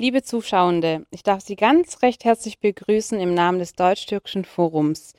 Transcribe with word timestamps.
Liebe 0.00 0.22
Zuschauende, 0.22 1.04
ich 1.10 1.22
darf 1.22 1.42
Sie 1.42 1.56
ganz 1.56 2.00
recht 2.00 2.24
herzlich 2.24 2.58
begrüßen 2.58 3.20
im 3.20 3.34
Namen 3.34 3.58
des 3.58 3.74
Deutsch-Türkischen 3.74 4.46
Forums. 4.46 5.12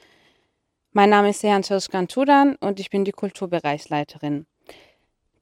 Mein 0.92 1.12
Name 1.12 1.30
ist 1.30 1.42
Sehan 1.42 1.62
Çalışkan 1.62 2.08
Turan 2.08 2.56
und 2.56 2.80
ich 2.80 2.90
bin 2.90 3.06
die 3.06 3.12
Kulturbereichsleiterin. 3.12 4.48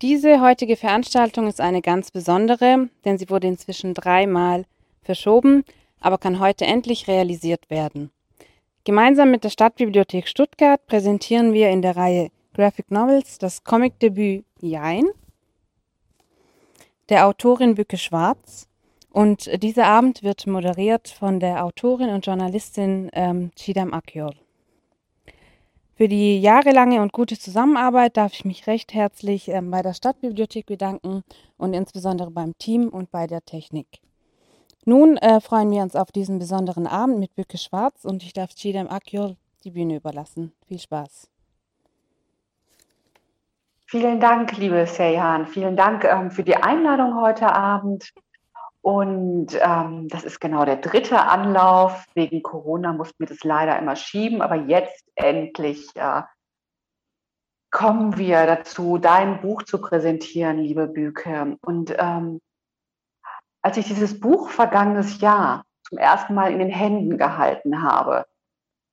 Diese 0.02 0.41
heutige 0.41 0.75
Veranstaltung 0.75 1.47
ist 1.47 1.62
eine 1.62 1.81
ganz 1.81 2.12
besondere, 2.12 2.89
denn 3.06 3.17
sie 3.17 3.29
wurde 3.29 3.47
inzwischen 3.47 3.94
dreimal 3.94 4.65
verschoben, 5.03 5.63
aber 6.01 6.17
kann 6.17 6.42
heute 6.42 6.65
endlich 6.65 7.08
realisiert 7.08 7.69
werden. 7.69 8.12
Gemeinsam 8.83 9.31
mit 9.31 9.46
der 9.46 9.51
Stadtbibliothek 9.51 10.28
Stuttgart 10.28 10.85
präsentieren 10.85 11.53
wir 11.53 11.69
in 11.69 11.81
der 11.81 11.96
Reihe 11.96 12.29
Graphic 12.53 12.92
Novels 12.92 13.37
das 13.37 13.63
Comicdebüt 13.63 14.44
Jein 14.60 15.06
der 17.08 17.26
Autorin 17.26 17.76
Bücke 17.76 17.98
Schwarz 17.98 18.68
und 19.12 19.63
dieser 19.63 19.88
Abend 19.88 20.23
wird 20.23 20.45
moderiert 20.48 21.08
von 21.08 21.40
der 21.40 21.66
Autorin 21.66 22.09
und 22.09 22.26
Journalistin 22.26 23.09
ähm, 23.13 23.52
Chidam 23.55 23.94
Akyol. 23.94 24.35
Für 25.95 26.08
die 26.08 26.40
jahrelange 26.40 27.02
und 27.02 27.12
gute 27.12 27.38
Zusammenarbeit 27.38 28.16
darf 28.16 28.34
ich 28.34 28.45
mich 28.45 28.68
recht 28.68 28.94
herzlich 28.94 29.49
ähm, 29.49 29.70
bei 29.70 29.82
der 29.82 29.94
Stadtbibliothek 29.94 30.66
bedanken 30.66 31.23
und 31.58 31.73
insbesondere 31.73 32.32
beim 32.32 32.58
Team 32.58 32.88
und 32.88 33.12
bei 33.12 33.27
der 33.27 33.44
Technik. 33.44 33.99
Nun 34.85 35.18
äh, 35.18 35.41
freuen 35.41 35.70
wir 35.71 35.82
uns 35.82 35.96
auf 35.96 36.12
diesen 36.12 36.40
besonderen 36.40 36.88
Abend 36.88 37.20
mit 37.20 37.35
Bücke 37.35 37.57
Schwarz 37.57 38.05
und 38.05 38.23
ich 38.23 38.32
darf 38.32 38.52
Chidam 38.55 38.88
Akyol 38.88 39.35
die 39.66 39.71
Bühne 39.71 39.98
überlassen. 39.98 40.54
Viel 40.68 40.80
Spaß. 40.80 41.30
Vielen 43.88 44.20
Dank, 44.20 44.55
liebe 44.57 44.85
Seyhan. 44.85 45.48
Vielen 45.48 45.76
Dank 45.76 46.05
ähm, 46.05 46.32
für 46.32 46.44
die 46.44 46.55
Einladung 46.55 47.20
heute 47.20 47.54
Abend. 47.54 48.13
Und 48.81 49.47
ähm, 49.59 50.07
das 50.07 50.23
ist 50.23 50.40
genau 50.40 50.63
der 50.65 50.77
dritte 50.77 51.20
Anlauf. 51.21 52.05
Wegen 52.13 52.41
Corona 52.41 52.93
mussten 52.93 53.20
wir 53.20 53.27
das 53.27 53.43
leider 53.43 53.77
immer 53.77 53.95
schieben, 53.95 54.41
aber 54.41 54.55
jetzt 54.55 55.05
endlich 55.15 55.90
äh, 55.95 56.23
kommen 57.71 58.17
wir 58.17 58.45
dazu, 58.45 58.98
dein 58.98 59.41
Buch 59.41 59.63
zu 59.63 59.79
präsentieren, 59.79 60.57
liebe 60.59 60.87
Büke. 60.87 61.57
Und 61.62 61.93
ähm, 61.98 62.39
als 63.62 63.77
ich 63.77 63.85
dieses 63.85 64.20
Buch 64.20 64.50
vergangenes 64.50 65.20
Jahr 65.20 65.66
zum 65.84 65.98
ersten 65.98 66.34
Mal 66.34 66.52
in 66.52 66.59
den 66.59 66.70
Händen 66.70 67.17
gehalten 67.17 67.82
habe, 67.82 68.26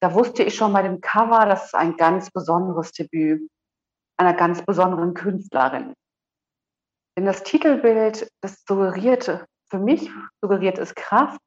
da 0.00 0.14
wusste 0.14 0.42
ich 0.42 0.55
schon 0.55 0.72
bei 0.72 0.83
dem 0.83 1.00
Cover, 1.00 1.46
das 1.46 1.66
ist 1.66 1.74
ein 1.74 1.96
ganz 1.96 2.30
besonderes 2.30 2.92
Debüt 2.92 3.48
einer 4.18 4.34
ganz 4.34 4.62
besonderen 4.62 5.14
Künstlerin. 5.14 5.94
Denn 7.16 7.24
das 7.24 7.42
Titelbild, 7.42 8.30
das 8.41 8.64
suggerierte 8.66 9.46
für 9.69 9.78
mich 9.78 10.11
suggeriert 10.41 10.78
es 10.78 10.95
Kraft, 10.95 11.41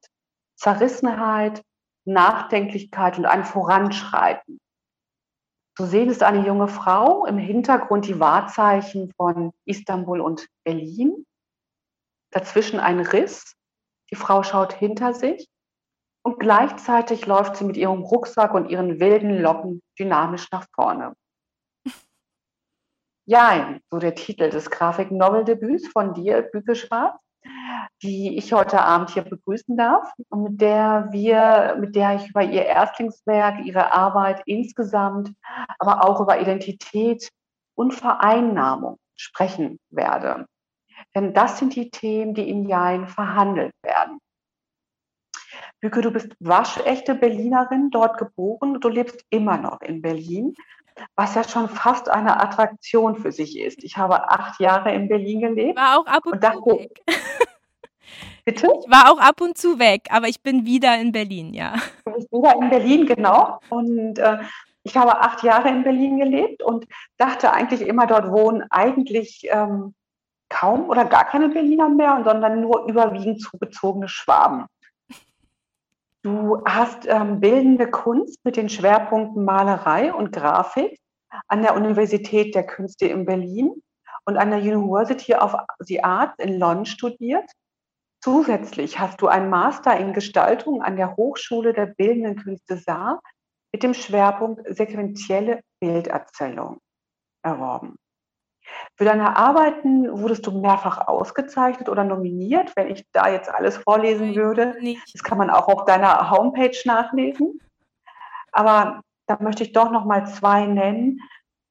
Zerrissenheit, 0.55 1.63
Nachdenklichkeit 2.05 3.17
und 3.17 3.25
ein 3.25 3.45
Voranschreiten. 3.45 4.59
Zu 5.77 5.85
sehen 5.85 6.09
ist 6.09 6.23
eine 6.23 6.45
junge 6.45 6.67
Frau, 6.67 7.25
im 7.25 7.37
Hintergrund 7.37 8.07
die 8.07 8.19
Wahrzeichen 8.19 9.13
von 9.15 9.53
Istanbul 9.65 10.19
und 10.19 10.47
Berlin. 10.65 11.25
Dazwischen 12.31 12.79
ein 12.79 12.99
Riss. 12.99 13.55
Die 14.11 14.15
Frau 14.15 14.43
schaut 14.43 14.73
hinter 14.73 15.13
sich 15.13 15.47
und 16.23 16.39
gleichzeitig 16.39 17.25
läuft 17.25 17.55
sie 17.55 17.63
mit 17.63 17.77
ihrem 17.77 18.01
Rucksack 18.01 18.53
und 18.53 18.69
ihren 18.69 18.99
wilden 18.99 19.39
Locken 19.39 19.81
dynamisch 19.97 20.51
nach 20.51 20.65
vorne. 20.73 21.15
Ja, 23.25 23.77
so 23.91 23.99
der 23.99 24.15
Titel 24.15 24.49
des 24.49 24.71
Grafik-Novel-Debüts 24.71 25.89
von 25.89 26.15
dir, 26.15 26.41
Büke 26.41 26.73
Schwarz 26.73 27.21
die 28.01 28.37
ich 28.37 28.53
heute 28.53 28.81
Abend 28.81 29.09
hier 29.09 29.23
begrüßen 29.23 29.75
darf 29.75 30.11
und 30.29 30.43
mit 30.43 30.61
der 30.61 31.09
wir, 31.11 31.75
mit 31.79 31.95
der 31.95 32.15
ich 32.15 32.29
über 32.29 32.43
ihr 32.43 32.65
Erstlingswerk, 32.65 33.65
ihre 33.65 33.91
Arbeit 33.91 34.41
insgesamt, 34.45 35.33
aber 35.79 36.05
auch 36.05 36.21
über 36.21 36.39
Identität 36.39 37.29
und 37.75 37.93
Vereinnahmung 37.93 38.97
sprechen 39.15 39.79
werde. 39.89 40.45
Denn 41.15 41.33
das 41.33 41.59
sind 41.59 41.75
die 41.75 41.89
Themen, 41.89 42.33
die 42.33 42.49
in 42.49 42.67
Jain 42.67 43.07
verhandelt 43.07 43.73
werden. 43.83 44.19
Büke, 45.81 46.01
du 46.01 46.11
bist 46.11 46.35
waschechte 46.39 47.15
Berlinerin, 47.15 47.89
dort 47.89 48.17
geboren 48.17 48.79
du 48.79 48.89
lebst 48.89 49.25
immer 49.29 49.57
noch 49.57 49.81
in 49.81 50.01
Berlin, 50.01 50.53
was 51.15 51.35
ja 51.35 51.43
schon 51.43 51.69
fast 51.69 52.09
eine 52.09 52.41
Attraktion 52.41 53.15
für 53.15 53.31
sich 53.31 53.57
ist. 53.57 53.83
Ich 53.83 53.97
habe 53.97 54.29
acht 54.29 54.59
Jahre 54.59 54.93
in 54.93 55.07
Berlin 55.07 55.41
gelebt. 55.41 55.77
War 55.77 55.99
auch 55.99 56.05
ab 56.05 56.25
und, 56.25 56.33
und 56.33 56.43
dachte. 56.43 56.89
Bitte? 58.49 58.67
Ich 58.83 58.91
war 58.91 59.11
auch 59.11 59.19
ab 59.19 59.41
und 59.41 59.59
zu 59.59 59.77
weg, 59.77 60.07
aber 60.09 60.27
ich 60.27 60.41
bin 60.41 60.65
wieder 60.65 60.99
in 60.99 61.11
Berlin, 61.11 61.53
ja. 61.53 61.75
Du 62.03 62.13
bist 62.13 62.31
wieder 62.31 62.55
in 62.59 62.69
Berlin, 62.71 63.05
genau. 63.05 63.59
Und 63.69 64.17
äh, 64.17 64.39
ich 64.81 64.97
habe 64.97 65.21
acht 65.21 65.43
Jahre 65.43 65.69
in 65.69 65.83
Berlin 65.83 66.17
gelebt 66.17 66.63
und 66.63 66.87
dachte 67.17 67.53
eigentlich 67.53 67.81
immer, 67.81 68.07
dort 68.07 68.31
wohnen 68.31 68.63
eigentlich 68.71 69.47
ähm, 69.51 69.93
kaum 70.49 70.89
oder 70.89 71.05
gar 71.05 71.25
keine 71.25 71.49
Berliner 71.49 71.89
mehr, 71.89 72.23
sondern 72.25 72.61
nur 72.61 72.87
überwiegend 72.87 73.39
zugezogene 73.39 74.09
Schwaben. 74.09 74.65
Du 76.23 76.63
hast 76.65 77.05
ähm, 77.05 77.39
bildende 77.39 77.89
Kunst 77.91 78.43
mit 78.43 78.57
den 78.57 78.67
Schwerpunkten 78.67 79.45
Malerei 79.45 80.11
und 80.11 80.31
Grafik 80.31 80.99
an 81.47 81.61
der 81.61 81.75
Universität 81.75 82.55
der 82.55 82.65
Künste 82.65 83.05
in 83.05 83.25
Berlin 83.25 83.73
und 84.25 84.37
an 84.37 84.49
der 84.49 84.59
University 84.59 85.35
of 85.35 85.55
the 85.81 86.03
Arts 86.03 86.33
in 86.39 86.57
London 86.57 86.87
studiert 86.87 87.45
Zusätzlich 88.21 88.99
hast 88.99 89.21
du 89.21 89.27
einen 89.27 89.49
Master 89.49 89.97
in 89.97 90.13
Gestaltung 90.13 90.81
an 90.81 90.97
der 90.97 91.15
Hochschule 91.15 91.73
der 91.73 91.85
Bildenden 91.85 92.35
Künste 92.35 92.77
Saar 92.77 93.21
mit 93.71 93.83
dem 93.83 93.93
Schwerpunkt 93.93 94.61
sequentielle 94.75 95.61
Bilderzählung 95.79 96.79
erworben. 97.43 97.95
Für 98.95 99.05
deine 99.05 99.37
Arbeiten 99.37 100.21
wurdest 100.21 100.45
du 100.45 100.51
mehrfach 100.51 101.07
ausgezeichnet 101.07 101.89
oder 101.89 102.03
nominiert. 102.03 102.75
Wenn 102.75 102.89
ich 102.89 103.05
da 103.11 103.29
jetzt 103.29 103.49
alles 103.49 103.77
vorlesen 103.77 104.35
würde, 104.35 104.75
das 105.13 105.23
kann 105.23 105.37
man 105.37 105.49
auch 105.49 105.67
auf 105.67 105.85
deiner 105.85 106.29
Homepage 106.29 106.77
nachlesen. 106.85 107.59
Aber 108.51 109.01
da 109.27 109.37
möchte 109.39 109.63
ich 109.63 109.71
doch 109.71 109.91
noch 109.91 110.05
mal 110.05 110.27
zwei 110.27 110.65
nennen. 110.65 111.19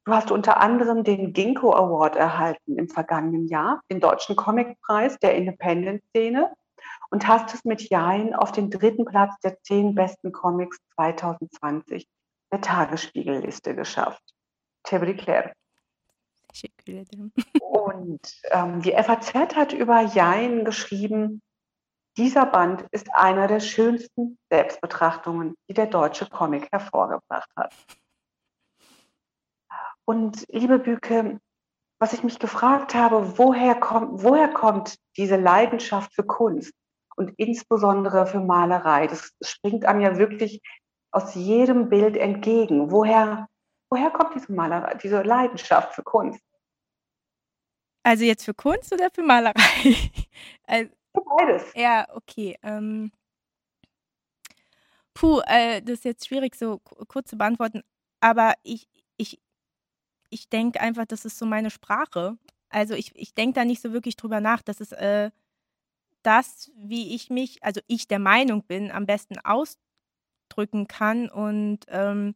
Du 0.08 0.14
hast 0.14 0.30
unter 0.30 0.58
anderem 0.58 1.04
den 1.04 1.34
Ginkgo 1.34 1.74
Award 1.74 2.16
erhalten 2.16 2.78
im 2.78 2.88
vergangenen 2.88 3.46
Jahr, 3.46 3.82
den 3.90 4.00
Deutschen 4.00 4.36
Comicpreis 4.36 5.18
der 5.18 5.34
Independent-Szene 5.34 6.50
und 7.10 7.28
hast 7.28 7.52
es 7.52 7.66
mit 7.66 7.90
Jain 7.90 8.34
auf 8.34 8.50
den 8.50 8.70
dritten 8.70 9.04
Platz 9.04 9.38
der 9.40 9.60
zehn 9.60 9.94
besten 9.94 10.32
Comics 10.32 10.78
2020 10.94 12.08
der 12.50 12.60
Tagesspiegelliste 12.62 13.74
geschafft. 13.74 14.22
Tebrikler. 14.82 15.52
Und 17.60 18.40
ähm, 18.50 18.80
die 18.80 18.92
FAZ 18.92 19.34
hat 19.34 19.74
über 19.74 20.00
Jain 20.00 20.64
geschrieben, 20.64 21.42
dieser 22.16 22.46
Band 22.46 22.86
ist 22.92 23.08
einer 23.12 23.46
der 23.46 23.60
schönsten 23.60 24.38
Selbstbetrachtungen, 24.48 25.54
die 25.68 25.74
der 25.74 25.86
deutsche 25.86 26.24
Comic 26.30 26.66
hervorgebracht 26.72 27.50
hat. 27.54 27.74
Und 30.08 30.46
liebe 30.48 30.78
Büke, 30.78 31.38
was 32.00 32.14
ich 32.14 32.22
mich 32.22 32.38
gefragt 32.38 32.94
habe, 32.94 33.36
woher 33.36 33.74
kommt, 33.74 34.22
woher 34.22 34.48
kommt 34.48 34.96
diese 35.18 35.36
Leidenschaft 35.36 36.14
für 36.14 36.24
Kunst 36.24 36.72
und 37.16 37.34
insbesondere 37.36 38.26
für 38.26 38.40
Malerei? 38.40 39.06
Das 39.06 39.36
springt 39.42 39.84
einem 39.84 40.00
ja 40.00 40.16
wirklich 40.16 40.62
aus 41.10 41.34
jedem 41.34 41.90
Bild 41.90 42.16
entgegen. 42.16 42.90
Woher, 42.90 43.50
woher 43.90 44.10
kommt 44.10 44.34
diese 44.34 44.50
Malerei, 44.50 44.94
diese 44.94 45.20
Leidenschaft 45.20 45.94
für 45.94 46.02
Kunst? 46.02 46.40
Also 48.02 48.24
jetzt 48.24 48.46
für 48.46 48.54
Kunst 48.54 48.90
oder 48.90 49.10
für 49.12 49.22
Malerei? 49.22 49.52
also, 50.66 50.90
für 51.14 51.22
beides. 51.36 51.74
Ja, 51.74 52.06
okay. 52.14 52.56
Ähm, 52.62 53.12
puh, 55.12 55.42
äh, 55.46 55.82
das 55.82 55.98
ist 55.98 56.04
jetzt 56.06 56.26
schwierig 56.26 56.54
so 56.54 56.78
kurz 57.08 57.28
zu 57.28 57.36
beantworten. 57.36 57.82
Aber 58.20 58.54
ich, 58.62 58.88
ich, 60.30 60.48
denke 60.48 60.80
einfach, 60.80 61.06
das 61.06 61.24
ist 61.24 61.38
so 61.38 61.46
meine 61.46 61.70
Sprache. 61.70 62.36
Also 62.68 62.94
ich, 62.94 63.12
ich 63.14 63.34
denke 63.34 63.54
da 63.54 63.64
nicht 63.64 63.82
so 63.82 63.92
wirklich 63.92 64.16
drüber 64.16 64.40
nach. 64.40 64.62
Das 64.62 64.80
ist 64.80 64.92
äh, 64.92 65.30
das, 66.22 66.70
wie 66.76 67.14
ich 67.14 67.30
mich, 67.30 67.62
also 67.62 67.80
ich 67.86 68.08
der 68.08 68.18
Meinung 68.18 68.64
bin, 68.64 68.90
am 68.90 69.06
besten 69.06 69.38
ausdrücken 69.38 70.86
kann. 70.86 71.28
Und 71.28 71.80
ähm, 71.88 72.34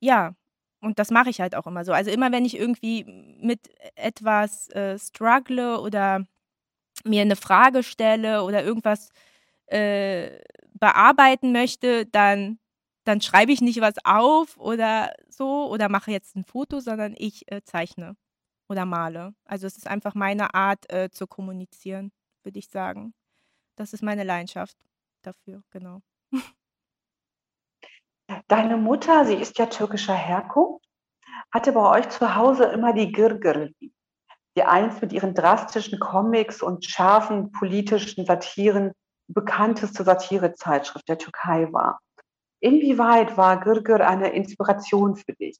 ja, 0.00 0.34
und 0.80 0.98
das 0.98 1.10
mache 1.10 1.30
ich 1.30 1.40
halt 1.40 1.54
auch 1.54 1.66
immer 1.66 1.84
so. 1.84 1.92
Also 1.92 2.10
immer 2.10 2.32
wenn 2.32 2.44
ich 2.44 2.56
irgendwie 2.56 3.04
mit 3.40 3.70
etwas 3.96 4.68
äh, 4.70 4.98
struggle 4.98 5.80
oder 5.80 6.24
mir 7.04 7.22
eine 7.22 7.36
Frage 7.36 7.82
stelle 7.82 8.42
oder 8.44 8.64
irgendwas 8.64 9.10
äh, 9.66 10.40
bearbeiten 10.74 11.52
möchte, 11.52 12.06
dann 12.06 12.58
dann 13.08 13.22
schreibe 13.22 13.52
ich 13.52 13.62
nicht 13.62 13.80
was 13.80 13.94
auf 14.04 14.58
oder 14.58 15.14
so 15.30 15.70
oder 15.70 15.88
mache 15.88 16.10
jetzt 16.10 16.36
ein 16.36 16.44
Foto, 16.44 16.80
sondern 16.80 17.14
ich 17.16 17.50
äh, 17.50 17.62
zeichne 17.62 18.16
oder 18.68 18.84
male. 18.84 19.34
Also 19.46 19.66
es 19.66 19.78
ist 19.78 19.86
einfach 19.86 20.14
meine 20.14 20.54
Art 20.54 20.92
äh, 20.92 21.08
zu 21.10 21.26
kommunizieren, 21.26 22.12
würde 22.42 22.58
ich 22.58 22.68
sagen. 22.68 23.14
das 23.76 23.94
ist 23.94 24.02
meine 24.02 24.24
Leidenschaft 24.24 24.76
dafür, 25.22 25.62
genau. 25.70 26.02
Deine 28.48 28.76
Mutter, 28.76 29.24
sie 29.24 29.36
ist 29.36 29.56
ja 29.56 29.66
türkischer 29.66 30.14
Herkunft, 30.14 30.84
hatte 31.50 31.72
bei 31.72 31.98
euch 31.98 32.10
zu 32.10 32.34
Hause 32.34 32.64
immer 32.64 32.92
die 32.92 33.10
Girgir, 33.10 33.70
die 33.80 34.62
einst 34.64 35.00
mit 35.00 35.14
ihren 35.14 35.34
drastischen 35.34 35.98
Comics 35.98 36.62
und 36.62 36.84
scharfen 36.84 37.52
politischen 37.52 38.26
Satiren 38.26 38.92
bekannteste 39.28 40.04
Satirezeitschrift 40.04 41.08
der 41.08 41.16
Türkei 41.16 41.72
war. 41.72 42.00
Inwieweit 42.60 43.36
war 43.36 43.60
Girgir 43.60 44.06
eine 44.06 44.30
Inspiration 44.30 45.16
für 45.16 45.32
dich? 45.34 45.56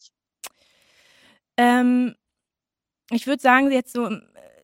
Ähm, 1.57 2.15
ich 3.11 3.27
würde 3.27 3.43
sagen, 3.43 3.71
jetzt 3.71 3.93
so, 3.93 4.11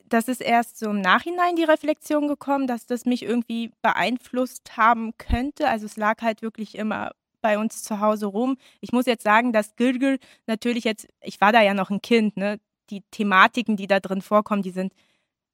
das 0.07 0.29
ist 0.29 0.41
erst 0.41 0.79
so 0.79 0.91
im 0.91 1.01
Nachhinein 1.01 1.57
die 1.57 1.65
Reflexion 1.65 2.29
gekommen, 2.29 2.67
dass 2.67 2.87
das 2.87 3.05
mich 3.05 3.23
irgendwie 3.23 3.73
beeinflusst 3.83 4.77
haben 4.77 5.17
könnte. 5.19 5.69
Also 5.69 5.87
es 5.87 5.97
lag 5.97 6.23
halt 6.23 6.43
wirklich 6.43 6.77
immer 6.77 7.13
bei 7.41 7.59
uns 7.59 7.83
zu 7.83 8.01
Hause 8.01 8.27
rum. 8.27 8.57
Ich 8.81 8.93
muss 8.93 9.07
jetzt 9.07 9.23
sagen, 9.25 9.53
dass 9.53 9.77
Gilgil 9.77 10.19
natürlich 10.47 10.85
jetzt, 10.85 11.09
ich 11.21 11.41
war 11.41 11.53
da 11.53 11.63
ja 11.63 11.75
noch 11.75 11.91
ein 11.91 12.01
Kind, 12.01 12.37
ne? 12.37 12.59
Die 12.91 13.03
Thematiken, 13.11 13.77
die 13.77 13.87
da 13.87 13.99
drin 13.99 14.23
vorkommen, 14.23 14.63
die 14.63 14.71
sind 14.71 14.93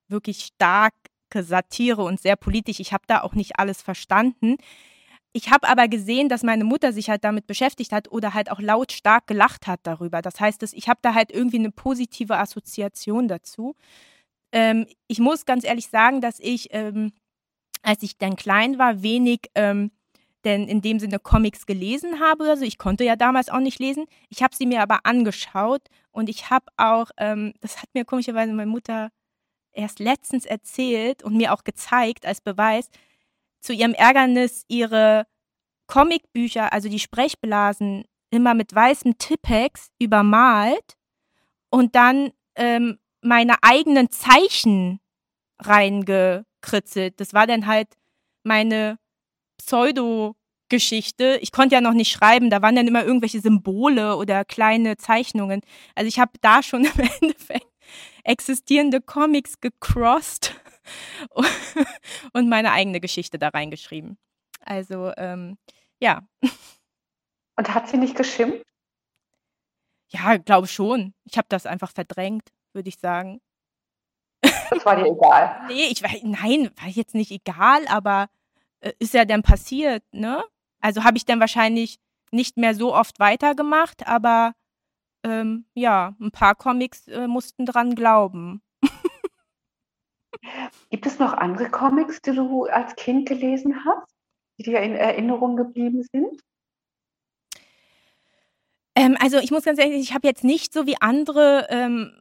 wirklich 0.08 0.44
starke 0.44 0.92
Satire 1.34 2.02
und 2.02 2.20
sehr 2.20 2.36
politisch. 2.36 2.80
Ich 2.80 2.92
habe 2.92 3.04
da 3.06 3.22
auch 3.22 3.34
nicht 3.34 3.58
alles 3.58 3.82
verstanden. 3.82 4.56
Ich 5.32 5.50
habe 5.50 5.68
aber 5.68 5.86
gesehen, 5.86 6.28
dass 6.28 6.42
meine 6.42 6.64
Mutter 6.64 6.92
sich 6.92 7.08
halt 7.08 7.22
damit 7.24 7.46
beschäftigt 7.46 7.92
hat 7.92 8.10
oder 8.10 8.34
halt 8.34 8.50
auch 8.50 8.60
lautstark 8.60 9.26
gelacht 9.28 9.66
hat 9.66 9.80
darüber. 9.84 10.22
Das 10.22 10.40
heißt, 10.40 10.60
dass 10.62 10.72
ich 10.72 10.88
habe 10.88 10.98
da 11.02 11.14
halt 11.14 11.30
irgendwie 11.30 11.58
eine 11.58 11.70
positive 11.70 12.36
Assoziation 12.36 13.28
dazu. 13.28 13.76
Ähm, 14.52 14.86
ich 15.06 15.20
muss 15.20 15.46
ganz 15.46 15.64
ehrlich 15.64 15.88
sagen, 15.88 16.20
dass 16.20 16.40
ich, 16.40 16.68
ähm, 16.72 17.12
als 17.82 18.02
ich 18.02 18.18
dann 18.18 18.36
klein 18.36 18.78
war, 18.78 19.02
wenig 19.02 19.50
ähm, 19.54 19.92
denn 20.44 20.66
in 20.68 20.80
dem 20.80 20.98
Sinne 20.98 21.18
Comics 21.18 21.66
gelesen 21.66 22.20
habe 22.20 22.44
oder 22.44 22.56
so. 22.56 22.64
Ich 22.64 22.78
konnte 22.78 23.04
ja 23.04 23.16
damals 23.16 23.50
auch 23.50 23.60
nicht 23.60 23.78
lesen. 23.78 24.06
Ich 24.30 24.42
habe 24.42 24.56
sie 24.56 24.66
mir 24.66 24.82
aber 24.82 25.00
angeschaut 25.04 25.82
und 26.12 26.28
ich 26.28 26.50
habe 26.50 26.66
auch, 26.76 27.10
ähm, 27.18 27.54
das 27.60 27.82
hat 27.82 27.90
mir 27.94 28.04
komischerweise 28.04 28.52
meine 28.52 28.70
Mutter 28.70 29.10
erst 29.72 30.00
letztens 30.00 30.46
erzählt 30.46 31.22
und 31.22 31.36
mir 31.36 31.52
auch 31.52 31.64
gezeigt 31.64 32.26
als 32.26 32.40
Beweis, 32.40 32.88
zu 33.60 33.72
ihrem 33.72 33.94
Ärgernis 33.94 34.64
ihre 34.68 35.26
Comicbücher, 35.86 36.72
also 36.72 36.88
die 36.88 36.98
Sprechblasen, 36.98 38.04
immer 38.30 38.54
mit 38.54 38.74
weißem 38.74 39.18
Tippex 39.18 39.88
übermalt 39.98 40.96
und 41.70 41.94
dann 41.96 42.30
ähm, 42.54 42.98
meine 43.22 43.56
eigenen 43.62 44.10
Zeichen 44.10 45.00
reingekritzelt. 45.58 47.20
Das 47.20 47.34
war 47.34 47.46
dann 47.46 47.66
halt 47.66 47.88
meine 48.44 48.98
Pseudo-Geschichte. 49.58 51.38
Ich 51.42 51.52
konnte 51.52 51.74
ja 51.74 51.80
noch 51.80 51.92
nicht 51.92 52.12
schreiben, 52.12 52.50
da 52.50 52.62
waren 52.62 52.76
dann 52.76 52.86
immer 52.86 53.04
irgendwelche 53.04 53.40
Symbole 53.40 54.16
oder 54.16 54.44
kleine 54.44 54.96
Zeichnungen. 54.96 55.60
Also 55.94 56.08
ich 56.08 56.18
habe 56.18 56.32
da 56.40 56.62
schon 56.62 56.84
im 56.96 57.08
Endeffekt 57.20 57.66
existierende 58.24 59.00
Comics 59.00 59.60
gecrossed 59.60 60.54
und 62.32 62.48
meine 62.48 62.72
eigene 62.72 63.00
Geschichte 63.00 63.38
da 63.38 63.48
reingeschrieben. 63.48 64.18
Also, 64.64 65.12
ähm, 65.16 65.58
ja. 66.00 66.22
Und 67.56 67.74
hat 67.74 67.88
sie 67.88 67.98
nicht 67.98 68.16
geschimpft? 68.16 68.64
Ja, 70.08 70.36
glaube 70.38 70.66
schon. 70.66 71.14
Ich 71.24 71.38
habe 71.38 71.46
das 71.48 71.66
einfach 71.66 71.92
verdrängt, 71.92 72.50
würde 72.72 72.88
ich 72.88 72.98
sagen. 72.98 73.40
Das 74.70 74.84
war 74.84 74.96
dir 74.96 75.06
egal. 75.06 75.60
nee, 75.68 75.86
ich 75.90 76.02
war, 76.02 76.10
nein, 76.22 76.70
war 76.80 76.88
jetzt 76.88 77.14
nicht 77.14 77.30
egal, 77.30 77.86
aber 77.88 78.28
äh, 78.80 78.92
ist 78.98 79.14
ja 79.14 79.24
dann 79.24 79.42
passiert, 79.42 80.02
ne? 80.12 80.44
Also 80.80 81.04
habe 81.04 81.16
ich 81.16 81.26
dann 81.26 81.40
wahrscheinlich 81.40 81.98
nicht 82.32 82.56
mehr 82.56 82.74
so 82.74 82.94
oft 82.94 83.18
weitergemacht, 83.18 84.06
aber 84.06 84.54
ähm, 85.24 85.66
ja, 85.74 86.14
ein 86.20 86.30
paar 86.30 86.54
Comics 86.54 87.06
äh, 87.08 87.26
mussten 87.26 87.66
dran 87.66 87.94
glauben. 87.94 88.62
Gibt 90.90 91.06
es 91.06 91.18
noch 91.18 91.32
andere 91.32 91.70
Comics, 91.70 92.22
die 92.22 92.32
du 92.32 92.64
als 92.64 92.96
Kind 92.96 93.28
gelesen 93.28 93.84
hast, 93.84 94.12
die 94.58 94.64
dir 94.64 94.80
in 94.80 94.94
Erinnerung 94.94 95.56
geblieben 95.56 96.02
sind? 96.12 96.40
Ähm, 98.94 99.16
also 99.20 99.38
ich 99.38 99.50
muss 99.50 99.64
ganz 99.64 99.78
ehrlich, 99.78 100.00
ich 100.00 100.14
habe 100.14 100.26
jetzt 100.26 100.44
nicht 100.44 100.72
so 100.72 100.86
wie 100.86 101.00
andere 101.00 101.66
ähm, 101.70 102.12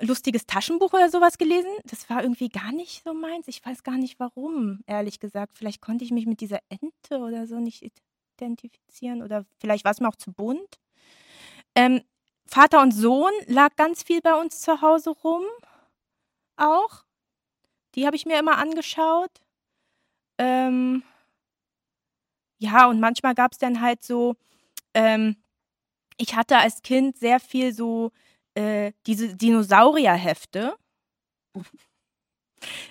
lustiges 0.00 0.46
Taschenbuch 0.46 0.92
oder 0.92 1.08
sowas 1.08 1.38
gelesen. 1.38 1.70
Das 1.84 2.10
war 2.10 2.22
irgendwie 2.22 2.48
gar 2.48 2.72
nicht 2.72 3.02
so 3.04 3.14
meins. 3.14 3.48
Ich 3.48 3.64
weiß 3.64 3.82
gar 3.82 3.96
nicht 3.96 4.18
warum, 4.18 4.80
ehrlich 4.86 5.20
gesagt. 5.20 5.56
Vielleicht 5.56 5.80
konnte 5.80 6.04
ich 6.04 6.10
mich 6.10 6.26
mit 6.26 6.40
dieser 6.40 6.58
Ente 6.68 7.18
oder 7.18 7.46
so 7.46 7.60
nicht 7.60 7.90
identifizieren 8.38 9.22
oder 9.22 9.46
vielleicht 9.58 9.84
war 9.84 9.92
es 9.92 10.00
mir 10.00 10.08
auch 10.08 10.16
zu 10.16 10.32
bunt. 10.32 10.78
Ähm, 11.74 12.02
Vater 12.46 12.82
und 12.82 12.92
Sohn 12.92 13.32
lag 13.46 13.74
ganz 13.76 14.02
viel 14.02 14.20
bei 14.20 14.34
uns 14.34 14.60
zu 14.60 14.82
Hause 14.82 15.10
rum. 15.10 15.42
Auch. 16.56 17.05
Die 17.96 18.06
habe 18.06 18.16
ich 18.16 18.26
mir 18.26 18.38
immer 18.38 18.58
angeschaut. 18.58 19.30
Ähm, 20.38 21.02
ja, 22.58 22.88
und 22.88 23.00
manchmal 23.00 23.34
gab 23.34 23.52
es 23.52 23.58
dann 23.58 23.80
halt 23.80 24.04
so, 24.04 24.36
ähm, 24.94 25.36
ich 26.18 26.36
hatte 26.36 26.58
als 26.58 26.82
Kind 26.82 27.18
sehr 27.18 27.40
viel 27.40 27.74
so 27.74 28.12
äh, 28.54 28.92
diese 29.06 29.36
Dinosaurierhefte. 29.36 30.76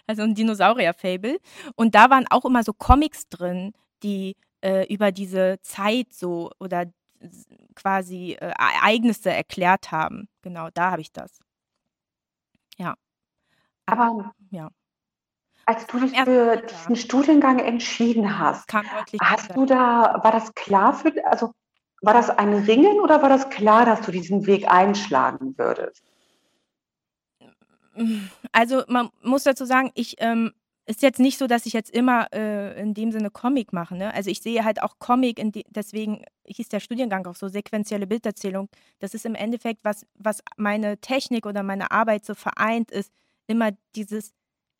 Also 0.07 0.21
ein 0.21 0.35
Dinosaurier-Fable. 0.35 1.39
Und 1.75 1.95
da 1.95 2.11
waren 2.11 2.27
auch 2.29 2.45
immer 2.45 2.63
so 2.63 2.71
Comics 2.71 3.27
drin, 3.29 3.73
die 4.03 4.35
äh, 4.61 4.85
über 4.93 5.11
diese 5.11 5.59
Zeit 5.63 6.13
so 6.13 6.51
oder 6.59 6.85
quasi 7.75 8.33
äh, 8.33 8.53
Ereignisse 8.57 9.31
erklärt 9.31 9.91
haben. 9.91 10.29
Genau, 10.43 10.69
da 10.73 10.91
habe 10.91 11.01
ich 11.01 11.11
das. 11.11 11.39
Ja. 12.77 12.95
Aber 13.87 14.33
ja. 14.51 14.69
Als 15.65 15.87
du 15.87 15.99
dich 15.99 16.17
für 16.19 16.57
diesen 16.57 16.95
Studiengang 16.95 17.59
entschieden 17.59 18.37
hast, 18.37 18.71
hast 19.21 19.55
du 19.55 19.65
da, 19.65 20.19
war 20.21 20.31
das 20.31 20.53
klar 20.53 20.93
für, 20.93 21.11
also 21.25 21.53
war 22.01 22.13
das 22.13 22.29
ein 22.29 22.53
Ringen 22.53 22.99
oder 22.99 23.21
war 23.21 23.29
das 23.29 23.49
klar, 23.49 23.85
dass 23.85 24.01
du 24.01 24.11
diesen 24.11 24.45
Weg 24.45 24.69
einschlagen 24.71 25.57
würdest? 25.57 26.03
Also 28.51 28.83
man 28.87 29.09
muss 29.21 29.43
dazu 29.43 29.65
sagen, 29.65 29.91
ich 29.95 30.15
ähm, 30.19 30.51
ist 30.85 31.01
jetzt 31.01 31.19
nicht 31.19 31.39
so, 31.39 31.47
dass 31.47 31.65
ich 31.65 31.73
jetzt 31.73 31.89
immer 31.89 32.27
äh, 32.31 32.79
in 32.79 32.93
dem 32.93 33.11
Sinne 33.11 33.31
Comic 33.31 33.73
mache. 33.73 33.95
Ne? 33.95 34.13
Also 34.13 34.29
ich 34.29 34.41
sehe 34.41 34.63
halt 34.63 34.83
auch 34.83 34.99
Comic, 34.99 35.41
deswegen 35.69 36.23
hieß 36.45 36.69
der 36.69 36.79
Studiengang 36.79 37.25
auch 37.25 37.35
so 37.35 37.47
sequentielle 37.47 38.05
Bilderzählung. 38.05 38.69
Das 38.99 39.13
ist 39.13 39.25
im 39.25 39.33
Endeffekt, 39.33 39.83
was, 39.83 40.05
was 40.15 40.43
meine 40.57 40.99
Technik 40.99 41.45
oder 41.45 41.63
meine 41.63 41.89
Arbeit 41.91 42.25
so 42.25 42.35
vereint, 42.35 42.91
ist 42.91 43.11
immer 43.47 43.71
dieses 43.95 44.33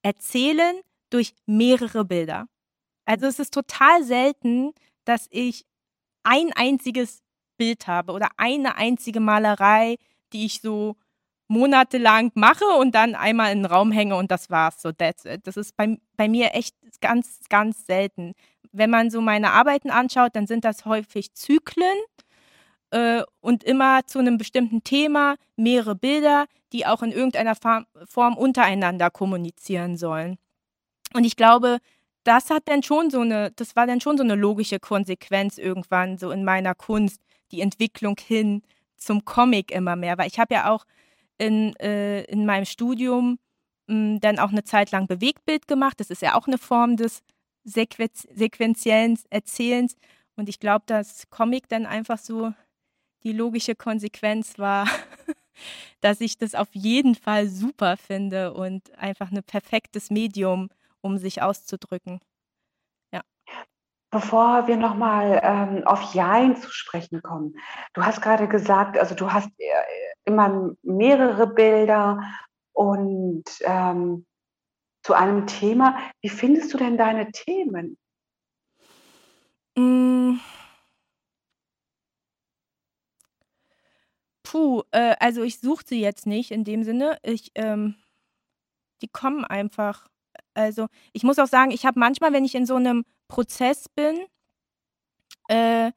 Erzählen 0.06 0.82
durch 1.10 1.34
mehrere 1.48 2.06
Bilder. 2.06 2.46
Also 3.06 3.26
es 3.26 3.40
ist 3.40 3.56
total 3.56 4.04
selten, 4.04 4.72
dass 5.04 5.26
ich 5.32 5.66
ein 6.24 6.54
einziges 6.54 7.24
Bild 7.58 7.88
habe 7.88 8.12
oder 8.12 8.30
eine 8.38 8.76
einzige 8.76 9.20
Malerei, 9.20 9.96
die 10.32 10.46
ich 10.46 10.62
so 10.62 10.96
monatelang 11.48 12.32
mache 12.36 12.66
und 12.66 12.94
dann 12.94 13.16
einmal 13.16 13.52
in 13.52 13.64
den 13.64 13.66
Raum 13.66 13.92
hänge 13.92 14.16
und 14.16 14.30
das 14.30 14.52
war's. 14.52 14.80
So, 14.80 14.92
that's 14.92 15.26
it. 15.26 15.48
Das 15.48 15.58
ist 15.58 15.76
bei, 15.76 15.98
bei 16.18 16.28
mir 16.28 16.54
echt 16.54 16.76
ganz, 17.02 17.40
ganz 17.50 17.88
selten. 17.88 18.34
Wenn 18.72 18.92
man 18.92 19.10
so 19.10 19.22
meine 19.22 19.54
Arbeiten 19.54 19.90
anschaut, 19.90 20.36
dann 20.36 20.46
sind 20.46 20.66
das 20.66 20.86
häufig 20.86 21.34
Zyklen 21.34 21.98
äh, 22.96 23.24
und 23.42 23.66
immer 23.66 24.06
zu 24.08 24.20
einem 24.20 24.38
bestimmten 24.38 24.84
Thema 24.84 25.36
mehrere 25.58 25.96
Bilder, 25.96 26.46
die 26.72 26.86
auch 26.86 27.04
in 27.04 27.12
irgendeiner 27.12 27.56
Form 27.56 28.38
untereinander 28.38 29.12
kommunizieren 29.12 29.98
sollen. 29.98 30.38
Und 31.14 31.26
ich 31.26 31.36
glaube, 31.36 31.80
das 32.24 32.50
hat 32.50 32.64
dann 32.68 32.84
schon 32.84 33.10
so 33.10 33.20
eine, 33.20 33.52
das 33.52 33.76
war 33.76 33.86
dann 33.86 34.00
schon 34.00 34.18
so 34.18 34.24
eine 34.24 34.36
logische 34.36 34.80
Konsequenz 34.80 35.58
irgendwann 35.58 36.18
so 36.18 36.32
in 36.32 36.46
meiner 36.46 36.74
Kunst, 36.74 37.22
die 37.52 37.60
Entwicklung 37.60 38.16
hin 38.18 38.64
zum 38.96 39.26
Comic 39.26 39.72
immer 39.72 39.98
mehr, 39.98 40.18
weil 40.18 40.28
ich 40.28 40.40
habe 40.40 40.54
ja 40.54 40.72
auch 40.72 40.86
in, 41.38 41.76
äh, 41.82 42.24
in 42.24 42.46
meinem 42.46 42.66
Studium 42.66 43.40
mh, 43.88 43.96
hm, 43.96 44.20
dann 44.22 44.40
auch 44.40 44.52
eine 44.52 44.64
Zeit 44.64 44.92
lang 44.92 45.08
Bewegtbild 45.08 45.68
gemacht. 45.68 46.00
Das 46.00 46.10
ist 46.10 46.22
ja 46.22 46.36
auch 46.36 46.48
eine 46.48 46.58
Form 46.58 46.96
des 46.96 47.24
Sequen 47.66 48.10
sequenziellen 48.14 49.20
Erzählens. 49.30 49.98
Und 50.38 50.48
ich 50.48 50.60
glaube, 50.60 50.86
dass 50.88 51.30
Comic 51.30 51.68
dann 51.68 51.86
einfach 51.86 52.18
so 52.18 52.54
die 53.26 53.34
logische 53.34 53.76
Konsequenz 53.76 54.58
war, 54.60 54.86
dass 56.02 56.22
ich 56.22 56.38
das 56.38 56.56
auf 56.56 56.70
jeden 56.72 57.16
Fall 57.16 57.48
super 57.50 57.98
finde 57.98 58.54
und 58.54 58.98
einfach 58.98 59.32
ein 59.32 59.44
perfektes 59.44 60.10
Medium 60.10 60.70
um 61.02 61.18
sich 61.18 61.42
auszudrücken. 61.42 62.20
Ja. 63.12 63.22
Bevor 64.12 64.68
wir 64.68 64.78
nochmal 64.78 65.42
ähm, 65.44 65.84
auf 65.86 66.14
Jein 66.14 66.56
zu 66.56 66.72
sprechen 66.72 67.22
kommen, 67.22 67.56
du 67.94 68.04
hast 68.04 68.22
gerade 68.22 68.48
gesagt, 68.48 68.98
also 68.98 69.16
du 69.16 69.34
hast 69.34 69.50
äh, 69.58 69.74
immer 70.24 70.76
mehrere 70.84 71.48
Bilder 71.48 72.22
und 72.74 73.46
ähm, 73.62 74.26
zu 75.04 75.14
einem 75.14 75.48
Thema. 75.48 75.98
Wie 76.22 76.30
findest 76.30 76.74
du 76.74 76.78
denn 76.78 76.98
deine 76.98 77.32
Themen? 77.32 77.98
Hm. 79.78 80.40
Puh, 84.56 84.84
äh, 84.92 85.16
also 85.20 85.44
ich 85.44 85.60
suche 85.60 85.84
sie 85.86 86.00
jetzt 86.00 86.26
nicht 86.26 86.50
in 86.52 86.64
dem 86.64 86.84
Sinne. 86.86 87.18
Ich, 87.24 87.52
ähm 87.56 87.96
die 89.02 89.08
kommen 89.08 89.44
einfach. 89.46 90.08
Also, 90.54 90.88
ich 91.14 91.24
muss 91.24 91.40
auch 91.40 91.48
sagen, 91.48 91.72
ich 91.72 91.86
habe 91.86 92.00
manchmal, 92.00 92.34
wenn 92.34 92.46
ich 92.46 92.56
in 92.56 92.66
so 92.66 92.80
'nem 92.80 93.04
Prozess 93.28 93.90
bin 93.90 94.26
äh, 95.50 95.92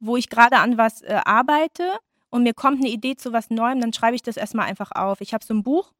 wo 0.00 0.16
ich 0.16 0.30
grade 0.30 0.58
an 0.58 0.78
was, 0.78 1.02
äh, 1.02 1.20
arbeite 1.24 1.98
und 2.30 2.42
mir 2.44 2.54
kommt 2.54 2.80
'ne 2.80 2.88
Idee 2.90 3.16
zu 3.16 3.32
was 3.32 3.50
Neuem, 3.50 3.80
dann 3.80 3.92
schreibe 3.92 4.16
ich 4.16 4.22
das 4.22 4.36
erst 4.36 4.54
mal 4.54 4.64
einfach 4.64 4.92
auf. 4.92 5.20
Ich 5.20 5.34
habe 5.34 5.44
so 5.44 5.54
'n 5.54 5.62
Buch, 5.62 5.92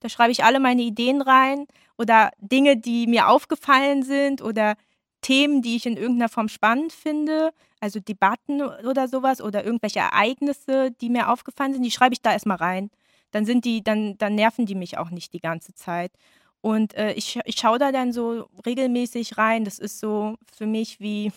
da 0.00 0.08
schreibe 0.08 0.32
ich 0.32 0.44
alle 0.44 0.60
meine 0.60 0.82
Ideen 0.82 1.22
rein 1.22 1.66
oder 1.98 2.30
Dinge, 2.40 2.76
die 2.78 3.06
mir 3.08 3.28
aufgefallen 3.28 4.02
sind 4.04 4.42
oder 4.42 4.76
Themen, 5.22 5.62
die 5.62 5.76
ich 5.76 5.86
in 5.86 5.96
irgend 5.96 6.18
'ner 6.18 6.28
Form 6.30 6.48
spannend 6.48 6.92
finde, 6.92 7.52
also 7.80 8.00
Debatten 8.00 8.62
oder 8.62 9.08
so 9.08 9.22
was 9.22 9.40
oder 9.40 9.64
irgendwelche 9.64 10.00
Ereignisse, 10.00 10.90
die 11.00 11.10
mir 11.10 11.30
aufgefallen 11.30 11.72
sind, 11.74 11.82
die 11.82 11.90
schreibe 11.90 12.14
ich 12.14 12.22
da 12.22 12.32
erst 12.32 12.46
mal 12.46 12.56
rein. 12.56 12.90
Dann 13.32 13.44
sind 13.46 13.64
die 13.64 13.82
dann 13.82 14.16
dann 14.18 14.34
nerven 14.34 14.66
die 14.66 14.74
mich 14.74 14.98
auch 14.98 15.10
nicht 15.10 15.32
die 15.34 15.40
ganze 15.40 15.74
Zeit. 15.74 16.12
Und, 16.60 16.94
äh, 16.94 17.12
ich 17.12 17.38
ich 17.44 17.56
schaue 17.58 17.78
da 17.78 17.92
dann 17.92 18.12
so 18.12 18.48
regelmäßig 18.66 19.38
rein. 19.38 19.64
Das 19.64 19.78
ist 19.78 20.00
so 20.00 20.36
für 20.56 20.66
mich 20.66 20.98
wie 21.00 21.32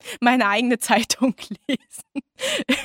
meine 0.20 0.48
eigene 0.48 0.78
Zeitung 0.78 1.34
lesen 1.68 2.22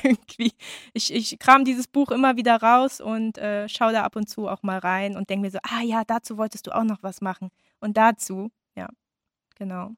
irgendwie. 0.04 0.52
Ich 0.94 1.12
ich 1.14 1.38
krame 1.38 1.64
dieses 1.64 1.86
Buch 1.88 2.10
immer 2.10 2.36
wieder 2.36 2.56
raus 2.62 3.00
und, 3.00 3.38
äh, 3.38 3.68
schaue 3.68 3.92
da 3.92 4.02
ab 4.04 4.16
und 4.16 4.28
zu 4.28 4.48
auch 4.48 4.62
mal 4.62 4.78
rein 4.78 5.16
und 5.16 5.30
denke 5.30 5.42
mir 5.46 5.50
so: 5.50 5.58
„Ah 5.62 5.82
ja, 5.82 6.04
dazu 6.06 6.38
wolltest 6.38 6.66
du 6.66 6.72
auch 6.76 6.84
noch 6.84 7.02
was 7.02 7.20
machen 7.20 7.50
und 7.80 7.96
dazu.“ 7.96 8.50
Ja, 8.76 8.88
genau. 9.56 9.92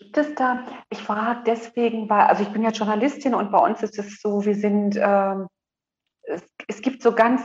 Gibt 0.00 0.16
es 0.16 0.34
da 0.34 0.66
ich 0.88 1.02
frage 1.02 1.42
deswegen, 1.46 2.08
weil 2.08 2.22
also, 2.22 2.42
ich 2.42 2.48
bin 2.50 2.62
ja 2.62 2.70
Journalistin 2.70 3.34
und 3.34 3.52
bei 3.52 3.58
uns 3.58 3.82
ist 3.82 3.98
es 3.98 4.20
so, 4.20 4.44
wir 4.44 4.54
sind, 4.54 4.96
ähm 5.00 5.46
es 6.22 6.42
es 6.68 6.80
gibt 6.82 7.02
so 7.02 7.12
ganz 7.14 7.42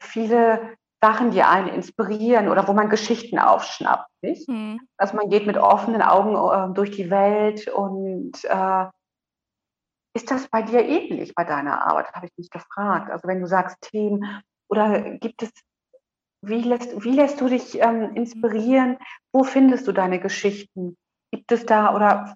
viele 0.00 0.76
Sachen, 1.02 1.32
die 1.32 1.42
einen 1.42 1.68
inspirieren 1.68 2.48
oder 2.48 2.66
wo 2.68 2.72
man 2.72 2.88
Geschichten 2.88 3.38
aufschnappt, 3.38 4.08
nicht? 4.22 4.48
Mhm. 4.48 4.80
Also, 4.96 5.16
man 5.16 5.28
geht 5.28 5.46
mit 5.46 5.58
offenen 5.58 6.02
Augen, 6.02 6.36
äh, 6.36 6.74
durch 6.74 6.92
die 6.92 7.10
Welt 7.10 7.68
und, 7.68 8.44
äh 8.44 8.86
ist 10.14 10.30
das 10.30 10.48
bei 10.48 10.62
dir 10.62 10.82
ähnlich 10.82 11.34
bei 11.34 11.44
deiner 11.44 11.86
Arbeit, 11.86 12.10
habe 12.14 12.26
ich 12.26 12.32
mich 12.38 12.48
gefragt. 12.50 13.10
Also, 13.10 13.28
wenn 13.28 13.40
du 13.40 13.46
sagst 13.46 13.76
Themen 13.82 14.24
oder 14.68 15.00
gibt 15.18 15.42
es 15.42 15.50
wie 16.42 16.62
lässt 16.62 17.04
wie 17.04 17.12
lässt 17.12 17.40
du 17.40 17.48
dich, 17.48 17.80
ähm, 17.80 18.14
inspirieren? 18.14 18.98
Wo 19.32 19.42
findest 19.44 19.86
du 19.88 19.92
deine 19.92 20.20
Geschichten? 20.20 20.96
Gibt 21.36 21.52
es 21.52 21.66
da 21.66 21.94
oder 21.94 22.34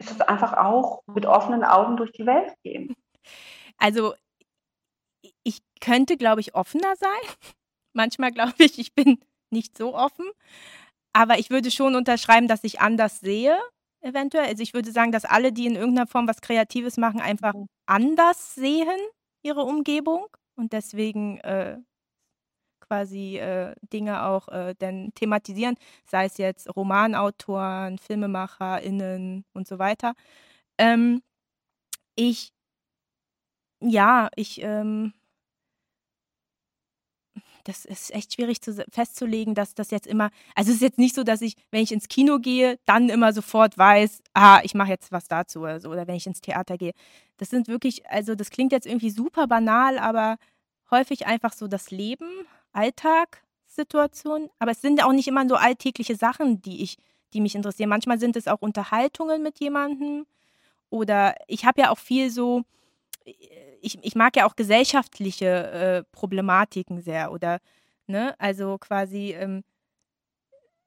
ist 0.00 0.10
es 0.12 0.20
einfach 0.22 0.54
auch 0.54 1.02
mit 1.06 1.26
offenen 1.26 1.64
Augen 1.64 1.96
durch 1.96 2.12
die 2.12 2.26
Welt 2.26 2.54
gehen? 2.64 2.94
Also, 3.78 4.14
ich 5.42 5.60
könnte, 5.80 6.16
glaube 6.16 6.40
ich, 6.40 6.54
offener 6.54 6.96
sein. 6.96 7.10
Manchmal 7.92 8.32
glaube 8.32 8.54
ich, 8.58 8.78
ich 8.78 8.94
bin 8.94 9.18
nicht 9.50 9.76
so 9.76 9.94
offen, 9.94 10.26
aber 11.14 11.38
ich 11.38 11.50
würde 11.50 11.70
schon 11.70 11.96
unterschreiben, 11.96 12.48
dass 12.48 12.64
ich 12.64 12.80
anders 12.80 13.20
sehe 13.20 13.58
eventuell. 14.02 14.46
Also, 14.46 14.62
ich 14.62 14.74
würde 14.74 14.92
sagen, 14.92 15.12
dass 15.12 15.24
alle, 15.26 15.52
die 15.52 15.66
in 15.66 15.76
irgend 15.76 15.94
'ner 15.96 16.06
Form 16.08 16.28
was 16.28 16.40
Kreatives 16.42 16.98
machen, 16.98 17.20
einfach 17.20 17.54
Mhm. 17.54 17.66
anders 17.86 18.54
sehen 18.56 18.98
ihre 19.44 19.62
Umgebung 19.64 20.26
und 20.56 20.72
deswegen, 20.74 21.38
äh, 21.40 21.78
quasi, 22.90 23.38
äh, 23.38 23.74
Dinge 23.92 24.24
auch, 24.26 24.48
äh, 24.48 24.74
dann 24.78 25.12
thematisieren, 25.14 25.76
sei 26.06 26.26
es 26.26 26.38
jetzt 26.38 26.74
Romanautoren, 26.76 27.98
FilmemacherInnen 27.98 29.44
und 29.54 29.68
so 29.68 29.78
weiter. 29.78 30.14
Ähm, 30.78 31.22
ich 32.16 32.52
ja, 33.80 34.28
ich, 34.36 34.60
ähm 34.62 35.12
das 37.64 37.84
ist 37.84 38.12
echt 38.14 38.34
schwierig 38.34 38.60
zu 38.62 38.72
festzulegen, 38.90 39.54
dass 39.54 39.74
das 39.74 39.90
jetzt 39.90 40.06
immer 40.06 40.30
also, 40.54 40.70
es 40.70 40.76
ist 40.76 40.82
jetzt 40.82 40.98
nicht 40.98 41.14
so, 41.14 41.22
dass 41.24 41.42
ich, 41.42 41.54
wenn 41.70 41.82
ich 41.82 41.92
ins 41.92 42.08
Kino 42.08 42.38
gehe, 42.38 42.78
dann 42.86 43.08
immer 43.08 43.32
sofort 43.32 43.76
weiß: 43.78 44.20
„Ah, 44.34 44.60
ich 44.62 44.74
mache 44.74 44.90
jetzt 44.90 45.12
was 45.12 45.28
dazu“ 45.28 45.60
oder 45.60 45.80
so 45.80 45.90
oder 45.90 46.06
wenn 46.06 46.14
ich 46.16 46.26
ins 46.26 46.40
Theater 46.40 46.76
gehe. 46.78 46.92
Das 47.38 47.50
sind 47.50 47.68
wirklich 47.68 48.06
also, 48.10 48.34
das 48.34 48.50
klingt 48.50 48.72
jetzt 48.72 48.86
irgendwie 48.86 49.10
super 49.10 49.46
banal, 49.46 49.98
aber 49.98 50.36
häufig 50.90 51.26
einfach 51.26 51.52
so 51.52 51.68
das 51.68 51.90
Leben, 51.90 52.28
Alltag, 52.74 53.42
Situationen. 53.66 54.50
Aber 54.58 54.72
es 54.72 54.80
sind 54.80 55.02
auch 55.04 55.12
nicht 55.12 55.28
immer 55.28 55.48
so 55.48 55.56
alltägliche 55.56 56.16
Sachen, 56.16 56.60
die 56.62 56.82
ich 56.82 56.96
die 57.32 57.40
mich 57.40 57.54
interessieren. 57.54 57.88
Manchmal 57.90 58.18
sind 58.18 58.36
es 58.36 58.48
auch 58.48 58.60
Unterhaltungen 58.60 59.42
mit 59.42 59.60
jemandem 59.60 60.26
oder 60.90 61.34
ich 61.48 61.64
habe 61.66 61.80
ja 61.82 61.90
auch 61.90 61.98
viel 61.98 62.30
so 62.30 62.64
ich 63.82 63.98
ich 64.02 64.14
mag 64.16 64.36
ja 64.36 64.46
auch 64.46 64.56
gesellschaftliche, 64.56 65.46
äh, 65.72 66.04
Problematiken 66.12 67.02
sehr 67.02 67.32
oder 67.32 67.60
ne, 68.08 68.34
also, 68.40 68.78
quasi, 68.78 69.32
ähm 69.34 69.62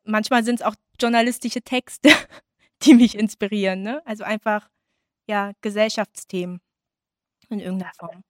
manchmal 0.06 0.44
sind's 0.44 0.62
auch 0.62 0.76
journalistische 1.00 1.62
Texte, 1.62 2.10
die 2.84 2.94
mich 2.94 3.16
inspirieren, 3.18 3.82
ne? 3.84 4.02
Also, 4.06 4.24
einfach, 4.24 4.70
ja, 5.28 5.52
Gesellschaftsthemen 5.62 6.62
in 7.50 7.60
irgend 7.62 7.82
'ner 7.84 7.92
Form. 8.00 8.24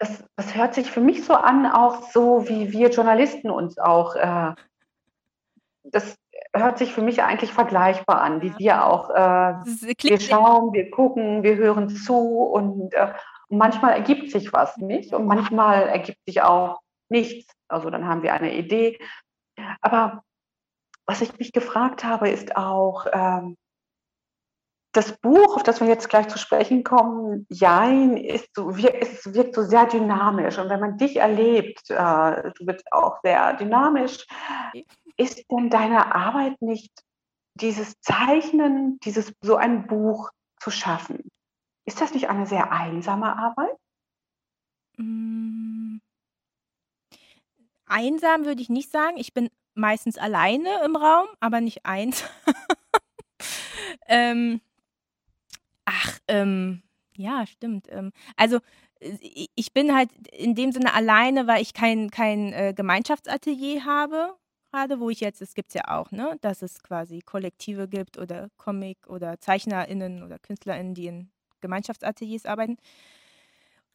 Das 0.00 0.24
das 0.36 0.54
hört 0.54 0.74
sich 0.74 0.90
für 0.90 1.00
mich 1.00 1.24
so 1.24 1.34
an, 1.34 1.66
auch 1.66 2.10
so, 2.10 2.48
wie 2.48 2.72
wir 2.72 2.90
Journalisten 2.90 3.50
uns 3.50 3.78
auch, 3.78 4.16
äh 4.16 4.54
das 5.84 6.16
hört 6.54 6.78
sich 6.78 6.92
für 6.94 7.02
mich 7.02 7.22
eigentlich 7.22 7.52
vergleichbar 7.52 8.20
an, 8.22 8.40
wie 8.40 8.48
Ja. 8.48 8.58
wir 8.58 8.86
auch, 8.86 9.10
äh 9.10 9.54
Das 9.64 9.82
wir 10.02 10.20
schauen, 10.20 10.72
wir 10.72 10.90
gucken, 10.90 11.42
wir 11.42 11.56
hören 11.56 11.88
zu 11.90 12.16
und, 12.16 12.94
äh, 12.94 13.12
manchmal 13.48 13.92
ergibt 13.92 14.30
sich 14.30 14.52
was, 14.52 14.76
nicht? 14.78 15.12
Und 15.12 15.26
manchmal 15.26 15.88
ergibt 15.88 16.18
sich 16.26 16.42
auch 16.42 16.80
nichts. 17.08 17.52
Also, 17.68 17.90
dann 17.90 18.06
haben 18.08 18.22
wir 18.22 18.32
eine 18.34 18.54
Idee. 18.54 18.98
Aber 19.80 20.22
was 21.06 21.20
ich 21.20 21.38
mich 21.38 21.52
gefragt 21.52 22.02
habe, 22.04 22.30
ist 22.30 22.56
auch, 22.56 23.06
ähm 23.12 23.56
das 24.94 25.18
Buch, 25.18 25.56
auf 25.56 25.62
das 25.62 25.80
wir 25.80 25.88
jetzt 25.88 26.08
gleich 26.08 26.28
zu 26.28 26.38
sprechen 26.38 26.84
kommen, 26.84 27.46
Jein, 27.50 28.16
ist 28.16 28.48
so 28.54 28.70
es 28.70 29.34
wirkt 29.34 29.54
so 29.54 29.62
sehr 29.62 29.86
dynamisch. 29.86 30.58
Und 30.58 30.70
wenn 30.70 30.80
man 30.80 30.96
dich 30.96 31.16
erlebt, 31.16 31.90
äh, 31.90 32.52
du 32.52 32.66
bist 32.66 32.84
auch 32.92 33.18
sehr 33.22 33.54
dynamisch. 33.54 34.26
Ist 35.16 35.44
denn 35.50 35.70
deine 35.70 36.14
Arbeit 36.14 36.60
nicht 36.62 36.92
dieses 37.54 38.00
Zeichnen, 38.00 38.98
dieses 39.00 39.32
so 39.42 39.56
ein 39.56 39.86
Buch 39.86 40.30
zu 40.60 40.70
schaffen? 40.70 41.28
Ist 41.84 42.00
das 42.00 42.14
nicht 42.14 42.28
eine 42.28 42.46
sehr 42.46 42.72
einsame 42.72 43.36
Arbeit? 43.36 43.76
Hm 44.96 46.00
einsam 47.86 48.44
würde 48.44 48.60
ich 48.60 48.68
nicht 48.68 48.90
sagen. 48.90 49.16
Ich 49.16 49.34
bin 49.34 49.50
meistens 49.74 50.18
alleine 50.18 50.82
im 50.84 50.96
Raum, 50.96 51.26
aber 51.40 51.60
nicht 51.60 51.84
einsam. 51.84 52.28
Ähm 54.06 54.60
ach, 55.86 56.18
ähm, 56.28 56.82
ja, 57.16 57.46
stimmt. 57.46 57.86
Ähm, 57.90 58.12
also, 58.36 58.58
äh, 59.00 59.46
ich 59.54 59.72
bin 59.72 59.94
halt 59.94 60.10
in 60.32 60.54
dem 60.54 60.72
Sinne 60.72 60.94
alleine, 60.94 61.46
weil 61.46 61.62
ich 61.62 61.74
kein 61.74 62.10
kein, 62.10 62.52
äh, 62.52 62.72
Gemeinschaftsatelier 62.76 63.84
habe 63.84 64.34
grade, 64.72 64.98
wo 65.00 65.08
ich 65.10 65.20
jetzt 65.20 65.40
das 65.40 65.54
gibt's 65.54 65.74
ja 65.74 65.82
auch, 65.88 66.10
ne, 66.10 66.36
dass 66.40 66.60
es 66.62 66.82
quasi 66.82 67.20
Kollektive 67.20 67.86
gibt 67.88 68.18
oder 68.18 68.48
Comic 68.56 68.98
oder 69.08 69.38
ZeichnerInnen 69.40 70.22
oder 70.24 70.38
KünstlerInnen, 70.40 70.94
die 70.94 71.06
in 71.06 71.30
Gemeinschaftsateliers 71.60 72.44
arbeiten. 72.46 72.76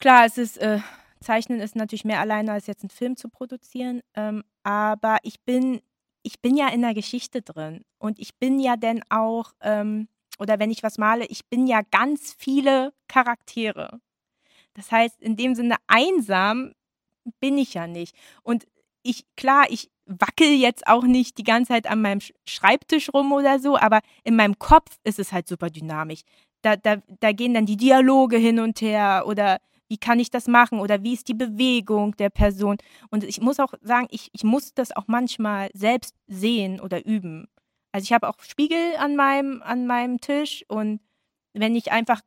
Klar, 0.00 0.24
es 0.24 0.38
ist, 0.38 0.56
äh 0.58 0.78
Zeichnen 1.22 1.60
ist 1.60 1.76
natürlich 1.76 2.06
mehr 2.06 2.18
alleine, 2.20 2.52
als 2.52 2.66
jetzt 2.66 2.82
'n 2.82 2.88
Film 2.88 3.14
zu 3.14 3.28
produzieren, 3.28 4.00
ähm, 4.14 4.42
aber 4.62 5.18
ich 5.22 5.38
bin 5.44 5.82
ich 6.22 6.40
bin 6.40 6.56
ja 6.56 6.68
in 6.70 6.80
der 6.82 6.94
Geschichte 6.94 7.42
drin 7.42 7.84
und 7.98 8.18
ich 8.18 8.38
bin 8.38 8.58
ja 8.58 8.76
dann 8.78 9.02
auch, 9.10 9.52
ähm 9.60 10.08
oder 10.40 10.58
wenn 10.58 10.70
ich 10.70 10.82
was 10.82 10.98
male, 10.98 11.26
ich 11.26 11.46
bin 11.46 11.66
ja 11.66 11.82
ganz 11.90 12.34
viele 12.36 12.92
Charaktere. 13.08 14.00
Das 14.74 14.90
heißt, 14.90 15.20
in 15.20 15.36
dem 15.36 15.54
Sinne 15.54 15.76
einsam 15.86 16.72
bin 17.40 17.58
ich 17.58 17.74
ja 17.74 17.86
nicht. 17.86 18.16
Und 18.42 18.66
ich 19.02 19.24
klar, 19.36 19.66
ich 19.70 19.90
wackele 20.06 20.54
jetzt 20.54 20.86
auch 20.86 21.04
nicht 21.04 21.38
die 21.38 21.44
ganze 21.44 21.72
Zeit 21.72 21.86
an 21.86 22.02
meinem 22.02 22.20
Sch 22.20 22.32
Schreibtisch 22.46 23.12
rum 23.12 23.32
oder 23.32 23.58
so, 23.58 23.76
aber 23.78 24.00
in 24.24 24.36
meinem 24.36 24.58
Kopf 24.58 24.98
ist 25.04 25.18
es 25.18 25.32
halt 25.32 25.46
super 25.48 25.70
dynamisch. 25.70 26.22
Da 26.62 26.76
da 26.76 26.96
da 27.20 27.32
gehen 27.32 27.54
dann 27.54 27.66
die 27.66 27.76
Dialoge 27.76 28.36
hin 28.38 28.60
und 28.60 28.80
her 28.80 29.24
oder 29.26 29.58
wie 29.88 29.98
kann 29.98 30.20
ich 30.20 30.30
das 30.30 30.46
machen 30.46 30.78
oder 30.80 31.02
wie 31.02 31.14
ist 31.14 31.28
die 31.28 31.34
Bewegung 31.34 32.16
der 32.16 32.30
Person? 32.30 32.76
Und 33.10 33.24
ich 33.24 33.40
muss 33.40 33.60
auch 33.60 33.74
sagen, 33.82 34.08
ich 34.10 34.30
ich 34.32 34.44
muss 34.44 34.74
das 34.74 34.94
auch 34.96 35.04
manchmal 35.06 35.70
selbst 35.74 36.14
sehen 36.28 36.80
oder 36.80 37.04
üben. 37.06 37.48
Also, 37.92 38.04
ich 38.04 38.12
habe 38.12 38.28
auch 38.28 38.36
Spiegel 38.40 38.96
an 38.98 39.16
meinem 39.16 39.62
an 39.62 39.86
meinem 39.86 40.20
Tisch 40.20 40.64
und 40.68 41.00
wenn 41.52 41.74
ich 41.74 41.92
einfach 41.92 42.20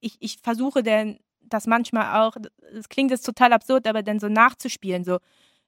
ich 0.00 0.16
ich 0.20 0.38
versuche 0.42 0.82
dann 0.82 1.18
das 1.40 1.66
manchmal 1.66 2.22
auch 2.22 2.36
es 2.72 2.88
klingt 2.88 3.10
jetzt 3.10 3.26
total 3.26 3.52
absurd, 3.52 3.86
aber 3.86 4.02
dann 4.02 4.20
so 4.20 4.28
nachzuspielen, 4.28 5.04
so: 5.04 5.18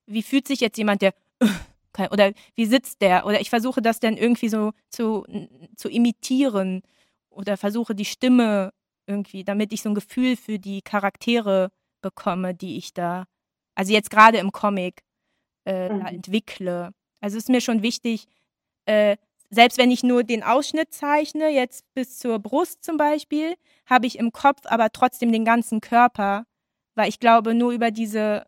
Wie 0.07 0.23
fühlt 0.23 0.49
sich 0.49 0.61
jetzt 0.61 0.79
jemand, 0.79 1.03
der 1.03 1.15
oder 2.11 2.33
wie 2.55 2.67
sitzt 2.67 3.03
der? 3.03 3.27
Oder 3.27 3.41
ich 3.41 3.51
versuche 3.51 3.83
das 3.83 4.01
dann 4.01 4.17
irgendwie 4.17 4.49
so 4.49 4.73
zu, 4.91 5.25
zu 5.77 5.89
imitieren 5.89 6.83
oder 7.31 7.57
versuche 7.57 7.95
die 7.95 8.05
Stimme 8.05 8.73
irgendwie, 9.07 9.45
damit 9.45 9.73
ich 9.73 9.83
so 9.83 9.89
ein 9.89 9.95
Gefühl 9.95 10.37
für 10.37 10.59
die 10.59 10.83
Charaktere 10.83 11.71
bekomme, 12.03 12.55
die 12.55 12.77
ich 12.77 12.93
da, 12.93 13.25
also 13.75 13.93
jetzt 13.93 14.11
gerade 14.11 14.39
im 14.39 14.53
Comic 14.53 15.03
äh, 15.65 15.89
mhm. 15.89 16.07
entwickle. 16.07 16.93
Also 17.21 17.39
ist 17.39 17.49
mir 17.49 17.61
schon 17.61 17.83
wichtig, 17.83 18.27
äh, 18.89 19.17
selbst 19.51 19.79
wenn 19.79 19.91
ich 19.91 20.03
nur 20.03 20.25
den 20.25 20.43
Ausschnitt 20.43 20.93
zeichne, 20.93 21.49
jetzt 21.49 21.85
bis 21.95 22.19
zur 22.19 22.39
Brust 22.39 22.85
zum 22.85 22.97
Beispiel, 22.97 23.55
habe 23.87 24.07
ich 24.07 24.19
im 24.19 24.33
Kopf 24.33 24.63
aber 24.65 24.91
trotzdem 24.91 25.33
den 25.33 25.45
ganzen 25.45 25.81
Körper, 25.81 26.45
weil 26.95 27.09
ich 27.09 27.21
glaube, 27.21 27.55
nur 27.55 27.73
über 27.73 27.91
diese 27.91 28.47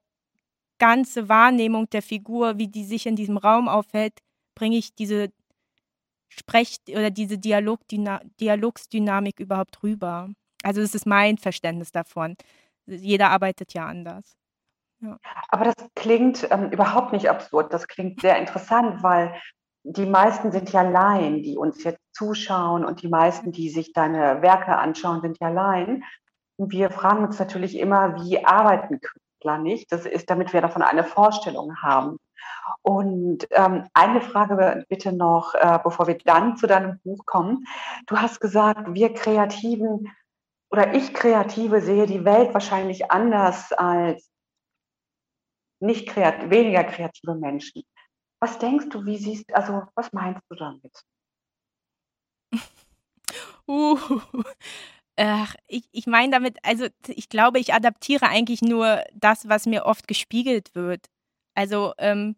ganze 0.79 1.29
Wahrnehmung 1.29 1.89
der 1.91 2.03
Figur, 2.03 2.59
wie 2.59 2.69
die 2.69 2.85
sich 2.85 3.07
in 3.07 3.17
diesem 3.17 3.37
Raum 3.37 3.69
aufhält, 3.69 4.15
bringe 4.55 4.77
ich 4.77 4.95
diese 4.95 5.31
Sprech- 6.29 6.81
oder 6.89 7.11
diese 7.11 7.39
Dialogdyna 7.39 8.21
Dialogsdynamik 8.41 9.41
überhaupt 9.41 9.83
rüber. 9.83 10.31
Also 10.63 10.81
das 10.81 10.95
ist 10.95 11.07
mein 11.07 11.39
Verständnis 11.39 11.93
davon. 11.93 12.37
Jeder 12.87 13.31
arbeitet 13.31 13.75
ja 13.75 13.87
anders. 13.87 14.37
Ja. 15.01 15.19
Aber 15.49 15.65
das 15.65 15.75
klingt 15.95 16.47
ähm, 16.51 16.71
überhaupt 16.71 17.13
nicht 17.13 17.29
absurd. 17.29 17.73
Das 17.73 17.89
klingt 17.89 18.21
sehr 18.21 18.39
interessant, 18.39 19.03
weil 19.03 19.35
die 19.83 20.07
meisten 20.07 20.53
sind 20.53 20.71
ja 20.73 20.83
Laien, 20.83 21.43
die 21.43 21.57
uns 21.57 21.83
jetzt 21.85 22.01
zuschauen 22.13 22.85
und 22.85 23.03
die 23.03 23.09
meisten, 23.09 23.53
die 23.53 23.71
sich 23.71 23.93
deine 23.93 24.43
Werke 24.43 24.77
anschauen, 24.77 25.23
sind 25.23 25.39
ja 25.41 25.49
Laien. 25.49 26.05
Und 26.57 26.73
wir 26.73 26.91
fragen 26.91 27.25
uns 27.25 27.39
natürlich 27.39 27.79
immer, 27.79 28.17
wie 28.23 28.45
arbeiten 28.45 29.01
Künstler 29.01 29.59
nicht? 29.59 29.91
Das 29.91 30.05
ist, 30.05 30.29
damit 30.29 30.53
wir 30.53 30.61
davon 30.61 30.83
eine 30.83 31.05
Vorstellung 31.05 31.77
haben. 31.83 32.19
Und 32.83 33.47
ähm, 33.51 33.89
eine 33.95 34.21
Frage 34.21 34.85
bitte 34.89 35.13
noch, 35.13 35.55
äh, 35.55 35.79
bevor 35.83 36.07
wir 36.07 36.19
dann 36.19 36.57
zu 36.57 36.67
deinem 36.67 37.01
Buch 37.03 37.25
kommen. 37.25 37.65
Du 38.07 38.17
hast 38.19 38.41
gesagt, 38.41 38.95
wir 38.95 39.15
Kreativen 39.15 40.13
oder 40.71 40.95
ich 40.95 41.15
Kreative 41.15 41.81
sehe 41.81 42.07
die 42.07 42.25
Welt 42.25 42.55
wahrscheinlich 42.55 43.11
anders 43.11 43.73
als 43.73 44.31
nicht 45.81 46.09
kreat 46.09 46.51
weniger 46.51 46.85
kreative 46.85 47.35
Menschen. 47.35 47.83
Was 48.41 48.59
denkst 48.59 48.87
du, 48.91 49.05
wie 49.05 49.19
siehst, 49.19 49.53
also 49.55 49.83
was 49.95 50.13
meinst 50.13 50.43
du 50.49 50.57
damit? 50.57 51.05
Uh, 53.69 53.97
ach, 55.17 55.55
ich, 55.69 55.85
ich 55.93 56.09
meine 56.09 56.33
damit, 56.33 56.59
also 56.65 56.87
ich 57.07 57.29
glaube, 57.29 57.61
ich 57.61 57.73
adaptiere 57.73 58.27
eigentlich 58.27 58.63
nur 58.63 59.05
das, 59.15 59.49
was 59.49 59.67
mir 59.67 59.87
oft 59.87 60.09
gespiegelt 60.09 60.75
wird. 60.75 61.07
Also 61.55 61.93
ähm, 61.99 62.35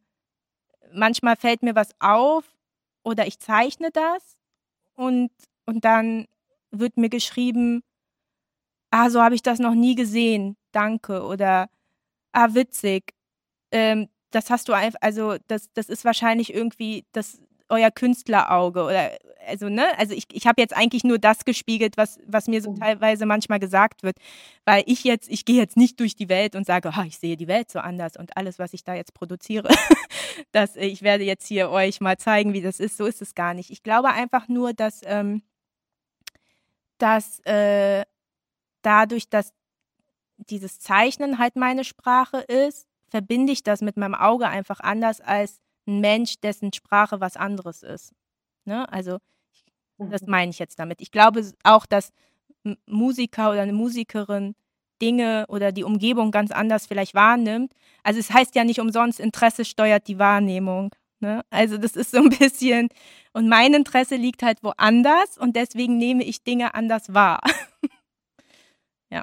manchmal 0.92 1.36
fällt 1.36 1.62
mir 1.62 1.74
was 1.74 1.94
auf 2.00 2.44
oder 3.02 3.26
ich 3.26 3.38
zeichne 3.38 3.90
das 3.92 4.36
und, 4.94 5.30
und 5.64 5.84
dann 5.86 6.26
wird 6.70 6.98
mir 6.98 7.08
geschrieben, 7.08 7.82
ah, 8.90 9.10
so 9.10 9.22
habe 9.22 9.34
ich 9.34 9.42
das 9.42 9.58
noch 9.58 9.74
nie 9.74 9.94
gesehen, 9.94 10.56
danke. 10.72 11.24
Oder 11.24 11.70
ah, 12.32 12.54
witzig. 12.54 13.14
Ähm, 13.72 14.08
das 14.32 14.50
hast 14.50 14.68
du 14.68 14.72
einfach, 14.72 14.98
also 15.00 15.36
das, 15.46 15.72
das 15.74 15.88
ist 15.88 16.04
wahrscheinlich 16.04 16.52
irgendwie 16.52 17.04
das 17.12 17.40
euer 17.68 17.90
Künstlerauge 17.90 18.82
oder 18.82 19.12
also 19.46 19.68
ne, 19.68 19.86
also 19.98 20.14
ich, 20.14 20.26
ich 20.32 20.46
habe 20.46 20.60
jetzt 20.60 20.76
eigentlich 20.76 21.04
nur 21.04 21.18
das 21.18 21.44
gespiegelt, 21.44 21.96
was, 21.96 22.18
was 22.26 22.46
mir 22.46 22.62
so 22.62 22.72
mhm. 22.72 22.80
teilweise 22.80 23.26
manchmal 23.26 23.58
gesagt 23.58 24.02
wird, 24.02 24.16
weil 24.64 24.84
ich 24.86 25.04
jetzt, 25.04 25.28
ich 25.28 25.44
gehe 25.44 25.56
jetzt 25.56 25.76
nicht 25.76 25.98
durch 26.00 26.14
die 26.14 26.28
Welt 26.28 26.54
und 26.54 26.66
sage, 26.66 26.92
oh, 26.96 27.02
ich 27.02 27.18
sehe 27.18 27.36
die 27.36 27.48
Welt 27.48 27.70
so 27.70 27.78
anders 27.80 28.16
und 28.16 28.36
alles, 28.36 28.58
was 28.58 28.72
ich 28.72 28.84
da 28.84 28.94
jetzt 28.94 29.14
produziere, 29.14 29.68
dass 30.52 30.76
ich 30.76 31.02
werde 31.02 31.24
jetzt 31.24 31.46
hier 31.46 31.70
euch 31.70 32.00
mal 32.00 32.18
zeigen, 32.18 32.52
wie 32.52 32.62
das 32.62 32.78
ist. 32.78 32.96
So 32.96 33.06
ist 33.06 33.22
es 33.22 33.34
gar 33.34 33.54
nicht. 33.54 33.70
Ich 33.70 33.82
glaube 33.82 34.10
einfach 34.10 34.48
nur, 34.48 34.72
dass, 34.74 35.00
ähm, 35.04 35.42
dass 36.98 37.40
äh, 37.40 38.04
dadurch, 38.82 39.28
dass 39.28 39.52
dieses 40.36 40.78
Zeichnen 40.78 41.38
halt 41.38 41.56
meine 41.56 41.84
Sprache 41.84 42.38
ist, 42.38 42.86
verbinde 43.12 43.52
ich 43.52 43.62
das 43.62 43.82
mit 43.82 43.98
meinem 43.98 44.14
Auge 44.14 44.48
einfach 44.48 44.80
anders 44.80 45.20
als 45.20 45.60
ein 45.86 46.00
Mensch, 46.00 46.40
dessen 46.40 46.72
Sprache 46.72 47.20
was 47.20 47.36
anderes 47.36 47.82
ist. 47.82 48.12
Ne? 48.64 48.90
Also, 48.90 49.18
das 49.98 50.22
mhm. 50.22 50.30
meine 50.30 50.50
ich 50.50 50.58
jetzt 50.58 50.78
damit. 50.78 51.02
Ich 51.02 51.10
glaube 51.10 51.46
auch, 51.62 51.84
dass 51.84 52.10
Musiker 52.86 53.50
oder 53.50 53.60
eine 53.60 53.74
Musikerin 53.74 54.54
Dinge 55.02 55.44
oder 55.48 55.72
die 55.72 55.84
Umgebung 55.84 56.30
ganz 56.30 56.52
anders 56.52 56.86
vielleicht 56.86 57.14
wahrnimmt. 57.14 57.74
Also 58.02 58.18
es 58.18 58.32
heißt 58.32 58.54
ja 58.54 58.64
nicht 58.64 58.80
umsonst, 58.80 59.20
Interesse 59.20 59.66
steuert 59.66 60.08
die 60.08 60.18
Wahrnehmung. 60.18 60.94
Ne? 61.20 61.44
Also 61.50 61.76
das 61.76 61.96
ist 61.96 62.12
so 62.12 62.18
ein 62.18 62.30
bisschen, 62.38 62.88
und 63.34 63.46
mein 63.46 63.74
Interesse 63.74 64.16
liegt 64.16 64.42
halt 64.42 64.62
woanders 64.62 65.36
und 65.36 65.54
deswegen 65.54 65.98
nehme 65.98 66.24
ich 66.24 66.44
Dinge 66.44 66.74
anders 66.74 67.12
wahr. 67.12 67.40
ja. 69.10 69.22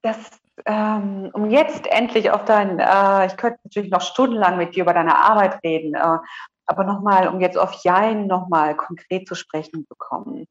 Das 0.00 0.40
ähm, 0.68 1.30
um 1.32 1.48
jetzt 1.48 1.86
endlich 1.86 2.30
auf 2.30 2.44
dein, 2.44 2.78
äh, 2.78 3.26
ich 3.26 3.36
könnte 3.38 3.58
natürlich 3.64 3.90
noch 3.90 4.02
stundenlang 4.02 4.58
mit 4.58 4.76
dir 4.76 4.82
über 4.82 4.92
deine 4.92 5.16
Arbeit 5.16 5.64
reden, 5.64 5.94
äh, 5.94 6.18
aber 6.66 6.84
nochmal, 6.84 7.28
um 7.28 7.40
jetzt 7.40 7.56
auf 7.56 7.82
Jein 7.82 8.26
nochmal 8.26 8.76
konkret 8.76 9.26
zu 9.26 9.34
sprechen 9.34 9.86
bekommen. 9.88 10.46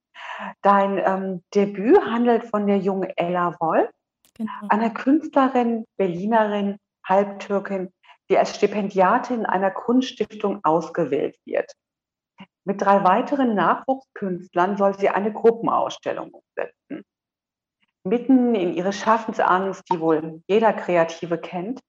Dein 0.63 0.97
ähm, 0.97 1.43
Debüt 1.53 2.01
handelt 2.01 2.45
von 2.45 2.65
der 2.65 2.79
jungen 2.79 3.11
Ella 3.15 3.55
Wolf, 3.59 3.91
genau. 4.33 4.51
einer 4.69 4.89
Künstlerin, 4.89 5.85
Berlinerin, 5.97 6.77
Halbtürkin, 7.05 7.93
die 8.31 8.39
als 8.39 8.55
Stipendiatin 8.55 9.45
einer 9.45 9.69
Kunststiftung 9.69 10.61
ausgewählt 10.63 11.37
wird. 11.45 11.71
Mit 12.65 12.81
drei 12.81 13.03
weiteren 13.03 13.53
Nachwuchskünstlern 13.53 14.77
soll 14.77 14.97
sie 14.97 15.09
eine 15.09 15.31
Gruppenausstellung 15.31 16.31
umsetzen. 16.31 17.05
Mitten 18.07 18.55
in 18.55 18.73
ihre 18.73 18.93
Schaffensangst, 18.93 19.83
die 19.91 19.99
wohl 19.99 20.41
jeder 20.47 20.71
Kreative 20.71 21.37
kennt, 21.37 21.81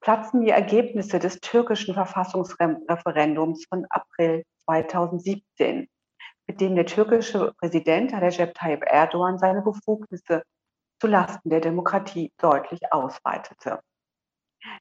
platzen 0.00 0.42
die 0.42 0.50
Ergebnisse 0.50 1.18
des 1.18 1.40
türkischen 1.40 1.94
Verfassungsreferendums 1.94 3.66
von 3.68 3.84
April 3.90 4.44
2017, 4.64 5.88
mit 6.46 6.60
dem 6.60 6.76
der 6.76 6.86
türkische 6.86 7.52
Präsident 7.58 8.12
Recep 8.12 8.54
Tayyip 8.54 8.84
Erdogan 8.86 9.38
seine 9.38 9.62
Befugnisse 9.62 10.42
zulasten 11.00 11.50
der 11.50 11.60
Demokratie 11.60 12.32
deutlich 12.38 12.80
ausweitete. 12.92 13.80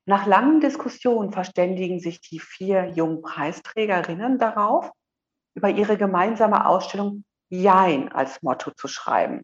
Nach 0.05 0.25
langen 0.25 0.59
Diskussionen 0.59 1.31
verständigen 1.31 1.99
sich 1.99 2.21
die 2.21 2.39
vier 2.39 2.89
jungen 2.89 3.21
Preisträgerinnen 3.21 4.37
darauf, 4.37 4.91
über 5.55 5.69
ihre 5.69 5.97
gemeinsame 5.97 6.67
Ausstellung 6.67 7.23
Jein 7.49 8.11
als 8.11 8.41
Motto 8.43 8.71
zu 8.71 8.87
schreiben. 8.87 9.41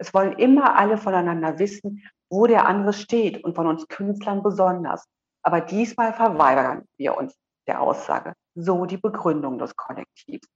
Es 0.00 0.14
wollen 0.14 0.32
immer 0.32 0.76
alle 0.76 0.96
voneinander 0.96 1.58
wissen, 1.58 2.02
wo 2.30 2.46
der 2.46 2.66
andere 2.66 2.94
steht 2.94 3.44
und 3.44 3.54
von 3.54 3.66
uns 3.66 3.86
Künstlern 3.86 4.42
besonders. 4.42 5.04
Aber 5.42 5.60
diesmal 5.60 6.14
verweigern 6.14 6.86
wir 6.96 7.18
uns 7.18 7.36
der 7.66 7.82
Aussage. 7.82 8.32
So 8.54 8.86
die 8.86 8.96
Begründung 8.96 9.58
des 9.58 9.76
Kollektivs. 9.76 10.48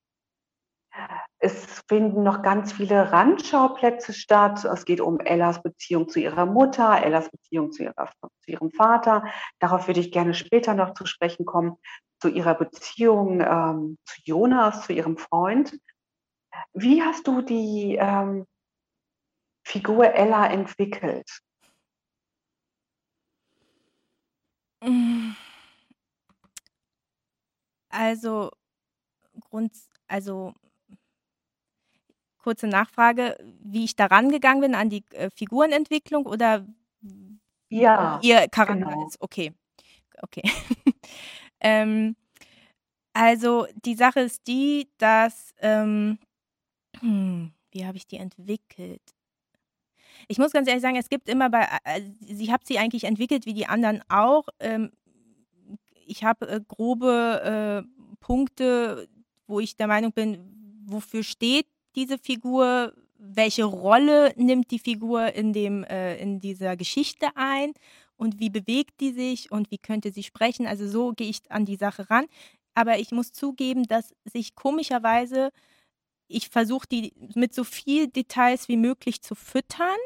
Es 1.39 1.83
finden 1.89 2.23
noch 2.23 2.41
ganz 2.41 2.73
viele 2.73 3.13
Randschauplätze 3.13 4.15
statt. 4.15 4.65
Es 4.65 4.87
geht 4.87 5.03
um 5.03 5.21
Ellas 5.21 5.63
Beziehung 5.63 6.09
zu 6.09 6.21
ihrer 6.21 6.47
Mutter, 6.47 7.03
Ellas 7.03 7.29
Beziehung 7.29 7.71
zu, 7.71 7.83
ihrer, 7.83 8.11
zu 8.41 8.51
ihrem 8.51 8.71
Vater. 8.71 9.25
Darauf 9.59 9.89
würde 9.89 10.01
ich 10.01 10.11
gerne 10.11 10.33
später 10.33 10.73
noch 10.73 10.95
zu 10.95 11.05
sprechen 11.05 11.45
kommen. 11.45 11.77
Zu 12.19 12.29
ihrer 12.29 12.55
Beziehung 12.55 13.43
ähm, 13.43 13.99
zu 14.07 14.23
Jonas, 14.25 14.87
zu 14.87 14.95
ihrem 14.95 15.19
Freund. 15.19 15.79
Wie 16.73 17.03
hast 17.03 17.27
du 17.27 17.43
die 17.43 17.99
ähm, 18.01 18.47
Figur 19.65 20.15
Ella 20.15 20.47
entwickelt? 20.51 21.29
Also, 27.89 28.51
Grund, 29.41 29.73
also 30.07 30.55
kurze 32.39 32.67
Nachfrage, 32.67 33.39
wie 33.63 33.85
ich 33.85 33.97
daran 33.97 34.31
gegangen 34.31 34.61
bin 34.61 34.75
an 34.75 34.91
die 34.91 35.03
äh, 35.13 35.31
Figurenentwicklung 35.31 36.27
oder 36.27 36.67
ja, 37.71 38.21
ihr 38.23 38.49
Charakter 38.49 38.75
genau. 38.75 39.07
ist. 39.07 39.17
Okay, 39.21 39.55
okay. 40.21 40.43
ähm, 41.61 42.17
also 43.15 43.67
die 43.85 43.95
Sache 43.95 44.21
ist 44.21 44.47
die, 44.47 44.91
dass 44.99 45.55
ähm, 45.59 46.19
hm, 47.01 47.53
wie 47.71 47.87
habe 47.87 47.97
ich 47.97 48.07
die 48.07 48.19
entwickelt? 48.19 49.14
Ich 50.29 50.39
muss 50.39 50.53
ganz 50.53 50.69
ehrlich 50.69 50.83
sagen, 50.83 50.97
es 50.97 51.09
gibt 51.09 51.29
immer 51.29 51.51
bei, 51.51 51.67
äh, 51.85 52.03
ich 52.21 52.51
habe 52.51 52.65
sie 52.67 52.79
eigentlich 52.79 53.05
entwickelt 53.05 53.47
wie 53.47 53.55
die 53.55 53.67
anderen 53.67 54.03
auch. 54.09 54.49
Ähm, 54.61 54.91
ich 56.07 56.25
habe 56.25 56.49
äh, 56.49 56.61
grobe 56.67 57.85
äh, 57.85 58.17
Punkte, 58.21 59.09
wo 59.47 59.61
ich 59.61 59.77
der 59.77 59.87
Meinung 59.87 60.13
bin, 60.13 60.85
wofür 60.87 61.23
steht 61.23 61.67
diese 61.95 62.19
Figur, 62.19 62.93
welche 63.19 63.65
Rolle 63.65 64.33
nimmt 64.37 64.71
die 64.71 64.79
Figur 64.79 65.33
in, 65.35 65.53
dem, 65.53 65.85
äh, 65.85 66.17
in 66.17 66.41
dieser 66.41 66.77
Geschichte 66.77 67.29
ein 67.37 67.73
und 68.17 68.39
wie 68.41 68.51
bewegt 68.51 69.01
die 69.01 69.13
sich 69.13 69.51
und 69.51 69.71
wie 69.71 69.79
könnte 69.79 70.13
sie 70.13 70.23
sprechen. 70.23 70.67
Also 70.67 70.89
so 70.89 71.13
gehe 71.13 71.29
ich 71.29 71.51
an 71.51 71.65
die 71.65 71.77
Sache 71.77 72.11
ran. 72.11 72.27
Aber 72.75 72.99
ich 72.99 73.13
muss 73.13 73.33
zugeben, 73.33 73.85
dass 73.85 74.15
sich 74.25 74.55
komischerweise, 74.55 75.51
ich 76.29 76.49
versuche 76.49 76.89
die 76.91 77.13
mit 77.35 77.55
so 77.55 77.65
viel 77.65 78.09
Details 78.09 78.69
wie 78.69 78.77
möglich 78.77 79.23
zu 79.23 79.35
füttern. 79.35 79.97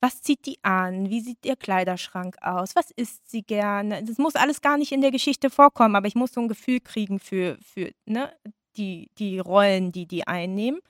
Was 0.00 0.22
zieht 0.22 0.46
die 0.46 0.58
an? 0.62 1.10
Wie 1.10 1.20
sieht 1.20 1.44
ihr 1.44 1.56
Kleiderschrank 1.56 2.36
aus? 2.40 2.76
Was 2.76 2.90
isst 2.92 3.28
sie 3.28 3.42
gerne? 3.42 4.04
Das 4.04 4.18
muss 4.18 4.36
alles 4.36 4.60
gar 4.60 4.78
nicht 4.78 4.92
in 4.92 5.00
der 5.00 5.10
Geschichte 5.10 5.50
vorkommen, 5.50 5.96
aber 5.96 6.06
ich 6.06 6.14
muss 6.14 6.32
so 6.32 6.40
ein 6.40 6.48
Gefühl 6.48 6.80
kriegen 6.80 7.18
für, 7.18 7.58
für 7.62 7.90
ne, 8.06 8.32
die, 8.76 9.10
die 9.18 9.38
Rollen, 9.40 9.90
die 9.90 10.06
die 10.06 10.26
einnehmen. 10.26 10.80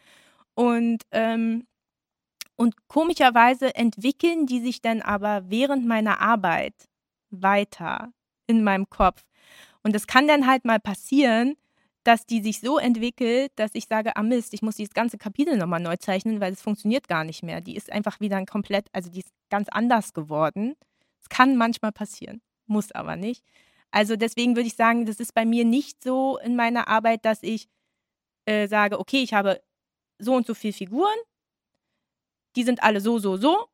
Und 0.55 1.03
ähm, 1.13 1.67
und 2.61 2.89
komischerweise 2.89 3.77
entwickeln 3.77 4.47
die 4.47 4.61
sich 4.61 4.83
dann 4.83 5.01
aber 5.01 5.49
während 5.49 5.87
meiner 5.87 6.21
Arbeit 6.21 6.75
weiter 7.31 8.13
in 8.49 8.65
meinem 8.65 8.91
Kopf. 8.91 9.25
Und 9.85 9.95
es 9.95 10.09
kann 10.09 10.27
dann 10.27 10.49
halt 10.49 10.65
mal 10.65 10.81
passieren, 10.81 11.57
dass 12.09 12.27
die 12.27 12.41
sich 12.43 12.61
so 12.61 12.79
entwickelt, 12.79 13.53
dass 13.57 13.71
ich 13.75 13.87
sage, 13.87 14.17
ah 14.17 14.23
Mist, 14.23 14.55
ich 14.55 14.63
muss 14.63 14.77
dieses 14.77 14.95
ganze 14.95 15.19
Kapitel 15.19 15.57
nochmal 15.57 15.81
neu 15.81 15.97
zeichnen, 15.97 16.41
weil 16.41 16.53
es 16.53 16.63
funktioniert 16.63 17.09
gar 17.09 17.25
nicht 17.25 17.43
mehr. 17.43 17.61
Die 17.61 17.77
ist 17.77 17.93
einfach 17.93 18.21
wieder 18.21 18.37
ein 18.37 18.47
komplett, 18.47 18.87
also 18.93 19.11
die 19.11 19.21
ist 19.21 19.33
ganz 19.51 19.69
anders 19.69 20.15
geworden. 20.15 20.75
Es 21.21 21.29
kann 21.29 21.57
manchmal 21.57 21.93
passieren, 21.93 22.41
muss 22.67 22.93
aber 22.93 23.17
nicht. 23.17 23.45
Also 23.91 24.17
deswegen 24.17 24.57
würde 24.57 24.69
ich 24.69 24.75
sagen, 24.75 25.07
das 25.07 25.21
ist 25.21 25.35
bei 25.35 25.45
mir 25.45 25.65
nicht 25.65 26.03
so 26.03 26.39
in 26.39 26.57
meiner 26.57 26.89
Arbeit, 26.89 27.25
dass 27.25 27.43
ich 27.43 27.69
äh, 28.47 28.67
sage, 28.69 28.99
okay, 28.99 29.23
ich 29.23 29.35
habe 29.35 29.61
so 30.19 30.35
und 30.35 30.47
so 30.47 30.55
viele 30.55 30.73
Figuren 30.73 31.17
die 32.59 32.65
sind 32.65 32.83
alle 32.83 33.01
so, 33.01 33.19
so, 33.19 33.37
so. 33.37 33.69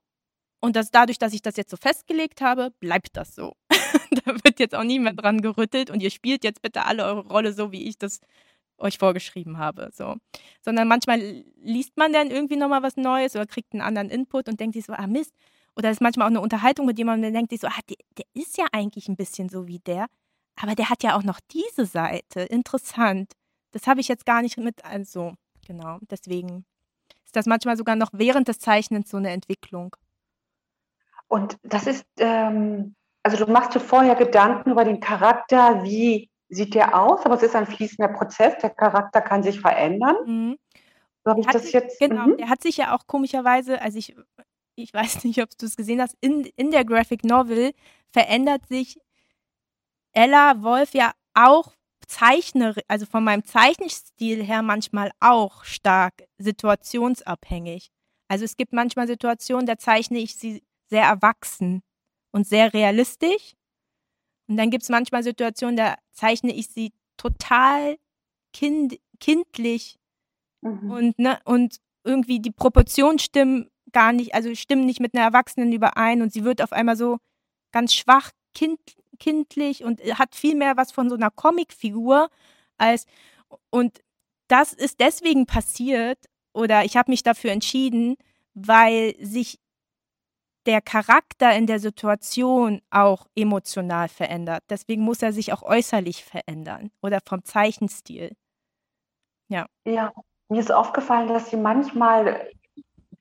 Und 0.61 0.77
das, 0.77 0.91
dadurch, 0.91 1.19
dass 1.19 1.33
ich 1.33 1.43
das 1.43 1.57
jetzt 1.57 1.71
so 1.71 1.77
festgelegt 1.77 2.41
habe, 2.41 2.71
bleibt 2.81 3.17
das 3.17 3.35
so. 3.35 3.55
da 4.25 4.35
wird 4.45 4.61
jetzt 4.61 4.75
auch 4.75 4.85
nie 4.85 4.99
mehr 4.99 5.15
dran 5.15 5.41
gerüttelt 5.41 5.91
und 5.91 6.03
ihr 6.03 6.11
spielt 6.11 6.45
jetzt 6.45 6.63
bitte 6.63 6.85
alle 6.85 7.05
eure 7.05 7.27
Rolle 7.27 7.53
so, 7.53 7.73
wie 7.73 7.89
ich 7.89 7.99
das 7.99 8.21
euch 8.79 8.99
vorgeschrieben 8.99 9.59
habe. 9.59 9.91
So. 9.93 10.17
Sondern 10.63 10.89
manchmal 10.89 11.45
liest 11.63 11.97
man 11.97 12.13
dann 12.13 12.31
irgendwie 12.31 12.57
nochmal 12.57 12.83
was 12.83 12.97
Neues 12.97 13.37
oder 13.37 13.47
kriegt 13.47 13.73
einen 13.73 13.83
anderen 13.83 14.11
Input 14.11 14.49
und 14.49 14.61
denkt 14.61 14.75
sich 14.75 14.85
so, 14.85 14.93
ah 14.93 15.07
Mist. 15.07 15.33
Oder 15.77 15.91
ist 15.91 16.01
manchmal 16.01 16.27
auch 16.27 16.31
eine 16.31 16.41
Unterhaltung 16.41 16.87
mit 16.87 16.99
jemandem, 16.99 17.33
der 17.33 17.41
denkt 17.41 17.51
sich 17.51 17.61
so, 17.61 17.67
ah, 17.67 17.81
der, 17.89 17.97
der 18.17 18.27
ist 18.35 18.59
ja 18.59 18.67
eigentlich 18.73 19.09
ein 19.09 19.17
bisschen 19.17 19.49
so 19.49 19.67
wie 19.67 19.81
der, 19.81 20.07
aber 20.57 20.75
der 20.77 20.89
hat 20.89 21.03
ja 21.03 21.17
auch 21.17 21.25
noch 21.25 21.41
diese 21.53 21.85
Seite. 21.85 22.43
Interessant. 22.43 23.33
Das 23.73 23.89
habe 23.89 24.01
ich 24.01 24.07
jetzt 24.07 24.25
gar 24.25 24.41
nicht 24.41 24.57
mit, 24.57 24.85
also, 24.85 25.35
genau, 25.67 25.99
deswegen 26.11 26.65
das 27.37 27.47
manchmal 27.47 27.77
sogar 27.77 27.97
noch 27.97 28.11
während 28.13 28.49
des 28.49 28.59
Zeichnens 28.59 29.11
so 29.11 29.17
eine 29.17 29.31
Entwicklung. 29.31 29.97
Und 31.29 31.59
das 31.63 31.87
ist, 31.87 32.07
ähm, 32.19 32.95
also 33.25 33.43
du 33.43 33.51
machst 33.51 33.75
dir 33.75 33.81
vorher 33.81 34.15
Gedanken 34.15 34.71
über 34.71 34.85
den 34.85 35.01
Charakter, 35.01 35.83
wie 35.83 36.31
sieht 36.51 36.75
der 36.75 36.97
aus, 36.97 37.25
aber 37.25 37.35
es 37.35 37.43
ist 37.43 37.57
ein 37.57 37.67
fließender 37.67 38.13
Prozess, 38.13 38.55
der 38.59 38.71
Charakter 38.71 39.23
kann 39.23 39.43
sich 39.43 39.61
verändern. 39.61 40.17
Mhm. 40.27 40.59
Habe 41.27 41.41
ich 41.41 41.47
das 41.47 41.63
sich, 41.63 41.73
jetzt. 41.73 41.99
Genau, 41.99 42.27
mhm. 42.27 42.37
der 42.37 42.51
hat 42.51 42.63
sich 42.63 42.77
ja 42.77 42.95
auch 42.95 43.07
komischerweise, 43.07 43.81
also 43.81 43.99
ich, 43.99 44.15
ich 44.77 44.93
weiß 44.93 45.25
nicht, 45.25 45.43
ob 45.43 45.57
du 45.57 45.65
es 45.65 45.77
gesehen 45.77 46.03
hast, 46.03 46.17
in, 46.21 46.45
in 46.57 46.71
der 46.71 46.85
Graphic 46.85 47.25
Novel 47.25 47.73
verändert 48.13 48.69
sich 48.69 48.99
Ella 50.13 50.63
Wolf 50.63 50.93
ja 50.93 51.13
auch 51.33 51.73
zeichne, 52.07 52.75
also 52.89 53.07
von 53.07 53.25
meinem 53.25 53.45
Zeichenstil 53.45 54.45
her 54.45 54.63
manchmal 54.63 55.11
auch 55.21 55.65
stark 55.65 56.25
situationsabhängig. 56.37 57.91
Also 58.29 58.45
es 58.45 58.59
gibt 58.59 58.75
manchmal 58.75 59.07
Situationen, 59.07 59.65
da 59.65 59.79
zeichne 59.79 60.19
ich 60.19 60.37
sie 60.37 60.63
sehr 60.91 61.05
erwachsen 61.05 61.83
und 62.35 62.49
sehr 62.49 62.75
realistisch. 62.75 63.55
Und 64.49 64.57
dann 64.57 64.71
gibt 64.71 64.83
es 64.83 64.89
manchmal 64.89 65.23
Situationen, 65.23 65.77
da 65.77 65.95
zeichne 66.11 66.53
ich 66.53 66.67
sie 66.67 66.93
total 67.17 67.97
kind, 68.53 68.99
kindlich 69.21 70.01
mhm. 70.61 70.91
und, 70.91 71.19
ne, 71.21 71.39
und 71.45 71.77
irgendwie 72.03 72.41
die 72.41 72.51
Proportionen 72.51 73.21
stimmen 73.21 73.71
gar 73.93 74.13
nicht, 74.13 74.35
also 74.35 74.53
stimmen 74.57 74.85
nicht 74.85 74.99
mit 74.99 75.15
einer 75.15 75.25
Erwachsenen 75.25 75.73
überein 75.73 76.23
und 76.23 76.33
sie 76.33 76.43
wird 76.45 76.61
auf 76.61 76.73
einmal 76.73 76.97
so 76.97 77.19
ganz 77.71 77.95
schwach, 77.95 78.33
kind, 78.53 78.81
kindlich 79.21 79.85
und 79.85 80.01
hat 80.19 80.35
viel 80.35 80.57
mehr 80.57 80.77
was 80.77 80.91
von 80.91 81.09
so 81.09 81.15
einer 81.15 81.31
Comicfigur 81.31 82.31
als 82.77 83.07
und 83.71 84.01
das 84.49 84.73
ist 84.73 84.99
deswegen 84.99 85.47
passiert 85.47 86.19
oder 86.53 86.85
ich 86.85 86.97
habe 86.97 87.13
mich 87.13 87.23
dafür 87.23 87.53
entschieden, 87.53 88.17
weil 88.55 89.15
sich 89.21 89.61
der 90.67 90.81
Charakter 90.81 91.55
in 91.55 91.67
der 91.67 91.79
Situation 91.79 92.81
auch 92.91 93.27
emotional 93.35 94.09
verändert. 94.09 94.63
Deswegen 94.71 95.03
muss 95.03 95.23
er 95.23 95.33
sich 95.33 95.53
auch 95.53 95.63
äußerlich 95.63 96.25
verändern 96.25 96.91
oder 97.03 97.21
vom 97.27 97.45
Zeichenstil. 97.45 98.35
Ja. 99.49 99.67
Ja, 99.85 100.13
mir 100.49 100.61
ist 100.61 100.73
aufgefallen, 100.73 101.29
dass 101.29 101.51
sie 101.51 101.57
manchmal, 101.57 102.49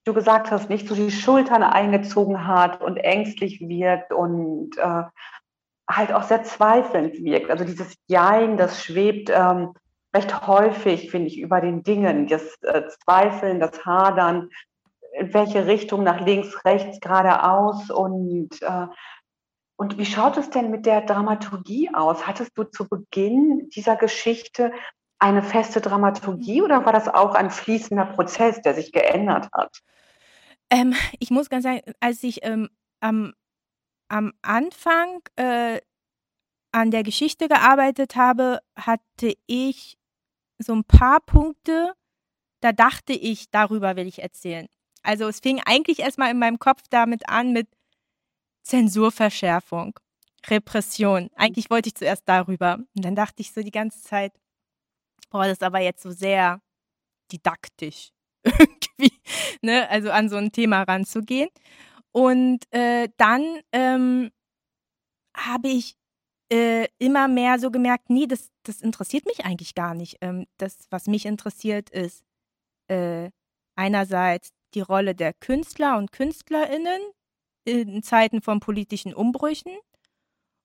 du 0.06 0.14
gesagt 0.14 0.52
hast, 0.52 0.70
nicht 0.70 0.88
so 0.88 0.96
die 0.96 1.12
Schultern 1.12 1.64
eingezogen 1.64 2.48
hat 2.48 2.82
und 2.82 2.98
ängstlich 2.98 3.60
wirkt 3.60 4.14
und 4.14 4.78
äh, 4.78 5.04
halt 5.90 6.14
auch 6.14 6.24
sehr 6.24 6.44
zweifelnd 6.44 7.16
wirkt. 7.24 7.50
Also 7.50 7.66
dieses 7.66 7.96
Jein, 8.08 8.58
das 8.58 8.84
schwebt 8.84 9.30
ähm, 9.30 9.74
recht 10.16 10.48
häufig, 10.48 11.12
finde 11.12 11.28
ich, 11.28 11.40
über 11.40 11.60
den 11.62 11.84
Dingen. 11.84 12.28
Das 12.28 12.56
äh, 12.62 12.84
Zweifeln, 13.04 13.60
das 13.60 13.86
Hadern, 13.86 14.50
in 15.14 15.34
welche 15.34 15.68
Richtung, 15.68 16.04
nach 16.04 16.22
links, 16.22 16.66
rechts, 16.66 17.00
geradeaus 17.00 17.90
und 17.90 18.62
äh, 18.62 18.88
und 19.76 19.98
wie 19.98 20.06
schaut 20.06 20.38
es 20.38 20.50
denn 20.52 20.70
mit 20.70 20.86
der 20.86 21.02
Dramaturgie 21.02 21.90
aus? 21.94 22.28
Hattest 22.28 22.52
du 22.56 22.64
zu 22.64 22.88
Beginn 22.88 23.70
dieser 23.70 23.96
Geschichte 23.96 24.72
eine 25.20 25.42
feste 25.42 25.82
Dramaturgie 25.82 26.62
oder 26.62 26.86
war 26.86 26.94
das 26.94 27.08
auch 27.08 27.34
ein 27.34 27.50
fließender 27.50 28.06
Prozess, 28.06 28.62
der 28.62 28.76
sich 28.76 28.92
geändert 28.92 29.50
hat? 29.52 29.80
Ähm, 30.70 30.94
ich 31.20 31.32
muss 31.32 31.50
ganz 31.50 31.64
sagen, 31.64 31.82
als 32.00 32.24
ich 32.24 32.46
ähm, 32.46 32.70
am 33.00 33.34
am 34.10 34.32
Anfang 34.44 35.22
äh, 35.38 35.82
an 36.72 36.92
der 36.92 37.04
Geschichte 37.04 37.48
gearbeitet 37.48 38.16
habe, 38.16 38.60
hatte 38.76 39.34
ich 39.48 39.98
so 40.60 40.74
ein 40.74 40.84
paar 40.84 41.20
Punkte, 41.20 41.94
da 42.62 42.72
dachte 42.72 43.14
ich, 43.14 43.50
darüber 43.50 43.96
will 43.96 44.08
ich 44.08 44.22
erzählen. 44.22 44.68
Also 45.04 45.28
es 45.28 45.40
fing 45.40 45.62
eigentlich 45.66 46.00
erstmal 46.00 46.32
in 46.32 46.40
meinem 46.40 46.60
Kopf 46.60 46.82
damit 46.90 47.30
an 47.30 47.52
mit 47.52 47.68
Zensurverschärfung, 48.64 50.00
Repression. 50.48 51.30
Eigentlich 51.36 51.70
wollte 51.70 51.90
ich 51.90 51.96
zuerst 51.96 52.24
darüber. 52.26 52.80
Und 52.96 53.06
dann 53.06 53.16
dachte 53.16 53.42
ich 53.42 53.52
so 53.52 53.62
die 53.62 53.72
ganze 53.72 54.02
Zeit, 54.02 54.34
boah, 55.30 55.44
das 55.44 55.54
ist 55.54 55.64
aber 55.64 55.80
jetzt 55.80 56.02
so 56.02 56.12
sehr 56.12 56.62
didaktisch 57.32 58.12
irgendwie, 58.44 59.20
ne? 59.62 59.90
also 59.90 60.12
an 60.12 60.30
so 60.30 60.38
ein 60.38 60.52
Thema 60.52 60.84
ranzugehen. 60.84 61.50
Und 62.12 62.60
äh, 62.72 63.10
dann 63.18 63.60
ähm, 63.72 64.32
habe 65.36 65.68
ich 65.68 65.98
äh, 66.52 66.88
immer 67.00 67.28
mehr 67.28 67.60
so 67.60 67.72
gemerkt, 67.72 68.10
nee, 68.10 68.28
das, 68.28 68.52
das 68.64 68.82
interessiert 68.82 69.26
mich 69.26 69.46
eigentlich 69.46 69.76
gar 69.76 69.96
nicht. 69.96 70.18
Ähm, 70.22 70.46
das, 70.58 70.88
was 70.92 71.08
mich 71.08 71.26
interessiert, 71.26 71.90
ist 71.90 72.24
äh, 72.88 73.32
einerseits 73.76 74.54
die 74.76 74.82
Rolle 74.82 75.16
der 75.16 75.34
Künstler 75.34 75.98
und 75.98 76.12
Künstlerinnen 76.12 77.02
in 77.66 78.04
Zeiten 78.04 78.42
von 78.42 78.60
politischen 78.60 79.14
Umbrüchen 79.14 79.72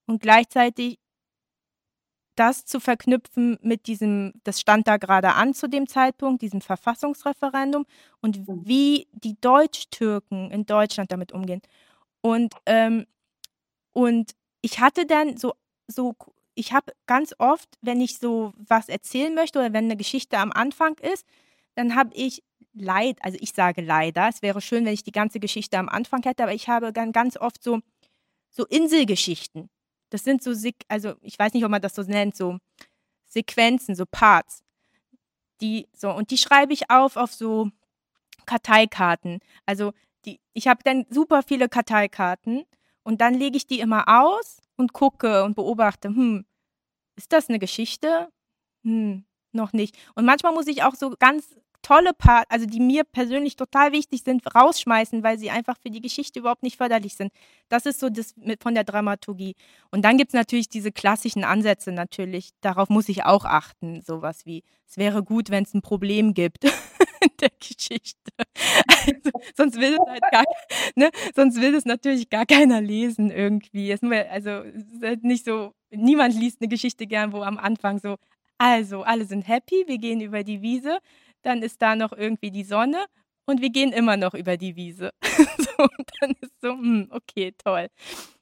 und 0.07 0.21
gleichzeitig 0.21 0.99
das 2.38 2.64
zu 2.64 2.79
verknüpfen 2.79 3.59
mit 3.62 3.88
diesem, 3.88 4.33
das 4.44 4.61
stand 4.61 4.87
da 4.87 4.97
gerade 4.97 5.35
an 5.35 5.55
zu 5.55 5.68
dem 5.68 5.88
Zeitpunkt, 5.88 6.40
diesem 6.40 6.61
Verfassungsreferendum 6.61 7.85
und 8.21 8.49
mhm. 8.49 8.62
wie 8.64 9.09
die 9.12 9.37
Deutsch-Türken 9.40 10.51
in 10.53 10.64
Deutschland 10.64 11.11
damit 11.11 11.33
umgehen. 11.33 11.61
Und, 12.21 12.55
ähm, 12.66 13.07
und 13.92 14.33
ich 14.61 14.79
hatte 14.79 15.05
dann 15.05 15.37
so, 15.37 15.55
so 15.88 16.14
ich 16.55 16.73
habe 16.73 16.92
ganz 17.07 17.35
oft, 17.38 17.68
wenn 17.81 18.01
ich 18.01 18.18
so 18.18 18.53
was 18.57 18.88
erzählen 18.88 19.35
möchte 19.35 19.59
oder 19.59 19.73
wenn 19.73 19.87
eine 19.87 19.97
Geschichte 19.97 20.38
am 20.38 20.53
Anfang 20.53 20.97
ist, 20.99 21.27
dann 21.75 21.97
habe 21.97 22.11
ich 22.14 22.42
leid, 22.80 23.18
also 23.22 23.38
ich 23.40 23.52
sage 23.52 23.80
leider, 23.82 24.28
es 24.28 24.42
wäre 24.42 24.60
schön, 24.60 24.84
wenn 24.84 24.94
ich 24.94 25.04
die 25.04 25.12
ganze 25.12 25.40
Geschichte 25.40 25.78
am 25.78 25.88
Anfang 25.88 26.22
hätte, 26.22 26.42
aber 26.42 26.54
ich 26.54 26.68
habe 26.68 26.92
dann 26.92 27.12
ganz 27.12 27.36
oft 27.36 27.62
so, 27.62 27.80
so 28.50 28.66
Inselgeschichten. 28.66 29.70
Das 30.10 30.24
sind 30.24 30.42
so, 30.42 30.52
also 30.88 31.14
ich 31.20 31.38
weiß 31.38 31.52
nicht, 31.52 31.64
ob 31.64 31.70
man 31.70 31.82
das 31.82 31.94
so 31.94 32.02
nennt, 32.02 32.36
so 32.36 32.58
Sequenzen, 33.26 33.94
so 33.94 34.04
Parts. 34.10 34.62
Die, 35.60 35.88
so, 35.92 36.10
und 36.10 36.30
die 36.30 36.38
schreibe 36.38 36.72
ich 36.72 36.90
auf 36.90 37.16
auf 37.16 37.34
so 37.34 37.70
Karteikarten. 38.46 39.40
Also 39.66 39.92
die, 40.24 40.40
ich 40.54 40.68
habe 40.68 40.80
dann 40.84 41.06
super 41.10 41.42
viele 41.42 41.68
Karteikarten 41.68 42.64
und 43.02 43.20
dann 43.20 43.34
lege 43.34 43.56
ich 43.56 43.66
die 43.66 43.80
immer 43.80 44.04
aus 44.08 44.60
und 44.76 44.92
gucke 44.92 45.44
und 45.44 45.54
beobachte, 45.54 46.08
hm, 46.08 46.46
ist 47.16 47.32
das 47.32 47.48
eine 47.48 47.58
Geschichte? 47.58 48.28
Hm, 48.84 49.24
noch 49.52 49.72
nicht. 49.72 49.96
Und 50.14 50.24
manchmal 50.24 50.54
muss 50.54 50.68
ich 50.68 50.82
auch 50.82 50.94
so 50.94 51.14
ganz 51.18 51.56
tolle 51.82 52.12
Part, 52.12 52.46
also 52.48 52.66
die 52.66 52.80
mir 52.80 53.04
persönlich 53.04 53.56
total 53.56 53.92
wichtig 53.92 54.22
sind, 54.24 54.42
rausschmeißen, 54.54 55.22
weil 55.22 55.38
sie 55.38 55.50
einfach 55.50 55.76
für 55.80 55.90
die 55.90 56.00
Geschichte 56.00 56.40
überhaupt 56.40 56.62
nicht 56.62 56.76
förderlich 56.76 57.14
sind. 57.14 57.32
Das 57.68 57.86
ist 57.86 58.00
so 58.00 58.08
das 58.10 58.36
mit, 58.36 58.62
von 58.62 58.74
der 58.74 58.84
Dramaturgie. 58.84 59.54
Und 59.90 60.04
dann 60.04 60.16
gibt 60.16 60.30
es 60.30 60.34
natürlich 60.34 60.68
diese 60.68 60.92
klassischen 60.92 61.44
Ansätze 61.44 61.92
natürlich. 61.92 62.50
Darauf 62.60 62.88
muss 62.88 63.08
ich 63.08 63.24
auch 63.24 63.44
achten. 63.44 64.02
Sowas 64.02 64.46
wie, 64.46 64.64
es 64.86 64.96
wäre 64.96 65.22
gut, 65.22 65.50
wenn 65.50 65.64
es 65.64 65.74
ein 65.74 65.82
Problem 65.82 66.34
gibt 66.34 66.64
in 67.20 67.30
der 67.40 67.50
Geschichte. 67.58 68.32
Also, 68.86 69.30
sonst 69.56 69.76
will 69.76 69.94
es 69.94 70.10
halt 70.10 70.22
gar, 70.30 70.44
ne? 70.94 71.10
sonst 71.34 71.60
will 71.60 71.74
es 71.74 71.84
natürlich 71.84 72.28
gar 72.28 72.46
keiner 72.46 72.80
lesen 72.80 73.30
irgendwie. 73.30 73.92
also 73.92 74.50
es 74.50 74.92
ist 74.92 75.02
halt 75.02 75.24
nicht 75.24 75.44
so, 75.44 75.72
niemand 75.90 76.34
liest 76.34 76.60
eine 76.60 76.68
Geschichte 76.68 77.06
gern, 77.06 77.32
wo 77.32 77.42
am 77.42 77.58
Anfang 77.58 77.98
so, 77.98 78.16
also 78.58 79.02
alle 79.02 79.24
sind 79.24 79.46
happy, 79.46 79.84
wir 79.86 79.98
gehen 79.98 80.20
über 80.20 80.42
die 80.42 80.62
Wiese 80.62 80.98
dann 81.42 81.62
ist 81.62 81.83
da 81.83 81.96
noch 81.96 82.12
irgendwie 82.12 82.51
die 82.51 82.64
Sonne 82.64 83.07
und 83.46 83.61
wir 83.62 83.70
gehen 83.70 83.92
immer 83.92 84.16
noch 84.16 84.35
über 84.35 84.57
die 84.57 84.77
Wiese. 84.77 85.11
so, 85.59 85.83
und 85.83 86.11
dann 86.20 86.33
ist 86.40 86.61
so, 86.61 86.70
hm, 86.70 87.09
okay, 87.11 87.55
toll. 87.64 87.88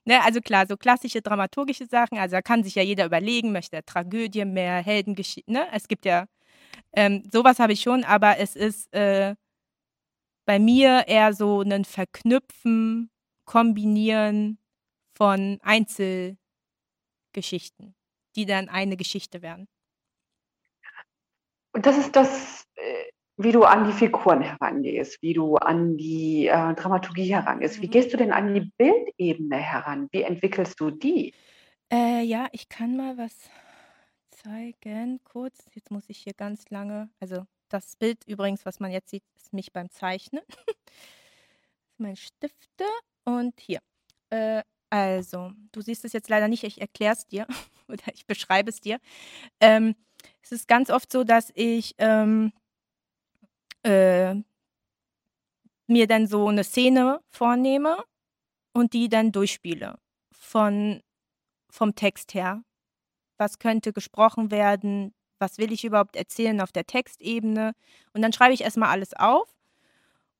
Ne, 0.04 0.22
also 0.22 0.40
klar, 0.40 0.66
so 0.66 0.76
klassische 0.76 1.22
dramaturgische 1.22 1.86
Sachen, 1.86 2.18
also 2.18 2.36
da 2.36 2.42
kann 2.42 2.64
sich 2.64 2.76
ja 2.76 2.82
jeder 2.82 3.06
überlegen, 3.06 3.52
möchte 3.52 3.76
er 3.76 3.84
Tragödie 3.84 4.44
mehr, 4.44 4.76
Heldengeschichte, 4.82 5.50
ne? 5.52 5.66
Es 5.72 5.88
gibt 5.88 6.04
ja, 6.06 6.26
ähm, 6.94 7.24
sowas 7.32 7.58
habe 7.58 7.72
ich 7.74 7.82
schon, 7.82 8.04
aber 8.04 8.38
es 8.38 8.56
ist 8.56 8.92
äh, 8.94 9.34
bei 10.46 10.58
mir 10.58 11.04
eher 11.08 11.34
so 11.34 11.62
ein 11.62 11.84
Verknüpfen, 11.84 13.10
Kombinieren 13.44 14.58
von 15.16 15.58
Einzelgeschichten, 15.62 16.36
die 18.36 18.46
dann 18.46 18.68
eine 18.68 18.96
Geschichte 18.96 19.42
werden. 19.42 19.68
Und 21.76 21.84
das 21.84 21.98
ist 21.98 22.16
das, 22.16 22.64
äh, 22.76 23.04
wie 23.36 23.52
du 23.52 23.64
an 23.64 23.84
die 23.84 23.92
Figuren 23.92 24.40
herangehst, 24.40 25.20
wie 25.20 25.34
du 25.34 25.56
an 25.56 25.98
die 25.98 26.46
äh, 26.46 26.72
Dramaturgie 26.72 27.34
herangehst. 27.34 27.82
Wie 27.82 27.86
mhm. 27.86 27.90
gehst 27.90 28.14
du 28.14 28.16
denn 28.16 28.32
an 28.32 28.54
die 28.54 28.72
Bildebene 28.78 29.58
heran? 29.58 30.08
Wie 30.10 30.22
entwickelst 30.22 30.80
du 30.80 30.90
die? 30.90 31.34
Äh, 31.92 32.22
ja, 32.22 32.48
ich 32.52 32.70
kann 32.70 32.96
mal 32.96 33.18
was 33.18 33.50
zeigen. 34.30 35.20
Kurz, 35.22 35.66
jetzt 35.74 35.90
muss 35.90 36.08
ich 36.08 36.16
hier 36.16 36.32
ganz 36.32 36.70
lange, 36.70 37.10
also 37.20 37.42
das 37.68 37.94
Bild 37.96 38.24
übrigens, 38.26 38.64
was 38.64 38.80
man 38.80 38.90
jetzt 38.90 39.10
sieht, 39.10 39.24
ist 39.36 39.52
mich 39.52 39.70
beim 39.70 39.90
Zeichnen. 39.90 40.44
mein 41.98 42.16
Stifte 42.16 42.84
und 43.26 43.60
hier. 43.60 43.80
Äh, 44.30 44.62
also, 44.88 45.52
du 45.72 45.82
siehst 45.82 46.06
es 46.06 46.14
jetzt 46.14 46.30
leider 46.30 46.48
nicht, 46.48 46.64
ich 46.64 46.80
erkläre 46.80 47.12
es 47.12 47.26
dir 47.26 47.46
oder 47.88 48.14
ich 48.14 48.26
beschreibe 48.26 48.70
es 48.70 48.80
dir. 48.80 48.98
Ähm, 49.60 49.94
es 50.46 50.52
ist 50.52 50.68
ganz 50.68 50.90
oft 50.90 51.10
so, 51.10 51.24
dass 51.24 51.50
ich 51.56 51.96
ähm, 51.98 52.52
äh, 53.82 54.36
mir 55.88 56.06
dann 56.06 56.28
so 56.28 56.46
eine 56.46 56.62
Szene 56.62 57.20
vornehme 57.30 58.04
und 58.72 58.92
die 58.92 59.08
dann 59.08 59.32
durchspiele. 59.32 59.98
Von, 60.32 61.02
vom 61.68 61.96
Text 61.96 62.34
her. 62.34 62.62
Was 63.38 63.58
könnte 63.58 63.92
gesprochen 63.92 64.52
werden? 64.52 65.12
Was 65.40 65.58
will 65.58 65.72
ich 65.72 65.84
überhaupt 65.84 66.14
erzählen 66.14 66.60
auf 66.60 66.70
der 66.70 66.86
Textebene? 66.86 67.74
Und 68.12 68.22
dann 68.22 68.32
schreibe 68.32 68.54
ich 68.54 68.60
erstmal 68.60 68.90
alles 68.90 69.14
auf. 69.14 69.52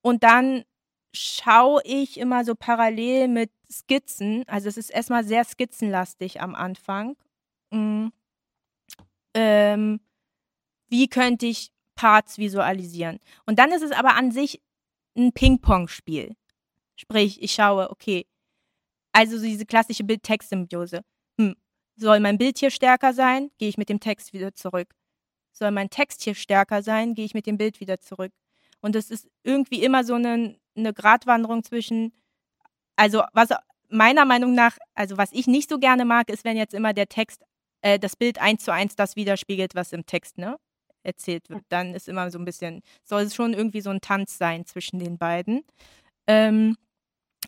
Und 0.03 0.23
dann 0.23 0.65
schaue 1.13 1.81
ich 1.85 2.21
immer 2.21 2.45
so 2.45 2.55
parallel 2.55 3.27
mit 3.27 3.51
Skizzen. 3.69 4.45
Also 4.47 4.69
es 4.69 4.77
ist 4.77 4.91
erstmal 4.91 5.25
sehr 5.25 5.43
skizzenlastig 5.45 6.41
am 6.41 6.55
Anfang. 6.55 7.17
Mhm 7.73 8.13
ähm, 9.37 10.01
wie 10.89 11.09
könnte 11.09 11.47
ich 11.47 11.71
Parts 11.95 12.39
visualisieren. 12.39 13.19
Und 13.47 13.59
dann 13.59 13.73
ist 13.73 13.83
es 13.83 13.91
aber 13.91 14.15
an 14.15 14.31
sich 14.31 14.63
ein 15.17 15.33
Ping-Pong-Spiel. 15.33 16.37
Sprich, 16.95 17.43
ich 17.43 17.53
schaue, 17.53 17.91
okay, 17.91 18.27
also 19.13 19.41
diese 19.41 19.67
klassische 19.67 20.05
Bild-Text-Symbiose. 20.05 21.03
Hm, 21.39 21.57
soll 21.97 22.21
mein 22.21 22.39
Bild 22.39 22.59
hier 22.59 22.71
stärker 22.71 23.13
sein, 23.13 23.51
gehe 23.59 23.69
ich 23.69 23.79
mit 23.79 23.89
dem 23.89 24.01
Text 24.01 24.33
wieder 24.33 24.55
zurück. 24.55 24.95
Soll 25.53 25.71
mein 25.71 25.91
Text 25.91 26.23
hier 26.23 26.35
stärker 26.35 26.83
sein, 26.83 27.15
gehe 27.15 27.25
ich 27.25 27.35
mit 27.35 27.47
dem 27.47 27.57
Bild 27.59 27.81
wieder 27.81 27.99
zurück. 27.99 28.33
Und 28.81 28.95
es 28.95 29.11
ist 29.11 29.27
irgendwie 29.43 29.83
immer 29.83 30.05
so 30.05 30.15
eine, 30.15 30.59
eine 30.77 30.93
Gratwanderung 30.93 31.65
zwischen, 31.65 32.13
also 32.97 33.23
was 33.33 33.49
meiner 33.89 34.27
Meinung 34.27 34.55
nach, 34.55 34.77
also 34.95 35.17
was 35.17 35.33
ich 35.33 35.47
nicht 35.47 35.71
so 35.71 35.79
gerne 35.79 36.05
mag, 36.05 36.29
ist, 36.29 36.45
wenn 36.45 36.57
jetzt 36.57 36.75
immer 36.75 36.93
der 36.93 37.09
Text 37.09 37.43
äh, 37.83 37.99
das 37.99 38.17
Bild 38.17 38.41
eins 38.41 38.65
zu 38.65 38.73
eins 38.73 38.97
das 38.97 39.17
widerspiegelt, 39.17 39.75
was 39.75 39.93
im 39.93 40.07
Text 40.07 40.39
ne, 40.39 40.57
erzählt 41.03 41.49
wird. 41.49 41.65
Dann 41.69 41.95
ist 41.95 42.09
immer 42.09 42.31
so 42.31 42.39
ein 42.39 42.45
bisschen, 42.45 42.83
soll 43.05 43.23
es 43.23 43.35
schon 43.35 43.55
irgendwie 43.55 43.81
so 43.81 43.91
ein 43.91 44.01
Tanz 44.01 44.39
sein 44.39 44.67
zwischen 44.67 44.99
den 44.99 45.19
beiden. 45.19 45.65
Ähm, 46.27 46.77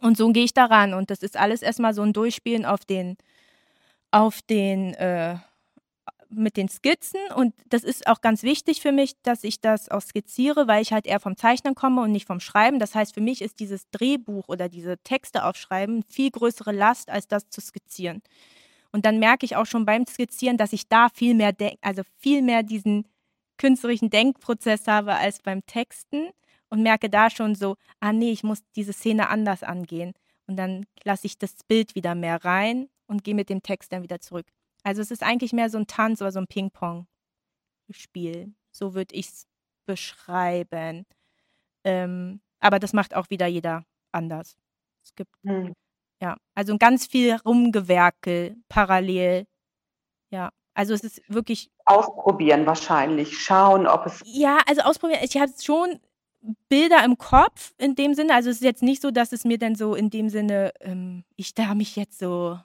und 0.00 0.16
so 0.16 0.30
gehe 0.32 0.44
ich 0.44 0.54
daran. 0.54 0.94
Und 0.94 1.10
das 1.10 1.22
ist 1.22 1.36
alles 1.36 1.62
erstmal 1.62 1.94
so 1.94 2.02
ein 2.02 2.12
Durchspielen 2.12 2.64
auf 2.64 2.84
den, 2.84 3.16
auf 4.10 4.42
den, 4.42 4.94
äh, 4.94 5.36
mit 6.30 6.56
den 6.56 6.68
Skizzen. 6.68 7.20
Und 7.34 7.54
das 7.68 7.84
ist 7.84 8.06
auch 8.06 8.20
ganz 8.20 8.42
wichtig 8.42 8.80
für 8.80 8.92
mich, 8.92 9.14
dass 9.22 9.44
ich 9.44 9.60
das 9.60 9.88
auch 9.88 10.02
skizziere, 10.02 10.68
weil 10.68 10.82
ich 10.82 10.92
halt 10.92 11.06
eher 11.06 11.20
vom 11.20 11.36
Zeichnen 11.36 11.74
komme 11.74 12.02
und 12.02 12.12
nicht 12.12 12.26
vom 12.26 12.40
Schreiben. 12.40 12.78
Das 12.78 12.94
heißt, 12.94 13.14
für 13.14 13.20
mich 13.20 13.42
ist 13.42 13.60
dieses 13.60 13.88
Drehbuch 13.90 14.48
oder 14.48 14.68
diese 14.68 14.98
Texte 14.98 15.44
aufschreiben 15.44 16.04
viel 16.08 16.30
größere 16.30 16.72
Last, 16.72 17.10
als 17.10 17.28
das 17.28 17.48
zu 17.48 17.60
skizzieren. 17.60 18.22
Und 18.98 19.06
dann 19.06 19.20
merke 19.20 19.46
ich 19.46 19.54
auch 19.54 19.64
schon 19.64 19.84
beim 19.84 20.08
Skizzieren, 20.08 20.56
dass 20.56 20.72
ich 20.72 20.88
da 20.88 21.08
viel 21.08 21.32
mehr, 21.32 21.54
also 21.82 22.02
viel 22.16 22.42
mehr 22.42 22.64
diesen 22.64 23.06
künstlerischen 23.56 24.10
Denkprozess 24.10 24.88
habe 24.88 25.14
als 25.14 25.40
beim 25.40 25.64
Texten 25.66 26.30
und 26.68 26.82
merke 26.82 27.08
da 27.08 27.30
schon 27.30 27.54
so, 27.54 27.76
ah 28.00 28.12
nee, 28.12 28.32
ich 28.32 28.42
muss 28.42 28.64
diese 28.74 28.92
Szene 28.92 29.28
anders 29.28 29.62
angehen. 29.62 30.14
Und 30.48 30.56
dann 30.56 30.84
lasse 31.04 31.28
ich 31.28 31.38
das 31.38 31.62
Bild 31.62 31.94
wieder 31.94 32.16
mehr 32.16 32.44
rein 32.44 32.88
und 33.06 33.22
gehe 33.22 33.36
mit 33.36 33.50
dem 33.50 33.62
Text 33.62 33.92
dann 33.92 34.02
wieder 34.02 34.18
zurück. 34.18 34.48
Also 34.82 35.00
es 35.00 35.12
ist 35.12 35.22
eigentlich 35.22 35.52
mehr 35.52 35.70
so 35.70 35.78
ein 35.78 35.86
Tanz 35.86 36.20
oder 36.20 36.32
so 36.32 36.40
ein 36.40 36.48
Ping-Pong-Spiel. 36.48 38.52
So 38.72 38.94
würde 38.94 39.14
ich 39.14 39.28
es 39.28 39.46
beschreiben. 39.86 41.06
Ähm, 41.84 42.40
aber 42.58 42.80
das 42.80 42.92
macht 42.92 43.14
auch 43.14 43.30
wieder 43.30 43.46
jeder 43.46 43.84
anders. 44.10 44.56
Es 45.04 45.14
gibt 45.14 45.30
mhm. 45.44 45.72
Ja, 46.20 46.36
also 46.54 46.76
ganz 46.78 47.06
viel 47.06 47.34
Rumgewerkel 47.34 48.56
parallel. 48.68 49.46
Ja, 50.30 50.50
also 50.74 50.94
es 50.94 51.04
ist 51.04 51.22
wirklich. 51.28 51.70
Ausprobieren 51.84 52.66
wahrscheinlich, 52.66 53.38
schauen, 53.38 53.86
ob 53.86 54.06
es. 54.06 54.20
Ja, 54.24 54.58
also 54.66 54.82
ausprobieren. 54.82 55.20
Ich 55.22 55.36
habe 55.36 55.52
schon 55.60 56.00
Bilder 56.68 57.04
im 57.04 57.18
Kopf 57.18 57.72
in 57.78 57.94
dem 57.94 58.14
Sinne. 58.14 58.34
Also 58.34 58.50
es 58.50 58.56
ist 58.56 58.62
jetzt 58.62 58.82
nicht 58.82 59.02
so, 59.02 59.10
dass 59.10 59.32
es 59.32 59.44
mir 59.44 59.58
dann 59.58 59.74
so 59.74 59.94
in 59.94 60.10
dem 60.10 60.28
Sinne, 60.28 60.72
ähm, 60.80 61.24
ich 61.36 61.54
da 61.54 61.74
mich 61.74 61.96
jetzt 61.96 62.18
so 62.18 62.58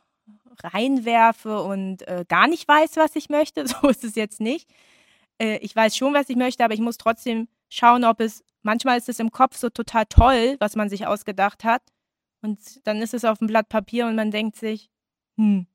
reinwerfe 0.64 1.62
und 1.64 2.08
äh, 2.08 2.26
gar 2.28 2.48
nicht 2.48 2.68
weiß, 2.68 2.98
was 2.98 3.16
ich 3.16 3.30
möchte. 3.30 3.66
So 3.68 3.88
ist 3.88 4.04
es 4.04 4.16
jetzt 4.16 4.40
nicht. 4.42 4.70
Äh, 5.40 5.58
ich 5.58 5.76
weiß 5.76 5.98
schon, 5.98 6.14
was 6.14 6.30
ich 6.30 6.36
möchte, 6.36 6.64
aber 6.64 6.74
ich 6.74 6.80
muss 6.80 6.98
trotzdem 6.98 7.48
schauen, 7.70 8.04
ob 8.04 8.20
es, 8.20 8.44
manchmal 8.62 8.98
ist 8.98 9.10
es 9.10 9.20
im 9.20 9.32
Kopf 9.32 9.58
so 9.58 9.70
total 9.70 10.06
toll, 10.06 10.56
was 10.60 10.76
man 10.76 10.90
sich 10.90 11.08
ausgedacht 11.08 11.64
hat. 11.64 11.82
Und 12.44 12.86
dann 12.86 13.02
ist 13.02 13.14
es 13.14 13.24
auf 13.26 13.40
dem 13.40 13.48
Blatt 13.48 13.70
Papier 13.70 14.06
und 14.06 14.16
man 14.16 14.30
denkt 14.30 14.58
sich, 14.58 14.90
hm, 15.38 15.66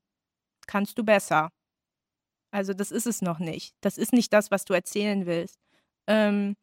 kannst 0.67 0.97
du 0.97 1.03
besser. 1.03 1.51
Also 2.51 2.73
das 2.73 2.91
ist 2.91 3.07
es 3.07 3.21
noch 3.21 3.39
nicht. 3.39 3.75
Das 3.81 3.97
ist 3.97 4.13
nicht 4.13 4.31
das, 4.31 4.51
was 4.51 4.65
du 4.65 4.73
erzählen 4.73 5.25
willst. 5.25 5.59
Ähm, 6.07 6.55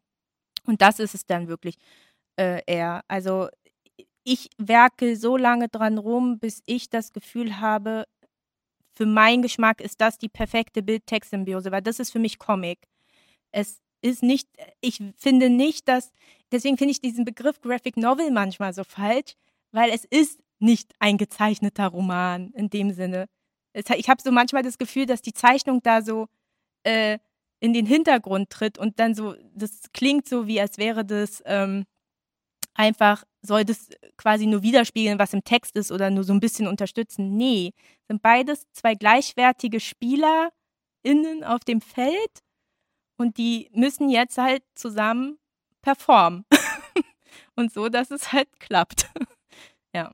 und 0.65 0.81
das 0.81 1.01
ist 1.01 1.15
es 1.15 1.27
dann 1.27 1.49
wirklich 1.49 1.77
äh, 2.39 2.63
eher. 2.67 3.05
Also 3.09 3.49
ich 4.25 4.51
werke 4.59 5.17
so 5.17 5.37
lange 5.37 5.69
dran 5.69 5.99
rum, 5.99 6.39
bis 6.39 6.63
ich 6.67 6.89
das 6.89 7.13
Gefühl 7.13 7.61
habe, 7.61 8.07
für 8.95 9.07
meinen 9.07 9.43
Geschmack 9.43 9.81
ist 9.81 10.01
das 10.01 10.19
die 10.19 10.29
perfekte 10.29 10.83
Bild-Text-Symbiose, 10.83 11.71
weil 11.71 11.83
das 11.83 12.01
ist 12.01 12.11
für 12.11 12.19
mich 12.19 12.39
Comic. 12.39 12.89
Es 13.53 13.81
ist 14.01 14.23
nicht, 14.23 14.49
ich 14.81 15.03
finde 15.17 15.51
nicht, 15.51 15.89
dass, 15.89 16.13
deswegen 16.53 16.79
finde 16.79 16.93
ich 16.93 17.01
diesen 17.01 17.25
Begriff 17.25 17.61
Graphic 17.61 17.97
Novel 17.97 18.31
manchmal 18.31 18.73
so 18.73 18.85
falsch, 18.85 19.37
weil 19.73 19.91
es 19.91 20.05
ist 20.05 20.41
nicht 20.59 20.93
ein 20.99 21.19
gezeichneter 21.19 21.89
Roman 21.89 22.51
in 22.53 22.71
dem 22.71 22.93
Sinne. 22.93 23.27
ich 23.73 24.09
habe 24.09 24.23
so 24.23 24.33
manchmal 24.33 24.63
das 24.63 24.79
Gefühl, 24.79 25.07
dass 25.07 25.23
die 25.23 25.35
Zeichnung 25.35 25.83
da 25.83 26.03
so 26.03 26.29
äh, 26.85 27.19
in 27.61 27.73
den 27.73 27.87
Hintergrund 27.87 28.51
tritt 28.51 28.79
und 28.79 28.99
dann 29.01 29.15
so, 29.15 29.35
das 29.55 29.81
klingt 29.93 30.29
so, 30.29 30.47
wie 30.47 30.61
als 30.61 30.79
wäre 30.79 31.05
das 31.05 31.43
ähm, 31.47 31.85
einfach, 32.75 33.25
soll 33.43 33.65
das 33.65 33.91
quasi 34.17 34.47
nur 34.47 34.63
widerspiegeln, 34.63 35.19
was 35.19 35.33
im 35.33 35.45
Text 35.45 35.77
ist 35.77 35.93
oder 35.93 36.11
nur 36.11 36.25
so 36.25 36.33
ein 36.33 36.41
bisschen 36.41 36.67
unterstützen. 36.67 37.37
Nee, 37.37 37.73
sind 38.09 38.23
beides 38.23 38.67
zwei 38.73 38.95
gleichwertige 38.95 39.81
SpielerInnen 39.81 41.45
auf 41.45 41.65
dem 41.65 41.81
Feld 41.81 42.43
und 43.17 43.39
die 43.39 43.71
müssen 43.73 44.09
jetzt 44.11 44.39
halt 44.39 44.63
zusammen 44.75 45.39
performen. 45.83 46.45
und 47.57 47.73
so, 47.73 47.89
dass 47.89 48.11
es 48.11 48.33
halt 48.33 48.49
klappt. 48.61 49.09
Ja. 49.97 50.13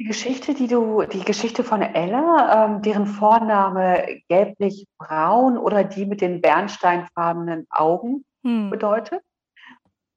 Die 0.00 0.04
Geschichte, 0.04 0.52
die 0.52 0.66
du, 0.66 1.04
die 1.04 1.22
Geschichte 1.22 1.62
von 1.62 1.80
Ella, 1.80 2.64
ähm, 2.64 2.82
deren 2.82 3.06
Vorname 3.06 4.20
gelblich-braun 4.28 5.58
oder 5.58 5.84
die 5.84 6.06
mit 6.06 6.20
den 6.20 6.40
bernsteinfarbenen 6.40 7.68
Augen, 7.70 8.24
hm. 8.44 8.70
bedeutet. 8.70 9.22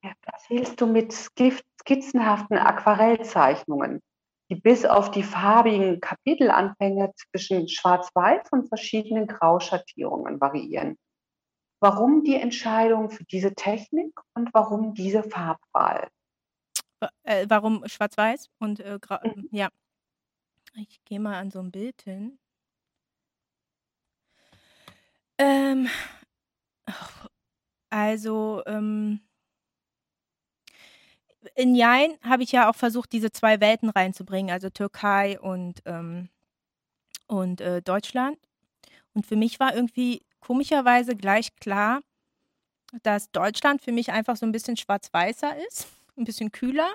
Das 0.02 0.50
wählst 0.50 0.80
du 0.80 0.86
mit 0.88 1.12
skizzenhaften 1.12 2.58
Aquarellzeichnungen, 2.58 4.02
die 4.50 4.56
bis 4.56 4.84
auf 4.84 5.12
die 5.12 5.22
farbigen 5.22 6.00
Kapitelanfänge 6.00 7.12
zwischen 7.14 7.68
Schwarz-Weiß 7.68 8.50
und 8.50 8.68
verschiedenen 8.68 9.28
Grauschattierungen 9.28 10.40
variieren. 10.40 10.96
Warum 11.80 12.24
die 12.24 12.36
Entscheidung 12.36 13.10
für 13.10 13.24
diese 13.24 13.54
Technik 13.54 14.18
und 14.34 14.52
warum 14.52 14.94
diese 14.94 15.22
Farbwahl? 15.22 16.08
Äh, 17.22 17.46
warum 17.48 17.86
Schwarz-Weiß 17.86 18.48
und 18.58 18.80
äh, 18.80 18.98
mhm. 19.24 19.48
ja. 19.50 19.68
Ich 20.74 21.02
gehe 21.04 21.20
mal 21.20 21.36
an 21.36 21.50
so 21.50 21.60
ein 21.60 21.70
Bild 21.70 22.02
hin. 22.02 22.38
Ähm, 25.38 25.88
also, 27.90 28.62
ähm, 28.66 29.20
in 31.54 31.74
Jein 31.74 32.18
habe 32.22 32.42
ich 32.42 32.52
ja 32.52 32.68
auch 32.68 32.74
versucht, 32.74 33.12
diese 33.12 33.30
zwei 33.30 33.60
Welten 33.60 33.90
reinzubringen, 33.90 34.50
also 34.50 34.68
Türkei 34.70 35.38
und, 35.40 35.80
ähm, 35.86 36.28
und 37.26 37.60
äh, 37.60 37.82
Deutschland. 37.82 38.38
Und 39.14 39.26
für 39.26 39.36
mich 39.36 39.60
war 39.60 39.74
irgendwie 39.74 40.22
komischerweise 40.40 41.16
gleich 41.16 41.54
klar, 41.56 42.00
dass 43.02 43.30
Deutschland 43.30 43.82
für 43.82 43.92
mich 43.92 44.12
einfach 44.12 44.36
so 44.36 44.46
ein 44.46 44.52
bisschen 44.52 44.76
schwarz-weißer 44.76 45.56
ist, 45.68 45.88
ein 46.16 46.24
bisschen 46.24 46.52
kühler. 46.52 46.90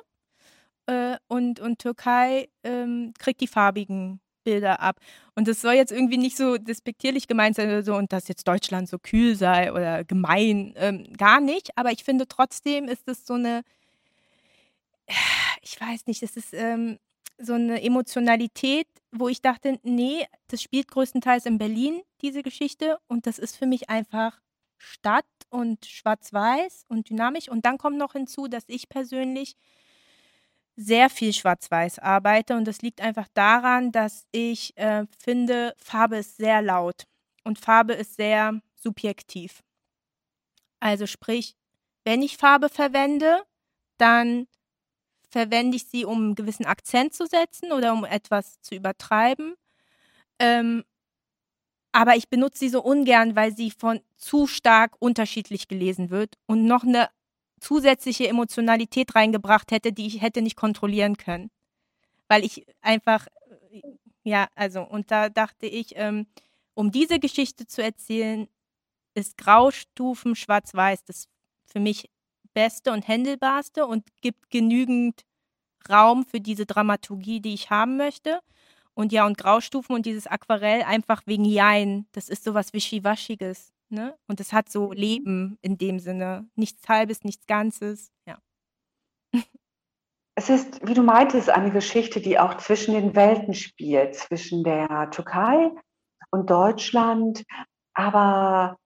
Äh, 0.87 1.17
und, 1.27 1.59
und 1.59 1.79
Türkei 1.79 2.49
ähm, 2.63 3.13
kriegt 3.19 3.41
die 3.41 3.47
farbigen 3.47 4.19
Bilder 4.43 4.79
ab. 4.79 4.99
Und 5.35 5.47
das 5.47 5.61
soll 5.61 5.73
jetzt 5.73 5.91
irgendwie 5.91 6.17
nicht 6.17 6.37
so 6.37 6.57
despektierlich 6.57 7.27
gemeint 7.27 7.55
sein 7.55 7.69
oder 7.69 7.83
so 7.83 7.95
und 7.95 8.11
dass 8.11 8.27
jetzt 8.27 8.47
Deutschland 8.47 8.89
so 8.89 8.97
kühl 8.97 9.35
sei 9.35 9.71
oder 9.71 10.03
gemein. 10.03 10.73
Ähm, 10.77 11.13
gar 11.13 11.39
nicht. 11.39 11.77
Aber 11.77 11.91
ich 11.91 12.03
finde 12.03 12.27
trotzdem 12.27 12.87
ist 12.87 13.07
es 13.07 13.25
so 13.25 13.35
eine, 13.35 13.61
ich 15.61 15.79
weiß 15.79 16.07
nicht, 16.07 16.23
es 16.23 16.37
ist 16.37 16.53
ähm, 16.53 16.97
so 17.37 17.53
eine 17.53 17.81
Emotionalität, 17.81 18.87
wo 19.11 19.27
ich 19.27 19.41
dachte, 19.41 19.79
nee, 19.83 20.25
das 20.47 20.61
spielt 20.61 20.87
größtenteils 20.89 21.45
in 21.45 21.57
Berlin, 21.57 22.01
diese 22.21 22.43
Geschichte. 22.43 22.97
Und 23.07 23.27
das 23.27 23.39
ist 23.39 23.57
für 23.57 23.65
mich 23.65 23.89
einfach 23.89 24.39
Stadt 24.81 25.25
und 25.49 25.85
schwarz-weiß 25.85 26.85
und 26.87 27.09
dynamisch. 27.09 27.49
Und 27.49 27.65
dann 27.65 27.77
kommt 27.77 27.97
noch 27.97 28.13
hinzu, 28.13 28.47
dass 28.47 28.63
ich 28.67 28.89
persönlich 28.89 29.55
sehr 30.75 31.09
viel 31.09 31.33
schwarz-weiß 31.33 31.99
arbeite 31.99 32.55
und 32.55 32.65
das 32.65 32.81
liegt 32.81 33.01
einfach 33.01 33.27
daran, 33.33 33.91
dass 33.91 34.25
ich 34.31 34.75
äh, 34.77 35.05
finde, 35.23 35.75
Farbe 35.77 36.17
ist 36.17 36.37
sehr 36.37 36.61
laut 36.61 37.03
und 37.43 37.59
Farbe 37.59 37.93
ist 37.93 38.15
sehr 38.15 38.61
subjektiv. 38.75 39.61
Also 40.79 41.05
sprich, 41.05 41.55
wenn 42.03 42.23
ich 42.23 42.37
Farbe 42.37 42.69
verwende, 42.69 43.43
dann 43.97 44.47
verwende 45.29 45.77
ich 45.77 45.87
sie, 45.87 46.05
um 46.05 46.17
einen 46.17 46.35
gewissen 46.35 46.65
Akzent 46.65 47.13
zu 47.13 47.25
setzen 47.27 47.71
oder 47.71 47.93
um 47.93 48.03
etwas 48.03 48.59
zu 48.61 48.75
übertreiben. 48.75 49.55
Ähm, 50.39 50.83
aber 51.91 52.15
ich 52.15 52.29
benutze 52.29 52.59
sie 52.59 52.69
so 52.69 52.81
ungern, 52.81 53.35
weil 53.35 53.55
sie 53.55 53.71
von 53.71 53.99
zu 54.17 54.47
stark 54.47 54.95
unterschiedlich 54.99 55.67
gelesen 55.67 56.09
wird 56.09 56.37
und 56.45 56.65
noch 56.65 56.83
eine 56.83 57.09
zusätzliche 57.59 58.27
Emotionalität 58.27 59.15
reingebracht 59.15 59.71
hätte, 59.71 59.93
die 59.93 60.07
ich 60.07 60.21
hätte 60.21 60.41
nicht 60.41 60.55
kontrollieren 60.55 61.17
können. 61.17 61.51
Weil 62.27 62.43
ich 62.43 62.65
einfach, 62.81 63.27
ja, 64.23 64.47
also, 64.55 64.81
und 64.81 65.11
da 65.11 65.29
dachte 65.29 65.67
ich, 65.67 65.93
ähm, 65.95 66.27
um 66.73 66.91
diese 66.91 67.19
Geschichte 67.19 67.67
zu 67.67 67.83
erzählen, 67.83 68.47
ist 69.13 69.37
Graustufen 69.37 70.35
Schwarz-Weiß 70.35 71.03
das 71.03 71.27
für 71.65 71.79
mich 71.79 72.09
Beste 72.53 72.91
und 72.91 73.07
Händelbarste 73.07 73.85
und 73.85 74.05
gibt 74.21 74.49
genügend 74.49 75.21
Raum 75.89 76.25
für 76.25 76.39
diese 76.39 76.65
Dramaturgie, 76.65 77.41
die 77.41 77.53
ich 77.53 77.69
haben 77.69 77.97
möchte. 77.97 78.39
Und 78.93 79.11
ja, 79.11 79.25
und 79.25 79.37
Graustufen 79.37 79.95
und 79.95 80.05
dieses 80.05 80.27
Aquarell 80.27 80.83
einfach 80.83 81.21
wegen 81.25 81.45
Jein, 81.45 82.07
das 82.11 82.29
ist 82.29 82.43
sowas 82.43 82.73
Wischiwaschiges. 82.73 83.73
Ne? 83.89 84.17
Und 84.27 84.39
es 84.39 84.53
hat 84.53 84.69
so 84.69 84.87
mhm. 84.87 84.93
Leben 84.93 85.57
in 85.61 85.77
dem 85.77 85.99
Sinne. 85.99 86.47
Nichts 86.55 86.87
Halbes, 86.87 87.23
nichts 87.23 87.45
Ganzes. 87.45 88.11
Ja. 88.25 88.37
Es 90.35 90.49
ist, 90.49 90.85
wie 90.87 90.93
du 90.93 91.03
meintest, 91.03 91.49
eine 91.49 91.71
Geschichte, 91.71 92.21
die 92.21 92.39
auch 92.39 92.55
zwischen 92.57 92.93
den 92.93 93.15
Welten 93.15 93.53
spielt, 93.53 94.15
zwischen 94.15 94.63
der 94.63 95.11
Türkei 95.11 95.71
und 96.31 96.49
Deutschland. 96.49 97.43
Aber 97.93 98.77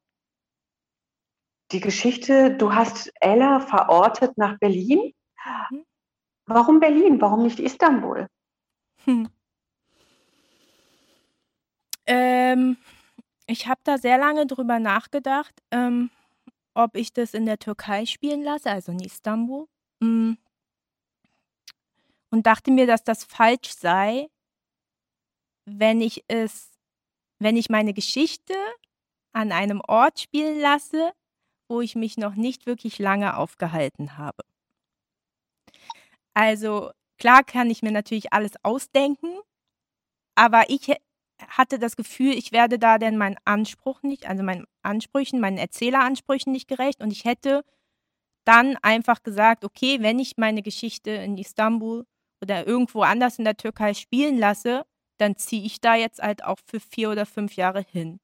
die 1.71 1.79
Geschichte, 1.79 2.55
du 2.55 2.73
hast 2.73 3.11
Ella 3.21 3.59
verortet 3.59 4.37
nach 4.37 4.57
Berlin. 4.59 5.13
Mhm. 5.69 5.85
Warum 6.47 6.79
Berlin? 6.79 7.21
Warum 7.21 7.43
nicht 7.43 7.59
Istanbul? 7.59 8.27
Hm. 9.03 9.29
Ähm, 12.07 12.77
ich 13.47 13.67
habe 13.67 13.81
da 13.83 13.97
sehr 13.97 14.17
lange 14.17 14.47
drüber 14.47 14.79
nachgedacht, 14.79 15.53
ähm, 15.71 16.09
ob 16.73 16.95
ich 16.95 17.13
das 17.13 17.33
in 17.33 17.45
der 17.45 17.59
Türkei 17.59 18.05
spielen 18.05 18.43
lasse, 18.43 18.69
also 18.69 18.91
in 18.91 18.99
Istanbul. 18.99 19.67
Mm. 19.99 20.33
Und 22.31 22.45
dachte 22.47 22.71
mir, 22.71 22.85
dass 22.85 23.03
das 23.03 23.23
falsch 23.23 23.69
sei, 23.69 24.27
wenn 25.65 26.01
ich 26.01 26.23
es, 26.27 26.71
wenn 27.39 27.55
ich 27.55 27.69
meine 27.69 27.93
Geschichte 27.93 28.53
an 29.33 29.51
einem 29.51 29.81
Ort 29.87 30.19
spielen 30.19 30.59
lasse, 30.59 31.13
wo 31.69 31.81
ich 31.81 31.95
mich 31.95 32.17
noch 32.17 32.35
nicht 32.35 32.65
wirklich 32.65 32.99
lange 32.99 33.37
aufgehalten 33.37 34.17
habe. 34.17 34.43
Also 36.33 36.91
klar 37.17 37.43
kann 37.43 37.69
ich 37.69 37.81
mir 37.81 37.91
natürlich 37.91 38.33
alles 38.33 38.53
ausdenken, 38.63 39.39
aber 40.35 40.69
ich 40.69 40.93
hatte 41.47 41.79
das 41.79 41.95
Gefühl, 41.95 42.33
ich 42.33 42.51
werde 42.51 42.79
da 42.79 42.97
denn 42.97 43.17
meinen 43.17 43.37
Anspruch 43.45 44.01
nicht, 44.03 44.27
also 44.27 44.43
meinen 44.43 44.65
Ansprüchen, 44.81 45.39
meinen 45.39 45.57
Erzähleransprüchen 45.57 46.51
nicht 46.51 46.67
gerecht 46.67 47.01
und 47.01 47.11
ich 47.11 47.25
hätte 47.25 47.63
dann 48.45 48.77
einfach 48.81 49.23
gesagt, 49.23 49.65
okay, 49.65 50.01
wenn 50.01 50.19
ich 50.19 50.37
meine 50.37 50.61
Geschichte 50.61 51.11
in 51.11 51.37
Istanbul 51.37 52.05
oder 52.41 52.65
irgendwo 52.67 53.01
anders 53.01 53.39
in 53.39 53.45
der 53.45 53.57
Türkei 53.57 53.93
spielen 53.93 54.37
lasse, 54.37 54.85
dann 55.17 55.35
ziehe 55.35 55.63
ich 55.63 55.81
da 55.81 55.95
jetzt 55.95 56.21
halt 56.21 56.43
auch 56.43 56.59
für 56.65 56.79
vier 56.79 57.09
oder 57.09 57.25
fünf 57.25 57.55
Jahre 57.55 57.81
hin. 57.81 58.19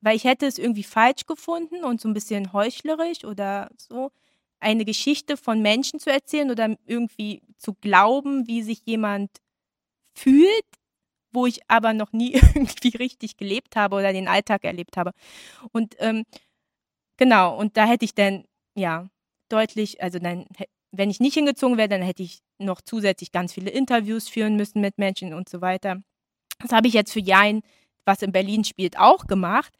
Weil 0.00 0.16
ich 0.16 0.24
hätte 0.24 0.46
es 0.46 0.58
irgendwie 0.58 0.82
falsch 0.84 1.26
gefunden 1.26 1.84
und 1.84 2.00
so 2.00 2.08
ein 2.08 2.14
bisschen 2.14 2.52
heuchlerisch 2.52 3.24
oder 3.24 3.70
so, 3.76 4.10
eine 4.60 4.84
Geschichte 4.84 5.36
von 5.36 5.60
Menschen 5.60 5.98
zu 5.98 6.10
erzählen 6.10 6.50
oder 6.50 6.76
irgendwie 6.86 7.42
zu 7.58 7.74
glauben, 7.74 8.46
wie 8.46 8.62
sich 8.62 8.82
jemand 8.84 9.30
fühlt, 10.14 10.66
wo 11.32 11.46
ich 11.46 11.60
aber 11.68 11.92
noch 11.92 12.12
nie 12.12 12.32
irgendwie 12.54 12.96
richtig 12.96 13.36
gelebt 13.36 13.76
habe 13.76 13.96
oder 13.96 14.12
den 14.12 14.28
Alltag 14.28 14.64
erlebt 14.64 14.96
habe. 14.96 15.12
Und 15.72 15.96
ähm, 15.98 16.24
genau, 17.16 17.56
und 17.58 17.76
da 17.76 17.86
hätte 17.86 18.04
ich 18.04 18.14
dann, 18.14 18.44
ja, 18.76 19.08
deutlich, 19.48 20.02
also 20.02 20.18
dann, 20.18 20.46
wenn 20.92 21.10
ich 21.10 21.20
nicht 21.20 21.34
hingezogen 21.34 21.78
wäre, 21.78 21.88
dann 21.88 22.02
hätte 22.02 22.22
ich 22.22 22.40
noch 22.58 22.80
zusätzlich 22.80 23.32
ganz 23.32 23.52
viele 23.52 23.70
Interviews 23.70 24.28
führen 24.28 24.56
müssen 24.56 24.80
mit 24.80 24.98
Menschen 24.98 25.34
und 25.34 25.48
so 25.48 25.60
weiter. 25.60 26.02
Das 26.60 26.72
habe 26.72 26.86
ich 26.88 26.94
jetzt 26.94 27.12
für 27.12 27.20
Jain, 27.20 27.62
was 28.04 28.22
in 28.22 28.32
Berlin 28.32 28.64
spielt, 28.64 28.98
auch 28.98 29.26
gemacht. 29.26 29.74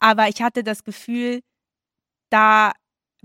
Aber 0.00 0.28
ich 0.28 0.42
hatte 0.42 0.64
das 0.64 0.84
Gefühl, 0.84 1.42
da 2.30 2.72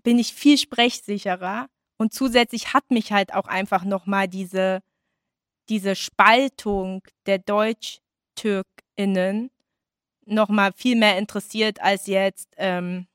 bin 0.03 0.19
ich 0.19 0.33
viel 0.33 0.57
sprechsicherer. 0.57 1.67
Und 1.97 2.13
zusätzlich 2.13 2.73
hat 2.73 2.91
mich 2.91 3.11
halt 3.11 3.33
auch 3.33 3.47
einfach 3.47 3.83
nochmal 3.83 4.27
diese 4.27 4.81
diese 5.69 5.95
Spaltung 5.95 7.01
der 7.25 7.39
Deutsch-TürkInnen 7.39 9.49
noch 10.25 10.49
mal 10.49 10.71
viel 10.73 10.95
mehr 10.95 11.17
interessiert 11.17 11.81
als 11.81 12.07
jetzt, 12.07 12.53
ähm, 12.57 13.07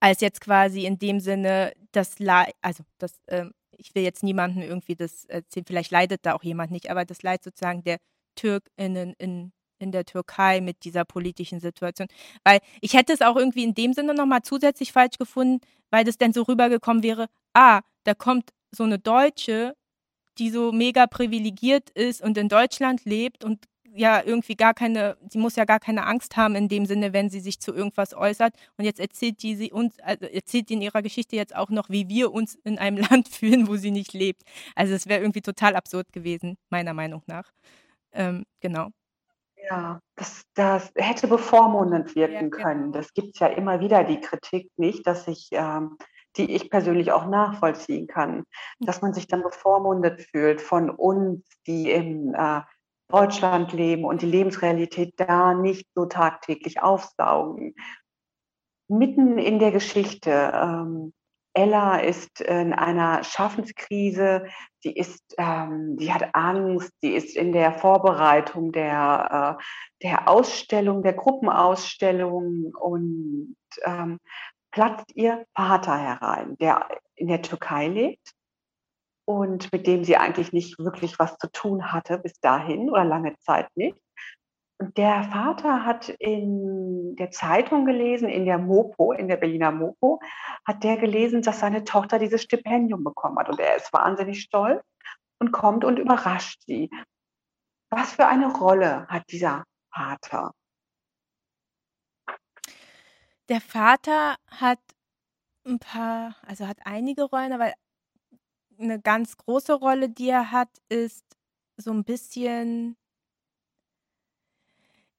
als 0.00 0.20
jetzt 0.20 0.40
quasi 0.40 0.84
in 0.84 0.98
dem 0.98 1.20
Sinne 1.20 1.72
das 1.92 2.18
Leid, 2.18 2.54
also 2.62 2.84
das, 2.98 3.14
ähm, 3.28 3.52
ich 3.76 3.94
will 3.94 4.02
jetzt 4.02 4.22
niemanden 4.22 4.62
irgendwie 4.62 4.94
das 4.94 5.24
erzählen, 5.26 5.66
vielleicht 5.66 5.90
leidet 5.90 6.24
da 6.24 6.34
auch 6.34 6.42
jemand 6.42 6.70
nicht, 6.70 6.90
aber 6.90 7.04
das 7.04 7.22
Leid 7.22 7.44
sozusagen 7.44 7.82
der 7.82 7.98
TürkInnen 8.34 9.14
in, 9.18 9.52
in 9.78 9.92
der 9.92 10.04
Türkei 10.04 10.60
mit 10.60 10.84
dieser 10.84 11.04
politischen 11.04 11.60
Situation. 11.60 12.08
Weil 12.44 12.60
ich 12.80 12.94
hätte 12.94 13.12
es 13.12 13.22
auch 13.22 13.36
irgendwie 13.36 13.64
in 13.64 13.74
dem 13.74 13.92
Sinne 13.92 14.14
nochmal 14.14 14.42
zusätzlich 14.42 14.92
falsch 14.92 15.18
gefunden, 15.18 15.60
weil 15.90 16.04
das 16.04 16.18
dann 16.18 16.32
so 16.32 16.42
rübergekommen 16.42 17.02
wäre, 17.02 17.26
ah, 17.54 17.80
da 18.04 18.14
kommt 18.14 18.52
so 18.70 18.84
eine 18.84 18.98
Deutsche 18.98 19.74
die 20.38 20.50
so 20.50 20.72
mega 20.72 21.06
privilegiert 21.06 21.90
ist 21.90 22.22
und 22.22 22.38
in 22.38 22.48
Deutschland 22.48 23.04
lebt 23.04 23.44
und 23.44 23.64
ja 23.94 24.22
irgendwie 24.22 24.56
gar 24.56 24.74
keine, 24.74 25.16
sie 25.30 25.38
muss 25.38 25.56
ja 25.56 25.64
gar 25.64 25.80
keine 25.80 26.06
Angst 26.06 26.36
haben 26.36 26.54
in 26.54 26.68
dem 26.68 26.86
Sinne, 26.86 27.12
wenn 27.14 27.30
sie 27.30 27.40
sich 27.40 27.60
zu 27.60 27.74
irgendwas 27.74 28.14
äußert. 28.14 28.54
Und 28.76 28.84
jetzt 28.84 29.00
erzählt 29.00 29.42
die 29.42 29.56
sie 29.56 29.72
uns, 29.72 29.98
also 30.00 30.26
erzählt 30.26 30.68
die 30.68 30.74
in 30.74 30.82
ihrer 30.82 31.02
Geschichte 31.02 31.36
jetzt 31.36 31.56
auch 31.56 31.70
noch, 31.70 31.88
wie 31.90 32.08
wir 32.08 32.32
uns 32.32 32.56
in 32.64 32.78
einem 32.78 32.98
Land 33.10 33.28
fühlen, 33.28 33.68
wo 33.68 33.76
sie 33.76 33.90
nicht 33.90 34.12
lebt. 34.12 34.42
Also 34.74 34.94
es 34.94 35.06
wäre 35.08 35.20
irgendwie 35.22 35.42
total 35.42 35.76
absurd 35.76 36.12
gewesen, 36.12 36.58
meiner 36.70 36.92
Meinung 36.94 37.22
nach. 37.26 37.50
Ähm, 38.12 38.44
genau. 38.60 38.90
Ja, 39.70 40.00
das, 40.16 40.42
das 40.54 40.92
hätte 40.96 41.28
bevormundend 41.28 42.14
wirken 42.14 42.50
Ja, 42.50 42.50
können. 42.50 42.92
genau. 42.92 42.92
Das 42.92 43.12
gibt 43.14 43.34
es 43.34 43.40
ja 43.40 43.48
immer 43.48 43.80
wieder, 43.80 44.04
die 44.04 44.20
Kritik 44.20 44.70
nicht, 44.76 45.06
dass 45.06 45.26
ich, 45.28 45.48
ähm, 45.52 45.96
die 46.36 46.54
ich 46.54 46.70
persönlich 46.70 47.12
auch 47.12 47.26
nachvollziehen 47.26 48.06
kann, 48.06 48.44
dass 48.80 49.02
man 49.02 49.14
sich 49.14 49.26
dann 49.26 49.42
bevormundet 49.42 50.22
fühlt 50.22 50.60
von 50.60 50.90
uns, 50.90 51.44
die 51.66 51.90
in 51.90 52.34
äh, 52.34 52.60
Deutschland 53.08 53.72
leben 53.72 54.04
und 54.04 54.22
die 54.22 54.26
Lebensrealität 54.26 55.14
da 55.16 55.54
nicht 55.54 55.88
so 55.94 56.06
tagtäglich 56.06 56.82
aufsaugen. 56.82 57.74
Mitten 58.88 59.38
in 59.38 59.58
der 59.58 59.72
Geschichte, 59.72 60.52
ähm, 60.54 61.12
Ella 61.56 62.00
ist 62.00 62.42
in 62.42 62.74
einer 62.74 63.24
Schaffenskrise, 63.24 64.44
sie 64.82 64.92
ist, 64.92 65.34
ähm, 65.38 65.96
sie 65.98 66.12
hat 66.12 66.34
Angst, 66.34 66.92
sie 67.00 67.14
ist 67.14 67.34
in 67.34 67.52
der 67.52 67.72
Vorbereitung 67.72 68.72
der, 68.72 69.56
äh, 69.58 69.62
der 70.02 70.28
Ausstellung, 70.28 71.02
der 71.02 71.14
Gruppenausstellung 71.14 72.74
und 72.78 73.56
ähm, 73.84 74.18
platzt 74.76 75.16
ihr 75.16 75.46
Vater 75.54 75.96
herein, 75.96 76.58
der 76.58 76.86
in 77.14 77.28
der 77.28 77.40
Türkei 77.40 77.88
lebt 77.88 78.34
und 79.24 79.72
mit 79.72 79.86
dem 79.86 80.04
sie 80.04 80.18
eigentlich 80.18 80.52
nicht 80.52 80.78
wirklich 80.78 81.18
was 81.18 81.38
zu 81.38 81.50
tun 81.50 81.92
hatte 81.92 82.18
bis 82.18 82.38
dahin 82.40 82.90
oder 82.90 83.02
lange 83.02 83.34
Zeit 83.38 83.74
nicht. 83.74 83.96
Und 84.78 84.98
der 84.98 85.22
Vater 85.22 85.86
hat 85.86 86.10
in 86.10 87.16
der 87.16 87.30
Zeitung 87.30 87.86
gelesen, 87.86 88.28
in 88.28 88.44
der 88.44 88.58
Mopo, 88.58 89.12
in 89.12 89.28
der 89.28 89.38
Berliner 89.38 89.72
Mopo, 89.72 90.20
hat 90.66 90.84
der 90.84 90.98
gelesen, 90.98 91.40
dass 91.40 91.60
seine 91.60 91.84
Tochter 91.84 92.18
dieses 92.18 92.42
Stipendium 92.42 93.02
bekommen 93.02 93.38
hat. 93.38 93.48
Und 93.48 93.58
er 93.58 93.76
ist 93.76 93.90
wahnsinnig 93.94 94.42
stolz 94.42 94.84
und 95.40 95.52
kommt 95.52 95.86
und 95.86 95.98
überrascht 95.98 96.60
sie. 96.66 96.90
Was 97.88 98.12
für 98.12 98.26
eine 98.26 98.52
Rolle 98.52 99.06
hat 99.08 99.22
dieser 99.30 99.64
Vater? 99.90 100.52
Der 103.48 103.60
Vater 103.60 104.36
hat 104.48 104.80
ein 105.64 105.78
paar, 105.78 106.36
also 106.42 106.66
hat 106.66 106.78
einige 106.84 107.24
Rollen, 107.24 107.52
aber 107.52 107.72
eine 108.78 109.00
ganz 109.00 109.36
große 109.36 109.74
Rolle, 109.74 110.08
die 110.08 110.28
er 110.28 110.50
hat, 110.50 110.68
ist 110.88 111.24
so 111.76 111.92
ein 111.92 112.04
bisschen 112.04 112.96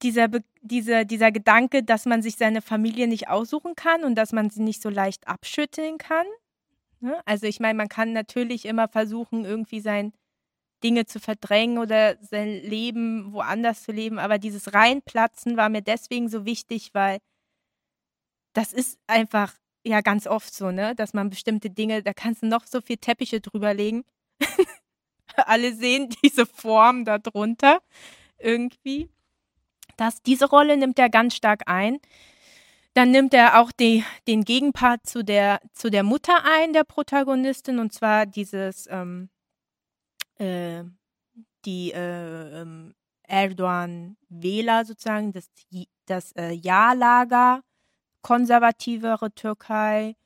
dieser, 0.01 0.27
dieser, 0.61 1.05
dieser 1.05 1.31
Gedanke, 1.31 1.83
dass 1.83 2.05
man 2.05 2.21
sich 2.21 2.35
seine 2.35 2.61
Familie 2.61 3.07
nicht 3.07 3.29
aussuchen 3.29 3.75
kann 3.75 4.03
und 4.03 4.15
dass 4.15 4.31
man 4.31 4.49
sie 4.49 4.61
nicht 4.61 4.81
so 4.81 4.89
leicht 4.89 5.27
abschütteln 5.27 5.97
kann. 5.97 6.27
Ne? 6.99 7.19
Also 7.25 7.47
ich 7.47 7.59
meine, 7.59 7.77
man 7.77 7.89
kann 7.89 8.13
natürlich 8.13 8.65
immer 8.65 8.87
versuchen, 8.87 9.45
irgendwie 9.45 9.79
sein 9.79 10.13
Dinge 10.83 11.05
zu 11.05 11.19
verdrängen 11.19 11.79
oder 11.79 12.17
sein 12.21 12.49
Leben 12.49 13.33
woanders 13.33 13.83
zu 13.83 13.91
leben, 13.91 14.19
aber 14.19 14.37
dieses 14.37 14.73
Reinplatzen 14.73 15.57
war 15.57 15.69
mir 15.69 15.81
deswegen 15.81 16.29
so 16.29 16.45
wichtig, 16.45 16.91
weil 16.93 17.17
das 18.57 18.73
ist 18.73 18.97
einfach 19.05 19.53
ja 19.83 20.01
ganz 20.01 20.25
oft 20.25 20.51
so, 20.51 20.71
ne, 20.71 20.95
dass 20.95 21.13
man 21.13 21.29
bestimmte 21.29 21.69
Dinge, 21.69 22.01
da 22.01 22.13
kannst 22.13 22.41
du 22.41 22.47
noch 22.47 22.65
so 22.65 22.81
viel 22.81 22.97
Teppiche 22.97 23.39
drüber 23.39 23.75
legen. 23.75 24.03
Alle 25.35 25.75
sehen 25.75 26.09
diese 26.23 26.47
Form 26.47 27.05
da 27.05 27.19
drunter 27.19 27.81
irgendwie. 28.39 29.09
Das, 29.95 30.23
diese 30.23 30.49
Rolle 30.49 30.75
nimmt 30.75 30.97
er 30.97 31.09
ganz 31.09 31.35
stark 31.35 31.67
ein. 31.67 31.99
Dann 32.95 33.11
nimmt 33.11 33.35
er 33.35 33.61
auch 33.61 33.71
die, 33.71 34.03
den 34.27 34.43
Gegenpart 34.43 35.05
zu 35.05 35.23
der, 35.23 35.61
zu 35.73 35.91
der 35.91 36.01
Mutter 36.01 36.43
ein, 36.43 36.73
der 36.73 36.83
Protagonistin, 36.83 37.77
und 37.77 37.93
zwar 37.93 38.25
dieses, 38.25 38.87
ähm, 38.89 39.29
äh, 40.39 40.83
die 41.63 41.91
äh, 41.91 42.61
ähm, 42.61 42.95
Erdogan-Wähler 43.21 44.83
sozusagen, 44.83 45.31
das, 45.31 45.47
das 46.07 46.31
äh, 46.31 46.53
Ja-Lager, 46.53 47.61
konservativere 48.27 49.33
Türkei. 49.33 50.17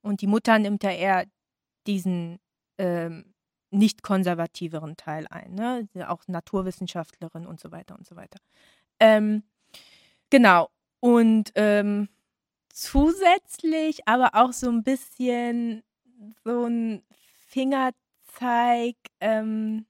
Und 0.00 0.20
die 0.20 0.28
Mutter 0.28 0.60
nimmt 0.60 0.84
er 0.84 0.96
eher 0.96 1.26
diesen 1.88 2.38
ähm, 2.78 3.34
nicht 3.72 4.04
konservativeren 4.04 4.96
Teil 4.96 5.26
ein, 5.28 5.56
ne? 5.56 5.88
auch 6.06 6.22
Naturwissenschaftlerin 6.28 7.44
und 7.44 7.58
so 7.58 7.72
weiter 7.72 7.96
und 7.98 8.06
so 8.06 8.14
weiter. 8.14 8.38
Ähm, 9.00 9.42
genau. 10.30 10.68
Und 11.00 11.50
ähm, 11.56 12.08
zusätzlich 12.68 14.06
aber 14.06 14.30
auch 14.34 14.52
so 14.52 14.70
ein 14.70 14.84
bisschen 14.84 15.82
so 16.44 16.66
ein 16.66 17.02
Fingerzeig 17.48 18.94
ähm, 19.18 19.86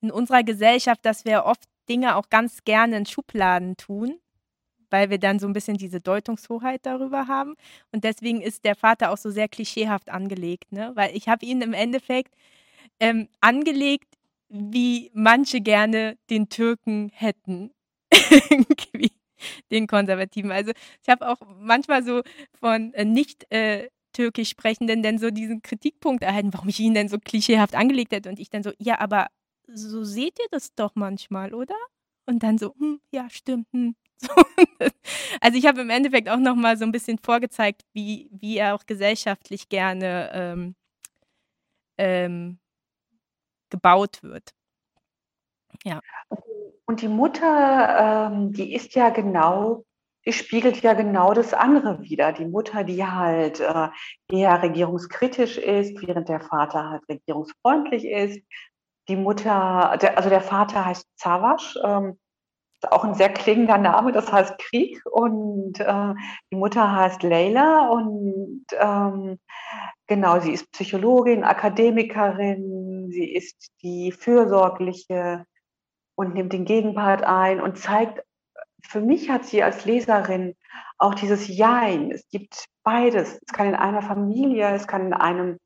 in 0.00 0.12
unserer 0.12 0.44
Gesellschaft, 0.44 1.04
dass 1.04 1.24
wir 1.24 1.46
oft 1.46 1.64
Dinge 1.88 2.14
auch 2.14 2.30
ganz 2.30 2.62
gerne 2.62 2.98
in 2.98 3.06
Schubladen 3.06 3.76
tun, 3.76 4.20
weil 4.92 5.10
wir 5.10 5.18
dann 5.18 5.38
so 5.38 5.46
ein 5.46 5.54
bisschen 5.54 5.78
diese 5.78 6.00
Deutungshoheit 6.00 6.84
darüber 6.84 7.26
haben. 7.26 7.54
Und 7.92 8.04
deswegen 8.04 8.42
ist 8.42 8.64
der 8.64 8.76
Vater 8.76 9.10
auch 9.10 9.16
so 9.16 9.30
sehr 9.30 9.48
klischeehaft 9.48 10.10
angelegt, 10.10 10.70
ne? 10.70 10.92
weil 10.94 11.16
ich 11.16 11.28
habe 11.28 11.44
ihn 11.46 11.62
im 11.62 11.72
Endeffekt 11.72 12.34
ähm, 13.00 13.28
angelegt, 13.40 14.08
wie 14.48 15.10
manche 15.14 15.60
gerne 15.60 16.18
den 16.30 16.48
Türken 16.48 17.10
hätten. 17.14 17.72
Den 19.72 19.88
Konservativen. 19.88 20.52
Also 20.52 20.70
ich 21.02 21.08
habe 21.08 21.26
auch 21.28 21.38
manchmal 21.58 22.04
so 22.04 22.22
von 22.60 22.94
äh, 22.94 23.04
nicht 23.04 23.50
äh, 23.50 23.88
türkisch 24.12 24.50
Sprechenden 24.50 25.02
denn 25.02 25.18
so 25.18 25.30
diesen 25.30 25.62
Kritikpunkt 25.62 26.22
erhalten, 26.22 26.52
warum 26.52 26.68
ich 26.68 26.78
ihn 26.78 26.94
denn 26.94 27.08
so 27.08 27.18
klischeehaft 27.18 27.74
angelegt 27.74 28.12
hätte. 28.12 28.28
Und 28.28 28.38
ich 28.38 28.50
dann 28.50 28.62
so, 28.62 28.70
ja, 28.78 29.00
aber 29.00 29.26
so 29.66 30.04
seht 30.04 30.38
ihr 30.38 30.46
das 30.52 30.74
doch 30.74 30.94
manchmal, 30.94 31.54
oder? 31.54 31.74
Und 32.26 32.42
dann 32.42 32.58
so, 32.58 32.74
hm, 32.78 33.00
ja, 33.12 33.28
stimmt. 33.30 33.66
Hm. 33.72 33.94
So, 34.24 34.30
also 35.40 35.58
ich 35.58 35.66
habe 35.66 35.80
im 35.80 35.90
Endeffekt 35.90 36.28
auch 36.28 36.38
noch 36.38 36.54
mal 36.54 36.76
so 36.76 36.84
ein 36.84 36.92
bisschen 36.92 37.18
vorgezeigt, 37.18 37.82
wie, 37.92 38.30
wie 38.30 38.56
er 38.58 38.76
auch 38.76 38.86
gesellschaftlich 38.86 39.68
gerne 39.68 40.30
ähm, 40.32 40.76
ähm, 41.98 42.60
gebaut 43.68 44.22
wird. 44.22 44.52
Ja. 45.84 46.00
Und 46.84 47.02
die 47.02 47.08
Mutter, 47.08 48.30
ähm, 48.30 48.52
die 48.52 48.74
ist 48.74 48.94
ja 48.94 49.10
genau, 49.10 49.84
die 50.24 50.32
spiegelt 50.32 50.82
ja 50.82 50.94
genau 50.94 51.34
das 51.34 51.52
andere 51.52 52.00
wieder. 52.02 52.32
Die 52.32 52.44
Mutter, 52.44 52.84
die 52.84 53.04
halt 53.04 53.60
äh, 53.60 53.88
eher 54.30 54.62
regierungskritisch 54.62 55.58
ist, 55.58 56.00
während 56.06 56.28
der 56.28 56.40
Vater 56.40 56.90
halt 56.90 57.02
regierungsfreundlich 57.08 58.04
ist. 58.04 58.40
Die 59.08 59.16
Mutter, 59.16 59.96
der, 60.00 60.16
also 60.16 60.28
der 60.28 60.40
Vater 60.40 60.84
heißt 60.84 61.06
Zawasch, 61.16 61.76
ähm, 61.84 62.18
auch 62.90 63.04
ein 63.04 63.14
sehr 63.14 63.32
klingender 63.32 63.78
Name, 63.78 64.12
das 64.12 64.32
heißt 64.32 64.58
Krieg. 64.58 65.00
Und 65.06 65.78
äh, 65.80 66.14
die 66.50 66.56
Mutter 66.56 66.94
heißt 66.94 67.22
Leila 67.22 67.88
und 67.88 68.64
ähm, 68.78 69.38
genau, 70.06 70.40
sie 70.40 70.52
ist 70.52 70.70
Psychologin, 70.72 71.44
Akademikerin, 71.44 73.10
sie 73.10 73.32
ist 73.32 73.70
die 73.82 74.12
fürsorgliche 74.12 75.44
und 76.14 76.34
nimmt 76.34 76.52
den 76.52 76.64
Gegenpart 76.64 77.24
ein 77.24 77.60
und 77.60 77.78
zeigt, 77.78 78.22
für 78.84 79.00
mich 79.00 79.30
hat 79.30 79.44
sie 79.44 79.62
als 79.62 79.84
Leserin 79.84 80.56
auch 80.98 81.14
dieses 81.14 81.48
Jein. 81.48 82.10
Es 82.10 82.28
gibt 82.28 82.66
beides. 82.82 83.38
Es 83.46 83.52
kann 83.52 83.68
in 83.68 83.74
einer 83.74 84.02
Familie, 84.02 84.74
es 84.74 84.86
kann 84.86 85.06
in 85.06 85.14
einem 85.14 85.58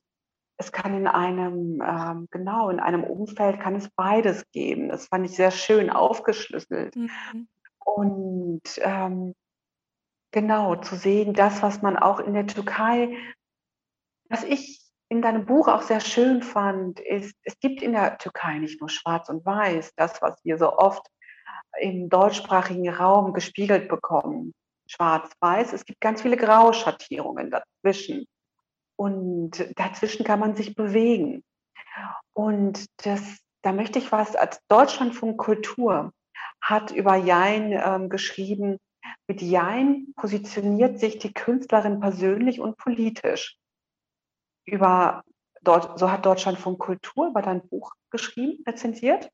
es 0.58 0.72
kann 0.72 0.94
in 0.94 1.06
einem, 1.06 1.82
ähm, 1.86 2.28
genau, 2.30 2.70
in 2.70 2.80
einem 2.80 3.04
Umfeld 3.04 3.60
kann 3.60 3.76
es 3.76 3.90
beides 3.90 4.44
geben. 4.52 4.88
Das 4.88 5.06
fand 5.06 5.26
ich 5.26 5.36
sehr 5.36 5.50
schön 5.50 5.90
aufgeschlüsselt. 5.90 6.96
Mhm. 6.96 7.48
Und 7.84 8.62
ähm, 8.78 9.34
genau, 10.32 10.76
zu 10.76 10.96
sehen, 10.96 11.34
das, 11.34 11.62
was 11.62 11.82
man 11.82 11.96
auch 11.96 12.20
in 12.20 12.34
der 12.34 12.46
Türkei, 12.46 13.16
was 14.28 14.44
ich 14.44 14.82
in 15.08 15.22
deinem 15.22 15.46
Buch 15.46 15.68
auch 15.68 15.82
sehr 15.82 16.00
schön 16.00 16.42
fand, 16.42 17.00
ist, 17.00 17.36
es 17.44 17.58
gibt 17.60 17.82
in 17.82 17.92
der 17.92 18.18
Türkei 18.18 18.58
nicht 18.58 18.80
nur 18.80 18.88
Schwarz 18.88 19.28
und 19.28 19.44
Weiß, 19.44 19.92
das, 19.94 20.20
was 20.20 20.42
wir 20.44 20.58
so 20.58 20.76
oft 20.76 21.06
im 21.80 22.08
deutschsprachigen 22.08 22.88
Raum 22.88 23.34
gespiegelt 23.34 23.88
bekommen. 23.88 24.52
Schwarz-Weiß, 24.88 25.72
es 25.72 25.84
gibt 25.84 26.00
ganz 26.00 26.22
viele 26.22 26.36
Grauschattierungen 26.36 27.50
dazwischen. 27.50 28.26
Und 28.96 29.72
dazwischen 29.76 30.24
kann 30.24 30.40
man 30.40 30.56
sich 30.56 30.74
bewegen. 30.74 31.44
Und 32.32 32.86
das, 33.04 33.38
da 33.62 33.72
möchte 33.72 33.98
ich 33.98 34.12
was 34.12 34.36
als 34.36 34.60
Deutschlandfunk 34.68 35.38
Kultur 35.38 36.12
hat 36.60 36.90
über 36.90 37.16
Jein 37.16 37.72
ähm, 37.72 38.08
geschrieben. 38.08 38.78
Mit 39.28 39.42
Jein 39.42 40.12
positioniert 40.16 40.98
sich 40.98 41.18
die 41.18 41.32
Künstlerin 41.32 42.00
persönlich 42.00 42.60
und 42.60 42.76
politisch. 42.76 43.56
Über 44.64 45.22
dort, 45.62 45.98
so 45.98 46.10
hat 46.10 46.26
Deutschlandfunk 46.26 46.78
Kultur 46.78 47.28
über 47.28 47.42
dein 47.42 47.66
Buch 47.68 47.92
geschrieben, 48.10 48.62
rezensiert. 48.66 49.30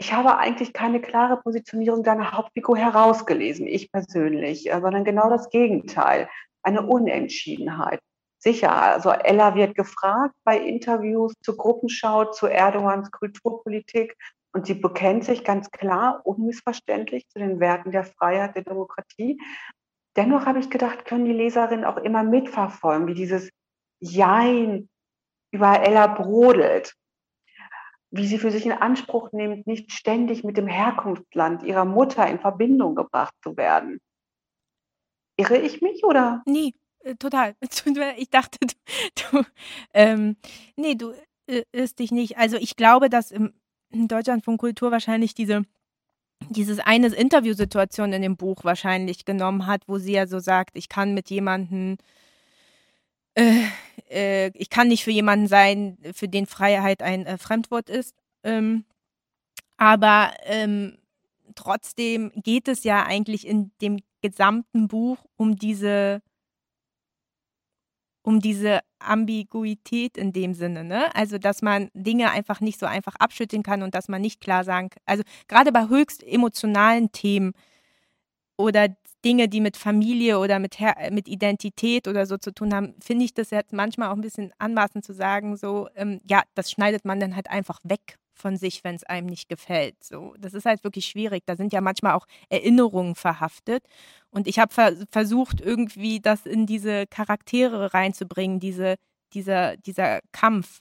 Ich 0.00 0.12
habe 0.12 0.38
eigentlich 0.38 0.72
keine 0.72 1.00
klare 1.00 1.40
Positionierung 1.40 2.04
deiner 2.04 2.32
Hauptfigur 2.32 2.78
herausgelesen, 2.78 3.66
ich 3.66 3.90
persönlich, 3.90 4.70
äh, 4.70 4.80
sondern 4.80 5.04
genau 5.04 5.28
das 5.28 5.50
Gegenteil, 5.50 6.28
eine 6.62 6.86
Unentschiedenheit. 6.86 8.00
Sicher, 8.38 8.72
also 8.72 9.10
Ella 9.10 9.54
wird 9.56 9.74
gefragt 9.74 10.34
bei 10.44 10.58
Interviews 10.58 11.32
zur 11.42 11.56
Gruppenschau, 11.56 12.26
zu 12.26 12.46
Erdogans 12.46 13.10
Kulturpolitik 13.10 14.16
und 14.52 14.66
sie 14.66 14.74
bekennt 14.74 15.24
sich 15.24 15.44
ganz 15.44 15.70
klar, 15.70 16.20
unmissverständlich 16.24 17.28
zu 17.28 17.40
den 17.40 17.58
Werten 17.58 17.90
der 17.90 18.04
Freiheit, 18.04 18.54
der 18.54 18.62
Demokratie. 18.62 19.40
Dennoch 20.16 20.46
habe 20.46 20.60
ich 20.60 20.70
gedacht, 20.70 21.04
können 21.04 21.24
die 21.24 21.32
Leserinnen 21.32 21.84
auch 21.84 21.96
immer 21.96 22.22
mitverfolgen, 22.22 23.08
wie 23.08 23.14
dieses 23.14 23.50
Jein 24.00 24.88
über 25.50 25.80
Ella 25.80 26.06
brodelt, 26.06 26.94
wie 28.10 28.26
sie 28.26 28.38
für 28.38 28.50
sich 28.50 28.64
in 28.64 28.72
Anspruch 28.72 29.32
nimmt, 29.32 29.66
nicht 29.66 29.92
ständig 29.92 30.44
mit 30.44 30.56
dem 30.56 30.66
Herkunftsland 30.66 31.62
ihrer 31.62 31.84
Mutter 31.84 32.26
in 32.26 32.38
Verbindung 32.38 32.94
gebracht 32.94 33.34
zu 33.42 33.56
werden. 33.56 34.00
Irre 35.36 35.58
ich 35.58 35.82
mich 35.82 36.04
oder? 36.04 36.42
Nie, 36.46 36.74
total. 37.16 37.54
Ich 38.16 38.30
dachte, 38.30 38.58
du, 38.60 38.74
du 39.14 39.44
ähm, 39.94 40.36
nee, 40.76 40.94
du 40.94 41.12
äh, 41.46 41.62
irrst 41.72 41.98
dich 41.98 42.12
nicht. 42.12 42.38
Also 42.38 42.56
ich 42.56 42.76
glaube, 42.76 43.08
dass 43.08 43.30
im, 43.30 43.52
in 43.90 44.08
Deutschland 44.08 44.44
von 44.44 44.58
Kultur 44.58 44.90
wahrscheinlich 44.90 45.34
diese 45.34 45.64
dieses 46.50 46.78
eine 46.78 47.08
Interviewsituation 47.08 48.12
in 48.12 48.22
dem 48.22 48.36
Buch 48.36 48.64
wahrscheinlich 48.64 49.24
genommen 49.24 49.66
hat, 49.66 49.82
wo 49.86 49.98
sie 49.98 50.12
ja 50.12 50.26
so 50.26 50.38
sagt, 50.38 50.76
ich 50.76 50.88
kann 50.88 51.14
mit 51.14 51.30
jemandem, 51.30 51.96
äh, 53.34 53.64
äh, 54.08 54.50
ich 54.54 54.70
kann 54.70 54.88
nicht 54.88 55.04
für 55.04 55.10
jemanden 55.10 55.48
sein, 55.48 55.98
für 56.14 56.28
den 56.28 56.46
Freiheit 56.46 57.02
ein 57.02 57.26
äh, 57.26 57.38
Fremdwort 57.38 57.90
ist. 57.90 58.14
Ähm, 58.44 58.84
aber 59.76 60.32
ähm, 60.44 60.98
trotzdem 61.54 62.32
geht 62.36 62.68
es 62.68 62.84
ja 62.84 63.04
eigentlich 63.04 63.46
in 63.46 63.70
dem 63.82 63.98
gesamten 64.22 64.88
Buch 64.88 65.18
um 65.36 65.56
diese 65.56 66.22
um 68.28 68.40
diese 68.40 68.80
Ambiguität 68.98 70.18
in 70.18 70.34
dem 70.34 70.52
Sinne, 70.52 70.84
ne? 70.84 71.14
Also, 71.16 71.38
dass 71.38 71.62
man 71.62 71.88
Dinge 71.94 72.30
einfach 72.30 72.60
nicht 72.60 72.78
so 72.78 72.84
einfach 72.84 73.14
abschütteln 73.16 73.62
kann 73.62 73.82
und 73.82 73.94
dass 73.94 74.08
man 74.08 74.20
nicht 74.20 74.42
klar 74.42 74.64
sagen 74.64 74.90
kann. 74.90 75.02
Also, 75.06 75.22
gerade 75.48 75.72
bei 75.72 75.88
höchst 75.88 76.22
emotionalen 76.22 77.10
Themen 77.10 77.54
oder 78.58 78.88
Dinge, 79.24 79.48
die 79.48 79.62
mit 79.62 79.78
Familie 79.78 80.38
oder 80.40 80.58
mit, 80.58 80.78
Her 80.78 80.94
mit 81.10 81.26
Identität 81.26 82.06
oder 82.06 82.26
so 82.26 82.36
zu 82.36 82.52
tun 82.52 82.74
haben, 82.74 82.94
finde 83.00 83.24
ich 83.24 83.32
das 83.32 83.48
jetzt 83.48 83.72
manchmal 83.72 84.10
auch 84.10 84.14
ein 84.14 84.20
bisschen 84.20 84.52
anmaßend 84.58 85.06
zu 85.06 85.14
sagen, 85.14 85.56
so, 85.56 85.88
ähm, 85.94 86.20
ja, 86.28 86.42
das 86.54 86.70
schneidet 86.70 87.06
man 87.06 87.20
dann 87.20 87.34
halt 87.34 87.48
einfach 87.48 87.80
weg 87.82 88.18
von 88.38 88.56
sich, 88.56 88.84
wenn 88.84 88.94
es 88.94 89.04
einem 89.04 89.26
nicht 89.26 89.48
gefällt. 89.48 90.02
So, 90.02 90.34
das 90.38 90.54
ist 90.54 90.66
halt 90.66 90.84
wirklich 90.84 91.06
schwierig. 91.06 91.44
Da 91.46 91.56
sind 91.56 91.72
ja 91.72 91.80
manchmal 91.80 92.14
auch 92.14 92.26
Erinnerungen 92.48 93.14
verhaftet. 93.14 93.84
Und 94.30 94.46
ich 94.46 94.58
habe 94.58 94.72
ver 94.72 94.94
versucht, 95.10 95.60
irgendwie 95.60 96.20
das 96.20 96.46
in 96.46 96.66
diese 96.66 97.06
Charaktere 97.06 97.92
reinzubringen, 97.94 98.60
diese, 98.60 98.96
dieser, 99.34 99.76
dieser 99.76 100.20
Kampf. 100.32 100.80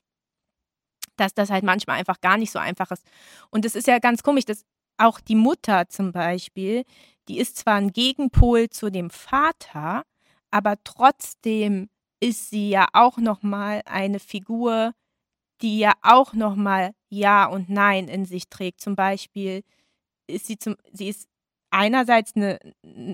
Dass 1.17 1.33
das 1.33 1.49
halt 1.49 1.63
manchmal 1.63 1.99
einfach 1.99 2.21
gar 2.21 2.37
nicht 2.37 2.51
so 2.51 2.59
einfach 2.59 2.91
ist. 2.91 3.03
Und 3.49 3.65
es 3.65 3.75
ist 3.75 3.87
ja 3.87 3.99
ganz 3.99 4.23
komisch, 4.23 4.45
dass 4.45 4.63
auch 4.97 5.19
die 5.19 5.35
Mutter 5.35 5.89
zum 5.89 6.11
Beispiel, 6.11 6.83
die 7.27 7.39
ist 7.39 7.57
zwar 7.57 7.75
ein 7.75 7.91
Gegenpol 7.91 8.69
zu 8.69 8.89
dem 8.89 9.09
Vater, 9.09 10.03
aber 10.51 10.75
trotzdem 10.83 11.89
ist 12.19 12.49
sie 12.49 12.69
ja 12.69 12.87
auch 12.93 13.17
nochmal 13.17 13.81
eine 13.85 14.19
Figur, 14.19 14.93
die 15.61 15.79
ja 15.79 15.93
auch 16.01 16.33
nochmal 16.33 16.91
Ja 17.09 17.45
und 17.45 17.69
Nein 17.69 18.07
in 18.07 18.25
sich 18.25 18.49
trägt. 18.49 18.81
Zum 18.81 18.95
Beispiel 18.95 19.63
ist 20.27 20.47
sie 20.47 20.57
zum, 20.57 20.75
sie 20.91 21.09
ist 21.09 21.27
einerseits 21.71 22.35
eine, 22.35 22.59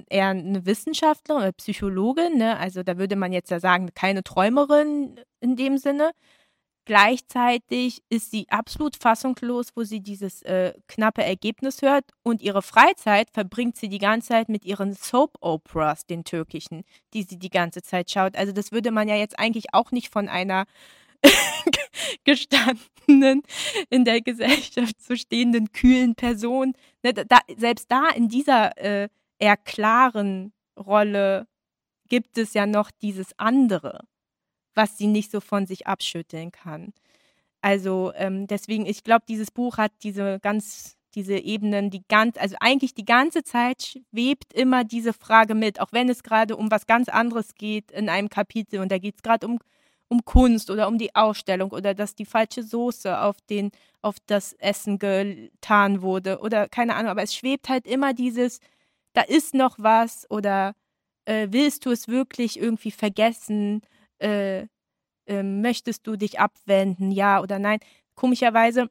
eher 0.09 0.29
eine 0.29 0.65
Wissenschaftlerin 0.65 1.41
oder 1.41 1.51
Psychologin, 1.53 2.37
ne? 2.37 2.57
also 2.57 2.83
da 2.83 2.97
würde 2.97 3.15
man 3.15 3.33
jetzt 3.33 3.51
ja 3.51 3.59
sagen, 3.59 3.89
keine 3.95 4.23
Träumerin 4.23 5.19
in 5.41 5.55
dem 5.55 5.77
Sinne. 5.77 6.11
Gleichzeitig 6.85 8.03
ist 8.09 8.31
sie 8.31 8.45
absolut 8.49 8.97
fassungslos, 8.97 9.69
wo 9.73 9.83
sie 9.83 10.01
dieses 10.01 10.41
äh, 10.41 10.73
knappe 10.89 11.23
Ergebnis 11.23 11.81
hört 11.81 12.03
und 12.23 12.41
ihre 12.41 12.61
Freizeit 12.61 13.29
verbringt 13.31 13.77
sie 13.77 13.87
die 13.87 13.99
ganze 13.99 14.29
Zeit 14.29 14.49
mit 14.49 14.65
ihren 14.65 14.93
Soap 14.93 15.37
Operas, 15.39 16.05
den 16.05 16.25
türkischen, 16.25 16.83
die 17.13 17.23
sie 17.23 17.39
die 17.39 17.49
ganze 17.49 17.81
Zeit 17.83 18.11
schaut. 18.11 18.35
Also 18.35 18.51
das 18.51 18.73
würde 18.73 18.91
man 18.91 19.07
ja 19.07 19.15
jetzt 19.15 19.39
eigentlich 19.39 19.73
auch 19.73 19.91
nicht 19.91 20.09
von 20.09 20.27
einer 20.27 20.65
gestandenen, 22.23 23.43
in 23.89 24.05
der 24.05 24.21
Gesellschaft 24.21 25.01
zu 25.01 25.17
stehenden, 25.17 25.71
kühlen 25.71 26.15
Person. 26.15 26.73
Ne, 27.03 27.13
da, 27.13 27.39
selbst 27.57 27.91
da 27.91 28.09
in 28.09 28.29
dieser 28.29 28.77
äh, 28.77 29.09
eher 29.39 29.57
klaren 29.57 30.53
Rolle 30.77 31.47
gibt 32.09 32.37
es 32.37 32.53
ja 32.53 32.65
noch 32.65 32.91
dieses 32.91 33.37
andere, 33.37 34.01
was 34.75 34.97
sie 34.97 35.07
nicht 35.07 35.31
so 35.31 35.39
von 35.39 35.65
sich 35.65 35.87
abschütteln 35.87 36.51
kann. 36.51 36.93
Also 37.61 38.11
ähm, 38.15 38.47
deswegen, 38.47 38.85
ich 38.85 39.03
glaube, 39.03 39.23
dieses 39.27 39.49
Buch 39.49 39.77
hat 39.77 39.93
diese 40.03 40.39
ganz, 40.41 40.97
diese 41.15 41.37
Ebenen, 41.37 41.89
die 41.89 42.03
ganz, 42.09 42.37
also 42.37 42.57
eigentlich 42.59 42.93
die 42.93 43.05
ganze 43.05 43.43
Zeit 43.43 43.83
schwebt 43.83 44.53
immer 44.53 44.83
diese 44.83 45.13
Frage 45.13 45.55
mit, 45.55 45.79
auch 45.79 45.93
wenn 45.93 46.09
es 46.09 46.23
gerade 46.23 46.57
um 46.57 46.69
was 46.71 46.87
ganz 46.87 47.07
anderes 47.07 47.55
geht 47.55 47.91
in 47.91 48.09
einem 48.09 48.29
Kapitel 48.29 48.79
und 48.81 48.91
da 48.91 48.97
geht 48.97 49.15
es 49.15 49.23
gerade 49.23 49.47
um 49.47 49.59
um 50.09 50.23
Kunst 50.25 50.69
oder 50.69 50.87
um 50.87 50.97
die 50.97 51.15
Ausstellung 51.15 51.71
oder 51.71 51.93
dass 51.93 52.15
die 52.15 52.25
falsche 52.25 52.63
Soße 52.63 53.19
auf 53.19 53.37
den 53.49 53.71
auf 54.01 54.17
das 54.27 54.53
Essen 54.53 54.99
getan 54.99 56.01
wurde 56.01 56.39
oder 56.39 56.67
keine 56.69 56.95
Ahnung, 56.95 57.11
aber 57.11 57.23
es 57.23 57.35
schwebt 57.35 57.69
halt 57.69 57.87
immer 57.87 58.13
dieses 58.13 58.59
da 59.13 59.21
ist 59.21 59.53
noch 59.53 59.75
was 59.79 60.29
oder 60.29 60.73
äh, 61.25 61.47
willst 61.51 61.85
du 61.85 61.91
es 61.91 62.07
wirklich 62.07 62.59
irgendwie 62.59 62.91
vergessen? 62.91 63.81
Äh, 64.19 64.67
äh, 65.27 65.43
möchtest 65.43 66.07
du 66.07 66.15
dich 66.17 66.39
abwenden, 66.39 67.11
ja 67.11 67.41
oder 67.41 67.59
nein? 67.59 67.79
Komischerweise 68.15 68.89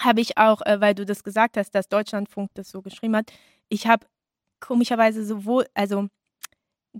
habe 0.00 0.20
ich 0.20 0.38
auch, 0.38 0.62
äh, 0.62 0.80
weil 0.80 0.94
du 0.94 1.04
das 1.06 1.24
gesagt 1.24 1.56
hast, 1.56 1.72
dass 1.72 1.88
Deutschlandfunk 1.88 2.50
das 2.54 2.70
so 2.70 2.82
geschrieben 2.82 3.16
hat, 3.16 3.32
ich 3.68 3.86
habe 3.86 4.06
komischerweise 4.60 5.24
sowohl, 5.24 5.66
also 5.74 6.08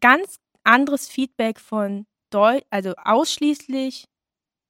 ganz 0.00 0.36
anderes 0.64 1.08
Feedback 1.08 1.60
von 1.60 2.06
Deu 2.32 2.60
also 2.70 2.94
ausschließlich 2.96 4.06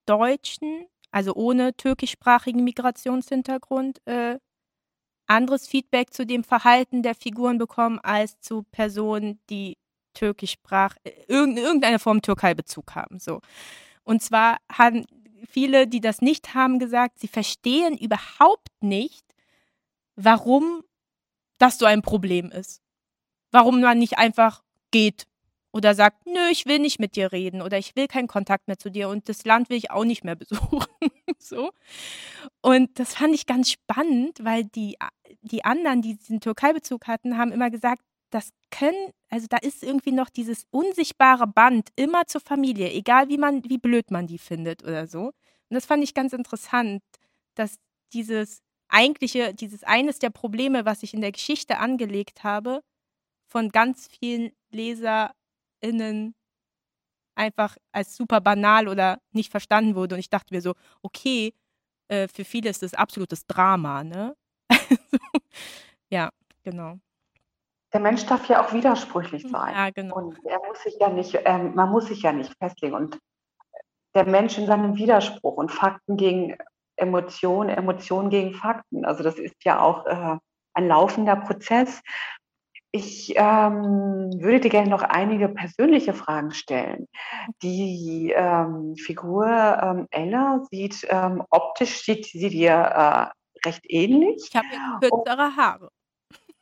Deutschen, 0.06 0.86
also 1.10 1.34
ohne 1.34 1.76
türkischsprachigen 1.76 2.64
Migrationshintergrund, 2.64 4.00
äh, 4.06 4.38
anderes 5.26 5.68
Feedback 5.68 6.12
zu 6.12 6.26
dem 6.26 6.44
Verhalten 6.44 7.02
der 7.02 7.14
Figuren 7.14 7.58
bekommen 7.58 7.98
als 8.00 8.38
zu 8.40 8.64
Personen, 8.64 9.40
die 9.48 9.78
türkischsprach, 10.14 10.96
äh, 11.04 11.12
irgendeine 11.28 11.98
Form 11.98 12.20
Türkei-Bezug 12.22 12.94
haben. 12.94 13.18
So. 13.18 13.40
Und 14.04 14.22
zwar 14.22 14.58
haben 14.70 15.06
viele, 15.48 15.86
die 15.86 16.00
das 16.00 16.20
nicht 16.20 16.54
haben, 16.54 16.78
gesagt, 16.78 17.18
sie 17.18 17.28
verstehen 17.28 17.96
überhaupt 17.96 18.68
nicht, 18.80 19.24
warum 20.16 20.82
das 21.58 21.78
so 21.78 21.86
ein 21.86 22.02
Problem 22.02 22.50
ist. 22.50 22.82
Warum 23.50 23.80
man 23.80 23.98
nicht 23.98 24.18
einfach 24.18 24.62
geht 24.90 25.26
oder 25.72 25.94
sagt, 25.94 26.26
nö, 26.26 26.48
ich 26.50 26.66
will 26.66 26.78
nicht 26.78 26.98
mit 27.00 27.16
dir 27.16 27.32
reden 27.32 27.62
oder 27.62 27.78
ich 27.78 27.96
will 27.96 28.06
keinen 28.06 28.28
Kontakt 28.28 28.68
mehr 28.68 28.78
zu 28.78 28.90
dir 28.90 29.08
und 29.08 29.28
das 29.28 29.44
Land 29.44 29.70
will 29.70 29.78
ich 29.78 29.90
auch 29.90 30.04
nicht 30.04 30.22
mehr 30.22 30.36
besuchen. 30.36 30.84
so. 31.38 31.70
Und 32.60 32.98
das 32.98 33.14
fand 33.14 33.34
ich 33.34 33.46
ganz 33.46 33.70
spannend, 33.70 34.38
weil 34.42 34.64
die, 34.64 34.96
die 35.40 35.64
anderen, 35.64 36.02
die 36.02 36.16
diesen 36.16 36.40
Türkei-Bezug 36.40 37.06
hatten, 37.06 37.38
haben 37.38 37.52
immer 37.52 37.70
gesagt, 37.70 38.02
das 38.30 38.50
können, 38.70 39.12
also 39.28 39.46
da 39.48 39.58
ist 39.58 39.82
irgendwie 39.82 40.12
noch 40.12 40.30
dieses 40.30 40.64
unsichtbare 40.70 41.46
Band 41.46 41.90
immer 41.96 42.26
zur 42.26 42.40
Familie, 42.40 42.90
egal 42.90 43.28
wie 43.28 43.36
man, 43.38 43.62
wie 43.68 43.78
blöd 43.78 44.10
man 44.10 44.26
die 44.26 44.38
findet 44.38 44.82
oder 44.82 45.06
so. 45.06 45.26
Und 45.26 45.34
das 45.74 45.86
fand 45.86 46.02
ich 46.02 46.14
ganz 46.14 46.32
interessant, 46.32 47.02
dass 47.54 47.76
dieses 48.12 48.62
eigentliche, 48.88 49.54
dieses 49.54 49.84
eines 49.84 50.18
der 50.18 50.30
Probleme, 50.30 50.84
was 50.84 51.02
ich 51.02 51.14
in 51.14 51.20
der 51.20 51.32
Geschichte 51.32 51.78
angelegt 51.78 52.44
habe, 52.44 52.82
von 53.46 53.70
ganz 53.70 54.08
vielen 54.08 54.52
Leser 54.70 55.34
innen 55.82 56.34
einfach 57.34 57.76
als 57.92 58.16
super 58.16 58.40
banal 58.40 58.88
oder 58.88 59.18
nicht 59.32 59.50
verstanden 59.50 59.94
wurde. 59.94 60.14
Und 60.14 60.20
ich 60.20 60.30
dachte 60.30 60.54
mir 60.54 60.60
so, 60.60 60.74
okay, 61.02 61.54
äh, 62.08 62.28
für 62.28 62.44
viele 62.44 62.70
ist 62.70 62.82
das 62.82 62.94
absolutes 62.94 63.46
Drama, 63.46 64.04
ne? 64.04 64.36
ja, 66.10 66.30
genau. 66.62 66.98
Der 67.92 68.00
Mensch 68.00 68.24
darf 68.26 68.48
ja 68.48 68.64
auch 68.64 68.72
widersprüchlich 68.72 69.42
sein. 69.42 69.74
Ja, 69.74 69.90
genau. 69.90 70.16
Und 70.16 70.38
er 70.44 70.58
muss 70.66 70.82
sich 70.82 70.96
ja 70.98 71.10
nicht, 71.10 71.38
ähm, 71.44 71.74
man 71.74 71.90
muss 71.90 72.06
sich 72.06 72.22
ja 72.22 72.32
nicht 72.32 72.54
festlegen. 72.58 72.94
Und 72.94 73.18
der 74.14 74.26
Mensch 74.26 74.58
in 74.58 74.66
seinem 74.66 74.96
Widerspruch 74.96 75.56
und 75.56 75.70
Fakten 75.70 76.16
gegen 76.16 76.56
Emotionen, 76.96 77.70
Emotionen 77.70 78.30
gegen 78.30 78.54
Fakten. 78.54 79.04
Also 79.04 79.22
das 79.22 79.38
ist 79.38 79.56
ja 79.64 79.80
auch 79.80 80.06
äh, 80.06 80.38
ein 80.74 80.88
laufender 80.88 81.36
Prozess. 81.36 82.02
Ich 82.94 83.32
ähm, 83.36 84.30
würde 84.38 84.60
dir 84.60 84.68
gerne 84.68 84.90
noch 84.90 85.02
einige 85.02 85.48
persönliche 85.48 86.12
Fragen 86.12 86.50
stellen. 86.50 87.08
Die 87.62 88.34
ähm, 88.36 88.96
Figur 88.96 89.46
ähm, 89.46 90.08
Ella 90.10 90.60
sieht 90.70 91.06
ähm, 91.08 91.42
optisch 91.48 92.04
sieht 92.04 92.26
sie 92.26 92.50
dir 92.50 92.72
äh, 92.72 93.66
recht 93.66 93.82
ähnlich. 93.84 94.50
Ich 94.50 94.56
habe 94.56 94.66
kürzere 95.00 95.56
Haare. 95.56 95.90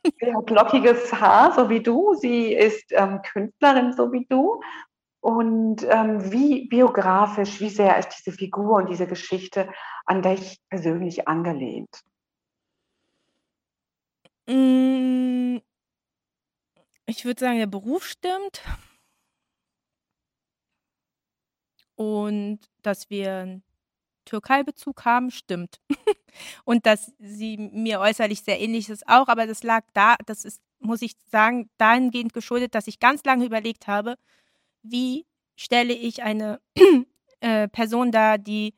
Sie 0.03 0.33
hat 0.33 0.49
lockiges 0.49 1.13
Haar, 1.13 1.53
so 1.53 1.69
wie 1.69 1.83
du. 1.83 2.15
Sie 2.15 2.53
ist 2.53 2.85
ähm, 2.91 3.21
Künstlerin, 3.21 3.93
so 3.93 4.11
wie 4.11 4.25
du. 4.29 4.61
Und 5.19 5.85
ähm, 5.87 6.31
wie 6.31 6.67
biografisch, 6.67 7.59
wie 7.59 7.69
sehr 7.69 7.97
ist 7.99 8.09
diese 8.17 8.35
Figur 8.35 8.77
und 8.77 8.89
diese 8.89 9.05
Geschichte 9.05 9.69
an 10.05 10.23
dich 10.23 10.59
persönlich 10.69 11.27
angelehnt? 11.27 12.01
Hm, 14.49 15.61
ich 17.11 17.25
würde 17.25 17.39
sagen, 17.41 17.57
der 17.59 17.67
Beruf 17.67 18.05
stimmt. 18.05 18.61
Und 21.99 22.59
dass 22.81 23.09
wir 23.09 23.29
'n 23.43 23.63
Türkei-Bezug 24.25 25.05
haben, 25.05 25.31
stimmt. 25.31 25.79
Und 26.65 26.85
dass 26.87 27.13
sie 27.19 27.57
mir 27.57 27.99
äußerlich 28.01 28.41
sehr 28.43 28.59
ähnlich 28.61 28.89
ist 28.89 29.07
auch, 29.09 29.27
aber 29.29 29.47
das 29.47 29.63
lag 29.63 29.83
da 29.93 30.15
das 30.27 30.45
ist, 30.45 30.61
muss 30.79 31.01
ich 31.01 31.13
sagen, 31.31 31.69
dahingehend 31.77 32.33
geschuldet, 32.33 32.75
dass 32.75 32.87
ich 32.87 32.99
ganz 32.99 33.23
lange 33.25 33.45
überlegt 33.45 33.87
habe: 33.87 34.17
„Wie 34.83 35.25
stelle 35.57 35.93
ich 35.93 36.23
eine, 36.23 36.61
äh, 37.41 37.67
Person 37.69 38.11
dar, 38.11 38.37
die 38.39 38.75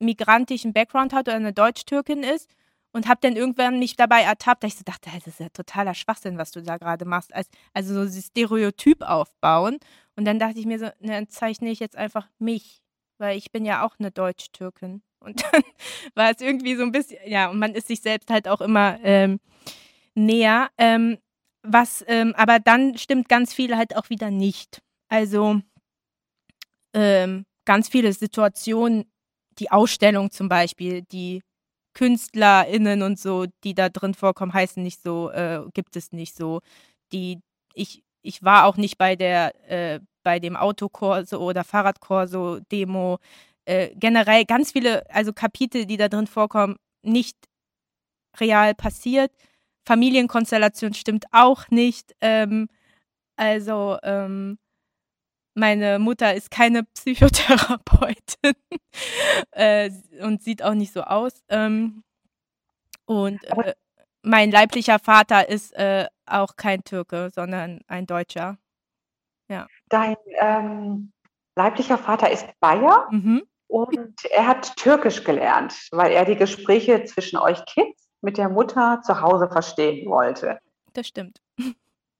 migrantischen 0.00 0.72
Background 0.72 1.12
hat 1.12 1.28
oder 1.28 1.38
'ne 1.40 1.52
Deutschtürkin 1.52 2.22
ist?“ 2.24 2.48
Und 2.94 3.06
habe 3.08 3.20
dann 3.22 3.36
irgendwann 3.36 3.78
mich 3.78 3.94
dabei 3.96 4.22
ertappt, 4.22 4.64
dass 4.64 4.72
ich 4.72 4.78
so 4.78 4.84
dachte: 4.84 5.10
„Hey, 5.10 5.20
das 5.24 5.34
ist 5.34 5.40
ja 5.40 5.48
totaler 5.50 5.94
Schwachsinn, 5.94 6.38
was 6.38 6.50
du 6.50 6.62
da 6.62 6.76
grade 6.76 7.04
machst.“ 7.04 7.32
Als 7.34 7.48
also 7.72 7.94
so 7.94 8.04
dieses 8.04 8.26
Stereotyp 8.26 9.02
aufbauen. 9.02 9.78
Und 10.16 10.24
dann 10.24 10.38
dachte 10.40 10.58
ich 10.58 10.66
mir 10.66 10.78
so: 10.78 10.86
„Ne, 11.00 11.12
dann 11.12 11.28
zeichne 11.28 11.70
ich 11.70 11.78
jetzt 11.80 11.96
einfach 11.96 12.28
mich, 12.38 12.82
weil 13.18 13.36
ich 13.38 13.52
bin 13.52 13.64
ja 13.64 13.84
auch 13.86 13.98
'ne 13.98 14.10
Deutschtürkin.“ 14.10 15.02
Und 15.20 15.42
dann 15.52 15.62
war 16.14 16.30
es 16.30 16.40
irgendwie 16.40 16.74
so 16.74 16.82
'n 16.82 16.90
bisschen 16.92 17.18
ja, 17.26 17.48
und 17.50 17.58
man 17.60 17.74
ist 17.74 17.86
sich 17.88 18.00
selbst 18.00 18.28
halt 18.30 18.48
auch 18.48 18.60
immer, 18.60 18.98
ähm, 19.04 19.38
näher. 20.14 20.70
Ähm, 20.78 21.18
was, 21.64 22.04
ähm 22.08 22.34
aber 22.36 22.60
dann 22.60 22.98
stimmt 22.98 23.28
ganz 23.28 23.54
viel 23.54 23.76
halt 23.76 23.96
auch 23.96 24.10
wieder 24.10 24.30
nicht. 24.30 24.82
Also 25.08 25.60
ähm, 26.94 27.46
ganz 27.64 27.88
viele 27.88 28.12
Situationen 28.12 29.04
die 29.58 29.70
Ausstellung 29.70 30.30
zum 30.30 30.48
Beispiel, 30.48 31.02
die 31.02 31.42
KünstlerInnen 31.94 33.02
und 33.02 33.18
so, 33.18 33.46
die 33.64 33.74
da 33.74 33.88
drin 33.88 34.14
vorkommen, 34.14 34.52
heißen 34.54 34.82
nicht 34.82 35.02
so, 35.02 35.30
äh, 35.30 35.62
gibt 35.74 35.96
es 35.96 36.12
nicht 36.12 36.36
so. 36.36 36.60
Die 37.12 37.40
ich 37.74 38.02
ich 38.22 38.42
war 38.42 38.66
auch 38.66 38.76
nicht 38.76 38.98
bei 38.98 39.16
der 39.16 39.54
äh, 39.70 40.00
bei 40.22 40.38
dem 40.40 40.56
Autokorso 40.56 41.38
oder 41.38 41.64
Fahrradkorso-Demo. 41.64 43.18
Äh, 43.66 43.90
generell 43.96 44.44
ganz 44.44 44.72
viele 44.72 45.08
also 45.10 45.32
Kapitel, 45.32 45.86
die 45.86 45.96
da 45.96 46.08
drin 46.08 46.26
vorkommen, 46.26 46.76
nicht 47.02 47.36
real 48.38 48.74
passiert. 48.74 49.32
Familienkonstellation 49.86 50.94
stimmt 50.94 51.26
auch 51.32 51.68
nicht. 51.70 52.14
Ähm, 52.20 52.68
also, 53.36 53.98
ähm 54.02 54.58
meine 55.54 55.98
Mutter 55.98 56.34
ist 56.34 56.50
keine 56.50 56.84
Psychotherapeutin, 56.94 58.54
äh, 59.52 59.90
und 60.22 60.42
sieht 60.42 60.62
auch 60.62 60.74
nicht 60.74 60.92
so 60.92 61.02
aus. 61.02 61.32
Ähm, 61.48 62.02
und, 63.06 63.42
äh, 63.44 63.74
mein 64.22 64.50
leiblicher 64.50 64.98
Vater 64.98 65.48
ist, 65.48 65.72
äh, 65.74 66.06
auch 66.26 66.56
kein 66.56 66.84
Türke, 66.84 67.30
sondern 67.34 67.80
ein 67.88 68.06
Deutscher. 68.06 68.58
Ja. 69.48 69.66
Dein, 69.88 70.16
ähm, 70.40 71.12
leiblicher 71.56 71.98
Vater 71.98 72.30
ist 72.30 72.46
Bayer 72.60 73.08
Mhm. 73.10 73.42
und 73.66 74.24
er 74.30 74.46
hat 74.46 74.76
Türkisch 74.76 75.24
gelernt, 75.24 75.88
weil 75.90 76.12
er 76.12 76.24
die 76.24 76.36
Gespräche 76.36 77.04
zwischen 77.04 77.36
euch 77.38 77.64
Kids 77.66 78.08
mit 78.20 78.36
der 78.38 78.48
Mutter 78.48 79.00
zu 79.02 79.20
Hause 79.20 79.48
verstehen 79.50 80.08
wollte. 80.08 80.58
Das 80.92 81.08
stimmt. 81.08 81.40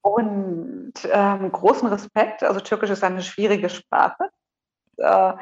Und, 0.02 0.94
ähm, 1.10 1.52
großen 1.52 1.88
Respekt. 1.88 2.42
Also 2.42 2.60
Türkisch 2.60 2.90
ist 2.90 3.04
eine 3.04 3.22
schwierige 3.22 3.68
Sprache. 3.68 4.30
Äh, 4.96 5.32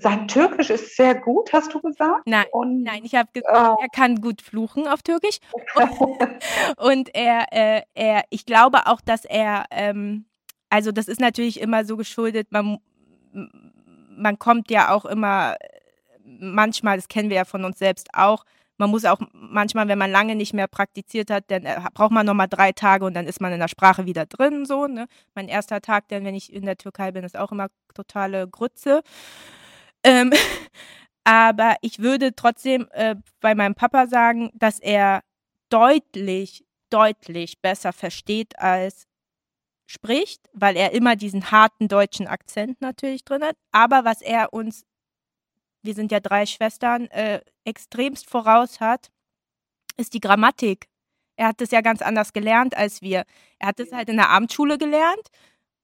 sein 0.00 0.28
Türkisch 0.28 0.68
ist 0.68 0.96
sehr 0.96 1.14
gut, 1.14 1.52
hast 1.52 1.72
du 1.72 1.80
gesagt? 1.80 2.26
Nein, 2.26 2.44
Und, 2.52 2.82
nein, 2.82 3.00
ich 3.04 3.14
habe 3.14 3.30
gesagt, 3.32 3.80
äh 3.80 3.82
er 3.84 3.88
kann 3.88 4.20
gut 4.20 4.42
fluchen 4.42 4.86
auf 4.86 5.02
Türkisch. 5.02 5.38
Und 6.76 7.14
er 7.14 7.46
äh, 7.52 7.82
er 7.94 8.24
ich 8.28 8.44
glaube 8.44 8.86
auch, 8.86 9.00
dass 9.00 9.24
er, 9.24 9.64
ähm 9.70 10.26
also 10.68 10.92
das 10.92 11.08
ist 11.08 11.20
natürlich 11.20 11.60
immer 11.60 11.84
so 11.84 11.96
geschuldet, 11.96 12.48
man 12.50 12.78
man 14.14 14.38
kommt 14.38 14.70
ja 14.70 14.90
auch 14.90 15.06
immer 15.06 15.56
manchmal, 16.24 16.96
das 16.96 17.08
kennen 17.08 17.30
wir 17.30 17.36
ja 17.36 17.44
von 17.44 17.64
uns 17.64 17.78
selbst 17.78 18.08
auch, 18.12 18.44
man 18.82 18.90
muss 18.90 19.04
auch 19.04 19.20
manchmal, 19.32 19.86
wenn 19.86 19.98
man 19.98 20.10
lange 20.10 20.34
nicht 20.34 20.54
mehr 20.54 20.66
praktiziert 20.66 21.30
hat, 21.30 21.44
dann, 21.52 21.64
äh, 21.64 21.80
braucht 21.94 22.10
man 22.10 22.26
noch 22.26 22.34
mal 22.34 22.48
3 22.48 22.72
Tage 22.72 23.04
und 23.04 23.14
dann 23.14 23.28
ist 23.28 23.40
man 23.40 23.52
in 23.52 23.60
der 23.60 23.68
Sprache 23.68 24.06
wieder 24.06 24.26
drin 24.26 24.66
so, 24.66 24.88
ne? 24.88 25.06
Mein 25.36 25.46
erster 25.46 25.80
Tag 25.80 26.08
dann, 26.08 26.24
wenn 26.24 26.34
ich 26.34 26.52
in 26.52 26.64
der 26.66 26.76
Türkei 26.76 27.12
bin, 27.12 27.22
ist 27.22 27.36
auch 27.36 27.52
immer 27.52 27.68
totale 27.94 28.48
Grütze. 28.48 29.02
Ähm, 30.02 30.32
aber 31.24 31.76
ich 31.82 32.00
würde 32.00 32.34
trotzdem, 32.34 32.88
äh, 32.92 33.14
bei 33.40 33.54
meinem 33.54 33.76
Papa 33.76 34.08
sagen, 34.08 34.50
dass 34.54 34.80
er 34.80 35.22
deutlich, 35.70 36.64
deutlich 36.90 37.60
besser 37.62 37.92
versteht 37.92 38.58
als 38.58 39.06
spricht, 39.86 40.48
weil 40.54 40.76
er 40.76 40.92
immer 40.92 41.16
diesen 41.16 41.52
harten 41.52 41.88
deutschen 41.88 42.26
Akzent 42.26 42.80
natürlich 42.80 43.24
drin 43.24 43.44
hat. 43.44 43.56
Aber 43.72 44.04
was 44.04 44.22
er 44.22 44.52
uns 44.52 44.84
wir 45.82 45.94
sind 45.94 46.12
ja 46.12 46.20
3 46.20 46.46
Schwestern, 46.46 47.06
äh, 47.08 47.40
extremst 47.64 48.28
voraus 48.30 48.80
hat, 48.80 49.10
ist 49.96 50.14
die 50.14 50.20
Grammatik. 50.20 50.86
Er 51.36 51.48
hat 51.48 51.60
das 51.60 51.70
ja 51.72 51.80
ganz 51.82 52.02
anders 52.02 52.32
gelernt 52.32 52.76
als 52.76 53.02
wir. 53.02 53.24
Er 53.58 53.68
hat 53.68 53.80
es 53.80 53.92
halt 53.92 54.08
in 54.10 54.16
der 54.16 54.30
Abendschule 54.30 54.78
gelernt 54.78 55.28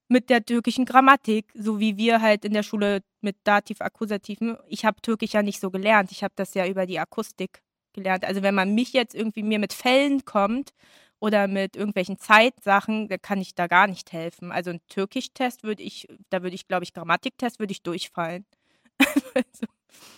mit 0.09 0.29
der 0.29 0.45
türkischen 0.45 0.85
Grammatik, 0.85 1.51
so 1.55 1.79
wie 1.79 1.97
wir 1.97 2.21
halt 2.21 2.45
in 2.45 2.53
der 2.53 2.63
Schule 2.63 3.01
mit 3.21 3.37
Dativ, 3.45 3.81
Akkusativen. 3.81 4.57
Ich 4.67 4.85
habe 4.85 5.01
Türkisch 5.01 5.33
ja 5.33 5.43
nicht 5.43 5.59
so 5.61 5.71
gelernt. 5.71 6.11
Ich 6.11 6.23
habe 6.23 6.33
das 6.37 6.53
ja 6.55 6.67
über 6.67 6.85
die 6.87 6.99
Akustik 6.99 7.61
gelernt. 7.93 8.25
Also 8.25 8.43
wenn 8.43 8.55
man 8.55 8.75
mich 8.75 8.93
jetzt 8.93 9.15
irgendwie 9.15 9.43
mir 9.43 9.59
mit 9.59 9.73
Fällen 9.73 10.25
kommt 10.25 10.71
oder 11.19 11.47
mit 11.47 11.75
irgendwelchen 11.77 12.17
Zeitsachen, 12.19 13.07
da 13.09 13.17
kann 13.17 13.41
ich 13.41 13.55
da 13.55 13.67
gar 13.67 13.87
nicht 13.87 14.13
helfen. 14.13 14.51
Also 14.51 14.71
'n 14.71 14.81
Türkisch-Test 14.89 15.63
würde 15.63 15.83
ich 15.83 16.07
da 16.29 16.43
würde 16.43 16.55
ich, 16.55 16.67
glaube 16.67 16.83
ich 16.85 16.93
Grammatiktest 16.93 17.59
würde 17.59 17.71
ich 17.73 17.83
durchfallen. 17.83 18.45
Also 19.35 19.67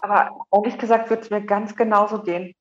Aber 0.02 0.46
ehrlich 0.52 0.78
gesagt 0.78 1.10
würde 1.10 1.24
es 1.24 1.30
mir 1.30 1.42
ganz 1.42 1.76
genauso 1.76 2.22
gehen. 2.22 2.54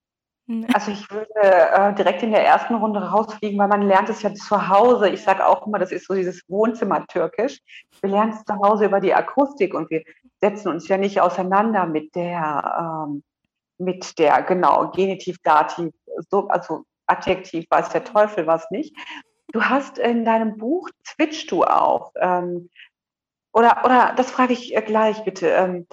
Also, 0.75 0.91
ich 0.91 1.09
würde, 1.11 1.33
äh, 1.41 1.95
direkt 1.95 2.25
in 2.25 2.33
der 2.33 2.45
ersten 2.45 2.75
Runde 2.75 3.01
rausfliegen, 3.01 3.57
weil 3.57 3.69
man 3.69 3.83
lernt 3.83 4.09
es 4.09 4.23
ja 4.23 4.35
zu 4.35 4.69
Hause. 4.69 5.09
Ich 5.09 5.23
sage 5.23 5.47
auch 5.47 5.65
immer, 5.65 5.79
das 5.79 5.93
ist 5.93 6.09
so 6.09 6.15
dieses 6.15 6.43
Wohnzimmertürkisch. 6.49 7.61
Wir 8.01 8.11
lernen 8.11 8.33
es 8.33 8.45
zu 8.45 8.55
Hause 8.57 8.87
über 8.87 8.99
die 8.99 9.15
Akustik 9.15 9.75
und 9.75 9.91
wir 9.91 10.03
setzen 10.41 10.69
uns 10.69 10.89
ja 10.89 10.97
nicht 10.99 11.21
auseinander 11.21 11.87
mit 11.87 12.17
der, 12.17 13.05
ähm 13.07 13.23
mit 13.79 14.19
der 14.19 14.43
genau, 14.43 14.91
Genitiv, 14.91 15.39
Dativ, 15.43 15.93
so 16.29 16.49
also 16.49 16.85
Adjektiv 17.07 17.67
weiß 17.71 17.91
der 17.91 18.05
Teufel 18.05 18.47
was 18.47 18.71
nicht. 18.71 18.95
Du 19.53 19.63
hast 19.63 19.99
in 19.99 20.25
deinem 20.25 20.57
Buch 20.59 20.91
zwitscht 21.05 21.51
du 21.53 21.65
auch, 21.65 22.13
ähm 22.21 22.71
oder 23.53 23.83
oder 23.85 24.15
das 24.17 24.31
frage 24.33 24.53
ich, 24.53 24.77
äh, 24.77 24.83
gleich 24.83 25.25
bitte, 25.25 25.49
ähm. 25.49 25.87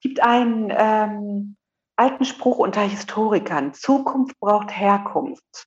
Gibt 0.00 0.20
einen, 0.22 0.72
ähm, 0.76 1.56
alten 1.96 2.24
Spruch 2.24 2.58
unter 2.58 2.82
Historikern: 2.82 3.74
„Zukunft 3.74 4.38
braucht 4.40 4.70
Herkunft.“ 4.78 5.66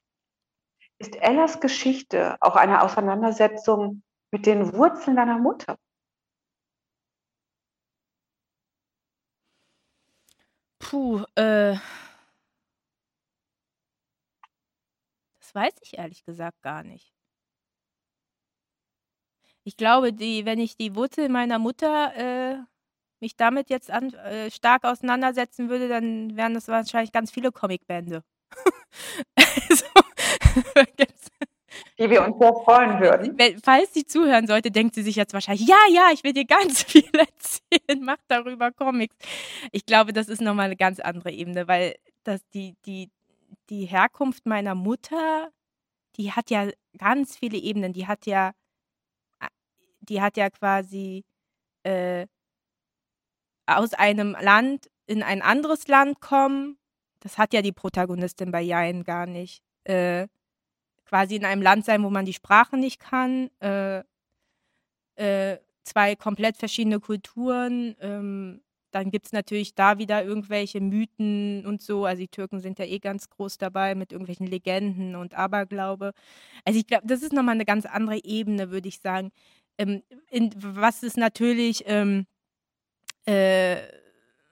Ist 1.02 1.16
Ellas 1.22 1.60
Geschichte 1.60 2.38
auch 2.40 2.56
eine 2.56 2.82
Auseinandersetzung 2.82 4.04
mit 4.32 4.46
den 4.46 4.74
Wurzeln 4.74 5.16
deiner 5.18 5.38
Mutter? 5.40 5.78
Puh, 10.82 11.24
äh 11.36 11.76
Das 15.42 15.54
weiß 15.56 15.74
ich 15.82 15.98
ehrlich 15.98 16.24
gesagt 16.26 16.62
gar 16.62 16.84
nicht. 16.84 17.10
Ich 19.68 19.78
glaube, 19.78 20.12
die 20.12 20.46
wenn 20.46 20.60
ich 20.60 20.76
die 20.76 20.94
Wurzeln 20.96 21.32
meiner 21.32 21.58
Mutter, 21.58 22.14
äh 22.18 22.64
mich 23.24 23.38
damit 23.38 23.72
jetzt 23.72 23.92
an 23.92 24.14
äh, 24.16 24.52
stark 24.52 24.86
auseinandersetzen 24.86 25.70
würde, 25.70 25.90
dann 25.90 26.38
wären 26.38 26.54
das 26.56 26.70
wahrscheinlich 26.70 27.14
ganz 27.14 27.32
viele 27.32 27.52
Comicbände. 27.54 28.24
Also, 29.70 29.86
Die 32.00 32.10
wir 32.10 32.24
uns 32.26 32.38
sehr 32.40 32.54
freuen 32.66 33.00
würden. 33.02 33.38
Falls 33.64 33.94
sie 33.94 34.06
zuhören 34.06 34.48
sollte, 34.48 34.72
denkt 34.72 34.96
sie 34.96 35.04
sich 35.04 35.16
jetzt 35.16 35.34
wahrscheinlich: 35.34 35.68
„Ja, 35.68 35.78
ja, 35.92 36.10
ich 36.14 36.24
will 36.24 36.34
dir 36.34 36.46
ganz 36.46 36.84
viel 36.92 37.10
erzählen, 37.14 38.04
mach 38.04 38.18
darüber 38.28 38.72
Comics.“ 38.72 39.16
Ich 39.72 39.86
glaube, 39.86 40.14
das 40.14 40.30
ist 40.30 40.42
noch 40.42 40.54
mal 40.56 40.70
'ne 40.70 40.76
ganz 40.78 41.00
andere 41.00 41.32
Ebene, 41.32 41.68
weil 41.68 41.96
das 42.24 42.42
die 42.54 42.76
die 42.86 43.10
die 43.70 43.86
Herkunft 43.86 44.46
meiner 44.48 44.76
Mutter, 44.76 45.50
die 46.18 46.32
hat 46.34 46.50
ja 46.52 46.70
ganz 47.00 47.38
viele 47.38 47.58
Ebenen. 47.60 47.94
Die 47.94 48.08
hat 48.08 48.26
ja 48.28 48.54
a 49.42 49.48
die 50.02 50.22
hat 50.22 50.38
ja 50.38 50.50
quasi, 50.52 51.26
äh 51.84 52.28
aus 53.66 53.94
einem 53.94 54.36
Land 54.40 54.90
in 55.06 55.24
ein 55.24 55.42
anderes 55.42 55.88
Land 55.88 56.20
kommen, 56.22 56.78
das 57.20 57.38
hat 57.38 57.54
ja 57.54 57.62
die 57.62 57.72
Protagonistin 57.72 58.52
bei 58.52 58.62
Jein 58.62 59.04
gar 59.04 59.26
nicht. 59.26 59.64
Äh, 59.86 60.28
quasi 61.06 61.36
in 61.36 61.46
einem 61.46 61.62
Land 61.62 61.86
sein, 61.86 62.04
wo 62.04 62.10
man 62.10 62.26
die 62.26 62.34
Sprache 62.34 62.78
nicht 62.78 63.00
kann, 63.00 63.50
äh 63.60 64.04
äh, 65.16 65.58
2 65.84 66.16
komplett 66.16 66.58
verschiedene 66.58 67.00
Kulturen, 67.00 67.96
ähm, 68.00 68.62
dann 68.92 69.10
gibt 69.10 69.26
es 69.26 69.32
natürlich 69.32 69.74
da 69.74 69.98
wieder 69.98 70.24
irgendwelche 70.24 70.80
Mythen 70.80 71.66
und 71.66 71.82
so. 71.82 72.06
Also 72.06 72.22
die 72.22 72.28
Türken 72.28 72.60
sind 72.60 72.78
ja 72.78 72.86
eh 72.86 73.00
ganz 73.00 73.28
groß 73.30 73.58
dabei 73.58 73.96
mit 73.96 74.12
irgendwelchen 74.12 74.46
Legenden 74.46 75.16
und 75.16 75.34
Aberglaube. 75.34 76.14
Also 76.64 76.80
ich 76.80 76.86
glaube, 76.86 77.08
das 77.08 77.24
ist 77.24 77.34
nochmal 77.34 77.56
eine 77.56 77.66
ganz 77.66 77.86
andere 77.86 78.24
Ebene, 78.24 78.70
würde 78.72 78.88
ich 78.88 79.00
sagen. 79.00 79.32
Ähm, 79.80 80.04
in, 80.30 80.52
was 80.56 81.02
ist 81.02 81.18
natürlich, 81.18 81.84
ähm, 81.88 82.28
äh, 83.26 83.78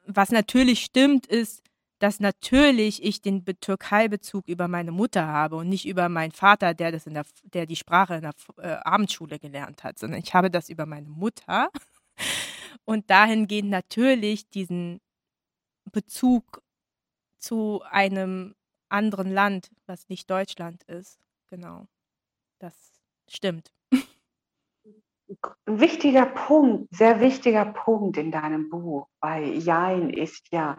was 0.06 0.32
natürlich 0.32 0.84
stimmt, 0.84 1.26
ist, 1.28 1.64
dass 2.00 2.20
natürlich 2.20 3.04
ich 3.04 3.22
den 3.22 3.46
Türkei-Bezug 3.46 4.48
über 4.48 4.68
meine 4.68 4.92
Mutter 4.92 5.28
habe 5.28 5.58
und 5.58 5.70
nicht 5.70 5.86
über 5.88 6.10
meinen 6.10 6.32
Vater, 6.32 6.74
der 6.74 6.92
das 6.92 7.06
in 7.06 7.14
der, 7.14 7.26
der 7.44 7.68
die 7.68 7.76
Sprache 7.76 8.16
in 8.16 8.22
der 8.22 8.34
äh, 8.58 8.80
Abendschule 8.84 9.38
gelernt 9.38 9.84
hat, 9.84 10.00
sondern 10.00 10.20
ich 10.20 10.34
habe 10.34 10.50
das 10.50 10.70
über 10.70 10.88
meine 10.88 11.10
Mutter 11.10 11.70
und 12.86 13.10
dahingehend 13.10 13.70
natürlich 13.70 14.50
diesen 14.50 15.00
Bezug 15.92 16.64
zu 17.38 17.84
einem 17.90 18.56
anderen 18.90 19.32
Land, 19.32 19.70
was 19.86 20.10
nicht 20.10 20.30
Deutschland 20.30 20.84
ist. 20.84 21.20
Genau. 21.48 21.88
Das 22.60 22.76
stimmt. 23.28 23.72
Ein 25.66 25.80
wichtiger 25.80 26.26
Punkt, 26.26 26.94
sehr 26.94 27.20
wichtiger 27.20 27.66
Punkt 27.66 28.18
in 28.18 28.32
deinem 28.32 28.70
Buch 28.70 29.08
bei 29.20 29.44
Jein 29.44 30.10
ist 30.10 30.48
ja, 30.52 30.78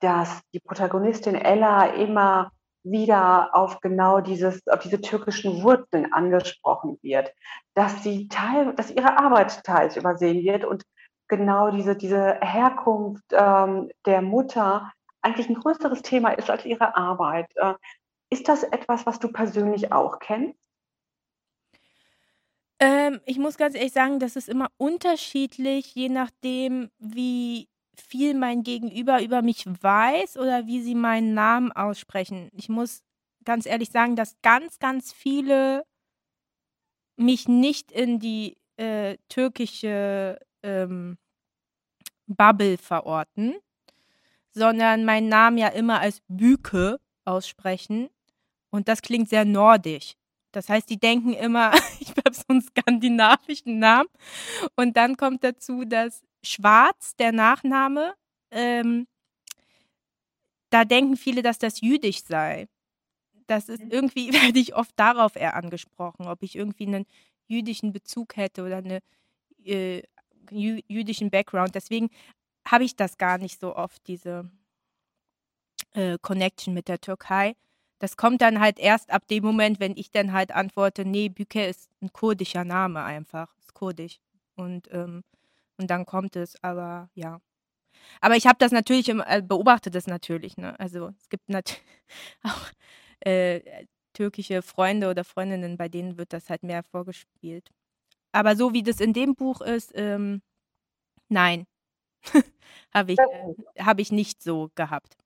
dass 0.00 0.40
die 0.52 0.60
Protagonistin 0.60 1.34
Ella 1.34 1.86
immer 1.86 2.50
wieder 2.84 3.54
auf 3.54 3.80
genau 3.80 4.20
dieses, 4.20 4.66
auf 4.68 4.80
diese 4.80 5.00
türkischen 5.00 5.62
Wurzeln 5.62 6.12
angesprochen 6.12 6.98
wird, 7.02 7.32
dass 7.74 8.02
sie 8.02 8.28
teil, 8.28 8.74
dass 8.74 8.90
ihre 8.90 9.18
Arbeit 9.18 9.64
teils 9.64 9.96
übersehen 9.96 10.44
wird 10.44 10.64
und 10.64 10.84
genau 11.28 11.70
diese, 11.70 11.96
diese 11.96 12.38
Herkunft 12.40 13.24
ähm, 13.32 13.90
der 14.04 14.22
Mutter 14.22 14.92
eigentlich 15.22 15.48
ein 15.48 15.58
größeres 15.58 16.02
Thema 16.02 16.30
ist 16.30 16.50
als 16.50 16.64
ihre 16.64 16.94
Arbeit. 16.96 17.50
Äh, 17.56 17.74
ist 18.30 18.48
das 18.48 18.62
etwas, 18.62 19.06
was 19.06 19.18
du 19.18 19.32
persönlich 19.32 19.92
auch 19.92 20.18
kennst? 20.20 20.58
Ähm, 22.78 23.20
ich 23.24 23.38
muss 23.38 23.56
ganz 23.56 23.74
ehrlich 23.74 23.92
sagen, 23.92 24.18
das 24.18 24.36
ist 24.36 24.48
immer 24.48 24.70
unterschiedlich, 24.76 25.94
je 25.94 26.08
nachdem, 26.08 26.90
wie 26.98 27.68
viel 27.94 28.34
mein 28.34 28.62
Gegenüber 28.62 29.22
über 29.22 29.42
mich 29.42 29.64
weiß 29.66 30.36
oder 30.36 30.66
wie 30.66 30.82
sie 30.82 30.94
meinen 30.94 31.34
Namen 31.34 31.72
aussprechen. 31.72 32.50
Ich 32.52 32.68
muss 32.68 33.02
ganz 33.44 33.64
ehrlich 33.64 33.90
sagen, 33.90 34.16
dass 34.16 34.36
ganz, 34.42 34.78
ganz 34.78 35.12
viele 35.12 35.84
mich 37.16 37.48
nicht 37.48 37.92
in 37.92 38.18
die 38.18 38.58
äh, 38.76 39.16
türkische 39.28 40.38
ähm, 40.62 41.16
Bubble 42.26 42.76
verorten, 42.76 43.54
sondern 44.50 45.04
meinen 45.04 45.28
Namen 45.28 45.58
ja 45.58 45.68
immer 45.68 46.00
als 46.00 46.20
Büke 46.28 46.98
aussprechen. 47.24 48.10
Und 48.70 48.88
das 48.88 49.00
klingt 49.00 49.30
sehr 49.30 49.44
nordisch. 49.46 50.14
Das 50.56 50.70
heißt, 50.70 50.88
die 50.88 50.98
denken 50.98 51.34
immer, 51.34 51.70
ich 52.00 52.08
habe 52.08 52.32
so 52.32 52.44
einen 52.48 52.62
skandinavischen 52.62 53.78
Namen. 53.78 54.08
Und 54.74 54.96
dann 54.96 55.18
kommt 55.18 55.44
dazu, 55.44 55.84
dass 55.84 56.22
Schwarz, 56.42 57.14
der 57.16 57.32
Nachname, 57.32 58.14
ähm, 58.50 59.06
da 60.70 60.86
denken 60.86 61.18
viele, 61.18 61.42
dass 61.42 61.58
das 61.58 61.82
jüdisch 61.82 62.22
sei. 62.24 62.68
Das 63.46 63.68
ist 63.68 63.82
irgendwie, 63.82 64.32
werde 64.32 64.58
ich 64.58 64.74
oft 64.74 64.92
darauf 64.96 65.36
eher 65.36 65.56
angesprochen, 65.56 66.26
ob 66.26 66.42
ich 66.42 66.56
irgendwie 66.56 66.86
einen 66.86 67.04
jüdischen 67.48 67.92
Bezug 67.92 68.36
hätte 68.36 68.64
oder 68.64 68.78
eine 68.78 69.00
äh, 69.62 70.02
jü 70.50 70.80
jüdischen 70.88 71.30
Background. 71.30 71.74
Deswegen 71.74 72.08
habe 72.66 72.84
ich 72.84 72.96
das 72.96 73.18
gar 73.18 73.36
nicht 73.36 73.60
so 73.60 73.76
oft, 73.76 74.06
diese 74.06 74.50
äh, 75.92 76.16
Connection 76.22 76.72
mit 76.72 76.88
der 76.88 76.98
Türkei. 76.98 77.56
Das 77.98 78.16
kommt 78.16 78.42
dann 78.42 78.60
halt 78.60 78.78
erst 78.78 79.10
ab 79.10 79.26
dem 79.28 79.44
Moment, 79.44 79.80
wenn 79.80 79.96
ich 79.96 80.10
dann 80.10 80.32
halt 80.32 80.52
antworte, 80.52 81.04
nee, 81.04 81.28
Büke 81.30 81.64
ist 81.66 81.90
ein 82.02 82.12
kurdischer 82.12 82.64
Name 82.64 83.02
einfach, 83.04 83.54
ist 83.58 83.74
kurdisch. 83.74 84.20
Und, 84.56 84.88
ähm, 84.92 85.24
und 85.78 85.90
dann 85.90 86.06
kommt 86.06 86.36
es, 86.36 86.62
aber 86.62 87.10
ja. 87.14 87.40
Aber 88.20 88.36
ich 88.36 88.46
habe 88.46 88.58
das 88.58 88.72
natürlich, 88.72 89.08
im, 89.08 89.22
äh, 89.26 89.42
beobachtet 89.42 89.94
das 89.94 90.06
natürlich, 90.06 90.56
ne? 90.56 90.78
Also 90.80 91.12
es 91.20 91.28
gibt 91.28 91.48
natürlich 91.48 91.82
auch 92.44 92.70
äh, 93.20 93.86
türkische 94.14 94.62
Freunde 94.62 95.10
oder 95.10 95.24
Freundinnen, 95.24 95.76
bei 95.76 95.88
denen 95.88 96.18
wird 96.18 96.32
das 96.32 96.50
halt 96.50 96.62
mehr 96.62 96.82
vorgespielt. 96.84 97.70
Aber 98.32 98.56
so 98.56 98.72
wie 98.74 98.82
das 98.82 99.00
in 99.00 99.12
dem 99.14 99.34
Buch 99.36 99.60
ist, 99.62 99.92
ähm, 99.96 100.42
nein, 101.28 101.66
habe 102.94 103.12
ich, 103.14 103.18
äh, 103.20 103.82
hab 103.84 104.00
ich 104.00 104.12
nicht 104.12 104.42
so 104.42 104.70
gehabt. 104.76 105.16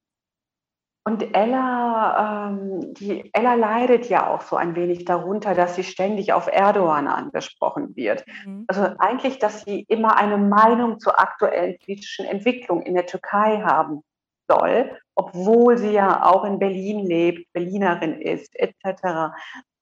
Und 1.03 1.35
Ella, 1.35 2.51
ähm, 2.51 2.93
die 2.95 3.31
Ella 3.33 3.55
leidet 3.55 4.11
ja 4.11 4.29
auch 4.29 4.43
so 4.43 4.57
ein 4.57 4.77
wenig 4.77 5.07
darunter, 5.07 5.55
dass 5.55 5.75
sie 5.75 5.83
ständig 5.83 6.33
auf 6.35 6.47
Erdogan 6.47 7.09
angesprochen 7.09 7.97
wird. 7.97 8.25
Mhm. 8.45 8.65
Also 8.69 8.83
eigentlich, 8.99 9.39
dass 9.39 9.63
sie 9.63 9.87
immer 9.89 10.17
eine 10.19 10.37
Meinung 10.37 11.01
zur 11.01 11.19
aktuellen 11.19 11.79
politischen 11.79 12.27
Entwicklung 12.27 12.83
in 12.83 12.95
der 12.95 13.07
Türkei 13.07 13.63
haben 13.63 14.03
soll, 14.47 14.91
obwohl 15.15 15.79
sie 15.79 15.93
ja 15.93 16.25
auch 16.25 16.45
in 16.45 16.59
Berlin 16.59 17.07
lebt, 17.07 17.51
Berlinerin 17.53 18.21
ist, 18.21 18.55
etc. 18.59 19.33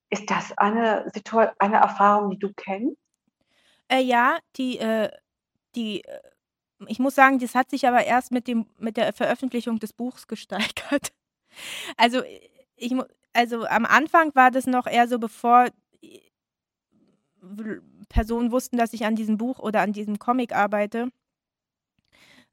Ist 0.09 0.31
das 0.31 0.57
eine, 0.57 1.09
Situation, 1.13 1.53
eine 1.59 1.77
Erfahrung, 1.77 2.29
die 2.29 2.39
du 2.39 2.53
kennst? 2.55 2.97
Äh, 3.89 4.01
ja, 4.01 4.37
die, 4.55 4.79
äh, 4.79 5.09
die, 5.75 6.03
äh, 6.03 6.19
ich 6.87 6.99
muss 6.99 7.15
sagen, 7.15 7.39
das 7.39 7.55
hat 7.55 7.69
sich 7.69 7.87
aber 7.87 8.05
erst 8.05 8.31
mit 8.31 8.47
dem, 8.47 8.65
mit 8.77 8.97
der 8.97 9.13
Veröffentlichung 9.13 9.79
des 9.79 9.93
Buchs 9.93 10.27
gesteigert. 10.27 11.11
Also, 11.97 12.21
ich, 12.75 12.95
also 13.33 13.65
am 13.65 13.83
Anfang 13.83 14.33
war 14.35 14.51
das 14.51 14.67
noch 14.67 14.85
eher 14.85 15.07
so, 15.07 15.17
bevor 15.17 15.67
Personen 18.07 18.51
wussten, 18.51 18.77
dass 18.77 18.93
ich 18.93 19.05
an 19.05 19.15
diesem 19.15 19.37
Buch 19.37 19.59
oder 19.59 19.81
an 19.81 19.93
diesem 19.93 20.19
Comic 20.19 20.53
arbeite, 20.53 21.09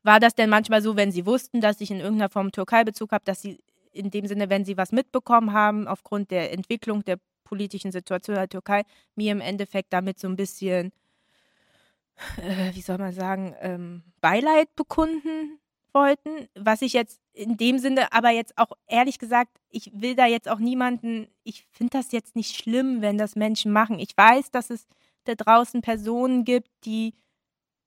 war 0.03 0.21
das 0.21 0.35
denn 0.35 0.51
manchmal 0.51 0.83
so, 0.83 0.97
wenn 0.97 1.11
sie 1.11 1.27
wussten, 1.27 1.61
dass 1.61 1.81
ich 1.81 1.91
in 1.91 1.99
irgendeiner 1.99 2.31
Form 2.31 2.53
Türkei-Bezug 2.53 3.13
habe, 3.13 3.25
dass 3.25 3.43
sie 3.43 3.59
in 3.93 4.11
dem 4.11 4.27
Sinne, 4.27 4.51
wenn 4.51 4.65
sie 4.65 4.77
was 4.77 4.93
mitbekommen 4.93 5.53
haben, 5.53 5.89
aufgrund 5.89 6.31
der 6.31 6.53
Entwicklung 6.53 7.05
der 7.05 7.19
politischen 7.45 7.91
Situation 7.93 8.37
in 8.37 8.41
der 8.41 8.49
Türkei, 8.49 8.83
mir 9.15 9.33
im 9.33 9.41
Endeffekt 9.41 9.93
damit 9.93 10.19
so 10.19 10.29
ein 10.29 10.37
bisschen 10.37 10.93
äh, 12.39 12.75
wie 12.75 12.81
soll 12.81 12.99
man 12.99 13.13
sagen, 13.13 13.55
ähm, 13.61 14.03
Beileid 14.21 14.75
bekunden 14.77 15.59
wollten, 15.93 16.49
was 16.55 16.83
ich 16.83 16.93
jetzt 16.93 17.21
in 17.33 17.57
dem 17.57 17.79
Sinne, 17.79 18.13
aber 18.13 18.31
jetzt 18.31 18.57
auch 18.59 18.73
ehrlich 18.87 19.19
gesagt, 19.19 19.59
ich 19.71 19.91
will 19.95 20.15
da 20.15 20.27
jetzt 20.27 20.49
auch 20.49 20.59
niemanden, 20.59 21.29
ich 21.43 21.67
finde 21.71 21.99
das 21.99 22.13
jetzt 22.13 22.37
nicht 22.37 22.57
schlimm, 22.57 23.03
wenn 23.03 23.19
das 23.19 23.37
Menschen 23.37 23.73
machen. 23.73 23.99
Ich 23.99 24.17
weiß, 24.17 24.51
dass 24.51 24.71
es 24.71 24.87
da 25.25 25.35
draußen 25.35 25.83
Personen 25.83 26.45
gibt, 26.45 26.71
die 26.85 27.15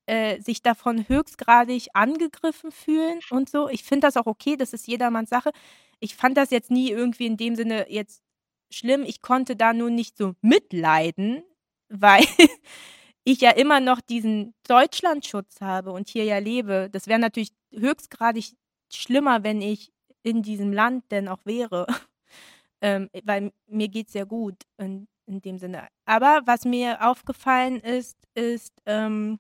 äh, 0.08 0.42
sich 0.42 0.62
davon 0.62 1.08
höchstgradig 1.08 1.90
angegriffen 1.94 2.72
fühlen 2.72 3.20
und 3.30 3.50
so. 3.50 3.70
Ich 3.70 3.84
finde 3.84 4.08
das 4.08 4.18
auch 4.18 4.26
okay, 4.26 4.58
das 4.58 4.74
ist 4.74 4.88
jedermanns 4.88 5.30
Sache. 5.30 5.52
Ich 6.00 6.16
fand 6.16 6.36
das 6.38 6.50
jetzt 6.50 6.72
nie 6.72 6.90
irgendwie 6.90 7.28
in 7.28 7.38
dem 7.38 7.56
Sinne 7.56 7.86
jetzt 7.90 8.24
schlimm. 8.72 9.04
Ich 9.04 9.22
konnte 9.22 9.56
da 9.56 9.74
nur 9.74 9.90
nicht 9.92 10.18
so 10.18 10.34
mitleiden, 10.42 11.44
weil 11.90 12.24
ich 13.32 13.42
ja 13.42 13.52
immer 13.52 13.80
noch 13.80 14.02
diesen 14.02 14.54
Deutschlandschutz 14.68 15.62
habe 15.62 15.92
und 15.92 16.10
hier 16.10 16.24
ja 16.24 16.38
lebe. 16.38 16.90
Das 16.92 17.08
wäre 17.08 17.20
natürlich 17.20 17.52
höchstgradig 17.72 18.56
schlimmer, 18.92 19.44
wenn 19.44 19.62
ich 19.62 19.92
in 20.24 20.42
diesem 20.42 20.74
Land 20.74 21.12
denn 21.12 21.28
auch 21.28 21.46
wäre. 21.46 21.88
ähm, 22.82 23.10
weil 23.24 23.52
mir 23.68 23.88
geht 23.88 24.08
es 24.08 24.14
ja 24.14 24.26
gut 24.26 24.56
in, 24.78 25.08
in 25.26 25.42
dem 25.42 25.58
Sinne. 25.58 25.88
Aber 26.06 26.42
was 26.46 26.66
mir 26.66 27.06
aufgefallen 27.08 27.80
ist, 27.80 28.18
ist, 28.36 28.74
ähm, 28.86 29.40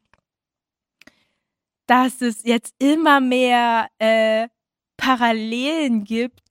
dass 1.87 2.21
es 2.21 2.43
jetzt 2.43 2.75
immer 2.77 3.19
mehr 3.19 3.89
äh, 3.97 4.47
Parallelen 4.97 6.03
gibt 6.03 6.43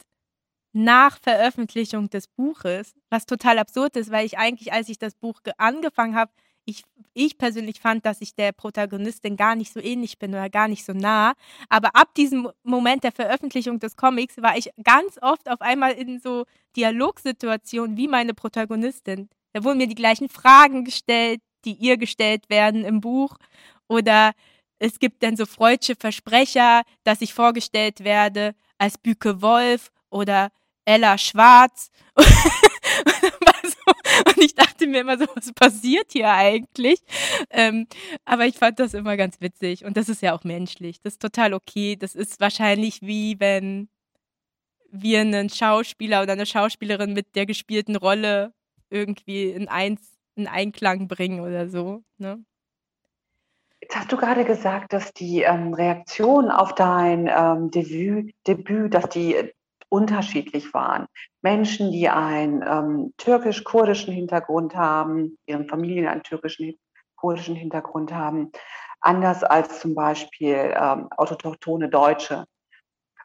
nach 0.73 1.19
Veröffentlichung 1.21 2.11
des 2.11 2.27
Buches, 2.27 2.95
was 3.11 3.27
total 3.27 3.59
absurd 3.59 3.97
ist, 3.97 4.11
weil 4.11 4.27
ich 4.27 4.39
eigentlich, 4.39 4.73
als 4.73 4.89
ich 4.89 4.99
das 4.99 5.15
Buch 5.15 5.41
angefangen 5.57 6.15
habe, 6.15 6.33
ich, 6.69 6.85
ich 7.15 7.39
persönlich 7.39 7.81
fand, 7.81 8.05
dass 8.05 8.21
ich 8.21 8.35
der 8.35 8.53
Protagonistin 8.53 9.37
gar 9.37 9.57
nicht 9.57 9.73
so 9.73 9.81
ähnlich 9.81 10.19
bin 10.19 10.33
oder 10.33 10.51
gar 10.51 10.69
nicht 10.69 10.85
so 10.85 10.93
nah. 10.93 11.33
Aber 11.71 11.97
ab 11.97 12.15
diesem 12.15 12.51
Moment 12.63 13.05
der 13.05 13.13
Veröffentlichung 13.13 13.81
des 13.81 13.97
Comics 13.97 14.37
war 14.43 14.55
ich 14.57 14.71
ganz 14.85 15.19
oft 15.23 15.49
auf 15.51 15.63
einmal 15.63 15.93
in 15.93 16.21
so 16.21 16.45
Dialogsituationen 16.77 17.97
wie 17.97 18.07
meine 18.07 18.35
Protagonistin. 18.35 19.31
Da 19.55 19.65
wurden 19.65 19.79
mir 19.79 19.87
die 19.87 19.95
gleichen 19.95 20.29
Fragen 20.29 20.85
gestellt, 20.85 21.41
die 21.65 21.73
ihr 21.73 21.97
gestellt 21.97 22.51
werden 22.51 22.85
im 22.85 23.01
Buch. 23.01 23.39
Oder 23.89 24.33
es 24.79 24.99
gibt 24.99 25.23
dann 25.23 25.39
so 25.39 25.47
freudsche 25.47 25.97
Versprecher, 25.97 26.83
dass 27.03 27.23
ich 27.23 27.33
vorgestellt 27.33 28.05
werde 28.05 28.55
als 28.77 28.99
Büke 28.99 29.41
Wolf 29.41 29.91
oder 30.11 30.51
Ella 30.85 31.17
Schwarz. 31.17 31.91
und 34.39 34.45
ich 34.45 34.55
dachte 34.55 34.87
mir 34.87 35.01
immer 35.01 35.19
so, 35.19 35.27
was 35.35 35.53
passiert 35.53 36.13
hier 36.13 36.31
eigentlich? 36.31 37.01
Ähm, 37.51 37.87
aber 38.25 38.47
ich 38.47 38.57
fand 38.57 38.79
das 38.79 38.95
immer 38.95 39.17
ganz 39.17 39.41
witzig. 39.41 39.85
Und 39.85 39.97
das 39.97 40.09
ist 40.09 40.23
ja 40.23 40.35
auch 40.35 40.45
menschlich. 40.45 41.01
Das 41.01 41.15
ist 41.15 41.23
total 41.23 41.55
okay. 41.55 41.97
Das 41.97 42.15
ist 42.15 42.41
wahrscheinlich 42.41 43.03
wie 43.03 43.41
wenn 43.41 43.89
wir 44.91 45.21
einen 45.21 45.51
Schauspieler 45.51 46.23
oder 46.23 46.33
eine 46.33 46.47
Schauspielerin 46.47 47.13
mit 47.13 47.35
der 47.37 47.47
gespielten 47.47 47.97
Rolle 47.97 48.55
irgendwie 48.91 49.51
in 49.51 49.69
eins 49.69 50.01
in 50.37 50.47
Einklang 50.47 51.09
bringen 51.09 51.41
oder 51.41 51.69
so. 51.69 52.03
Ne? 52.17 52.43
Jetzt 53.81 53.97
hast 53.97 54.13
du 54.13 54.17
gerade 54.17 54.45
gesagt, 54.45 54.93
dass 54.93 55.13
die 55.13 55.43
ähm, 55.43 55.75
Reaktionen 55.75 56.51
auf 56.51 56.75
dein 56.75 57.29
ähm, 57.29 57.71
Debüt, 57.71 58.33
Debüt, 58.47 58.95
dass 58.95 59.09
die 59.09 59.53
unterschiedlich 59.89 60.73
waren. 60.75 61.07
Menschen, 61.43 61.93
die 61.93 62.09
einen 62.09 62.63
ähm, 62.63 63.15
türkisch-kurdischen 63.17 64.13
Hintergrund 64.13 64.75
haben, 64.75 65.39
ihren 65.47 65.69
Familien 65.69 66.07
einen 66.07 66.23
türkischen-kurdischen 66.23 67.57
Hintergrund 67.57 68.13
haben, 68.13 68.51
anders 69.01 69.45
als 69.45 69.81
zum 69.81 69.95
Beispiel 69.95 70.75
ähm, 70.77 71.09
autochtone 71.17 71.89
Deutsche. 71.89 72.45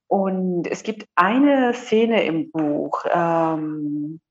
Und 0.08 0.68
es 0.68 0.84
gibt 0.84 1.08
eine 1.16 1.74
Szene 1.74 2.24
im 2.24 2.52
Buch, 2.52 3.04
ähm, 3.12 4.22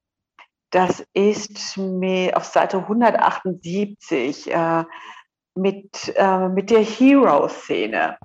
das 0.73 1.07
ist 1.13 1.77
mir 1.77 2.35
auf 2.35 2.45
Seite 2.45 2.79
178 2.79 4.51
äh, 4.51 4.85
mit, 5.55 6.15
äh, 6.17 6.49
mit 6.49 6.71
der 6.71 6.81
Hero-Szene. 6.81 8.17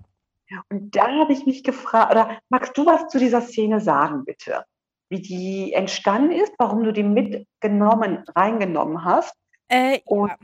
Und 0.69 0.95
da 0.95 1.07
habe 1.07 1.33
ich 1.33 1.45
mich 1.45 1.63
gefragt, 1.63 2.11
oder 2.11 2.39
magst 2.49 2.77
du 2.77 2.85
was 2.85 3.07
zu 3.07 3.19
dieser 3.19 3.41
Szene 3.41 3.81
sagen, 3.81 4.25
bitte? 4.25 4.65
Wie 5.09 5.21
die 5.21 5.73
entstanden 5.73 6.31
ist, 6.31 6.53
warum 6.57 6.83
du 6.83 6.91
die 6.91 7.03
mitgenommen, 7.03 8.23
reingenommen 8.35 9.03
hast? 9.03 9.33
Äh, 9.69 9.99
Und, 10.05 10.29
ja. 10.29 10.37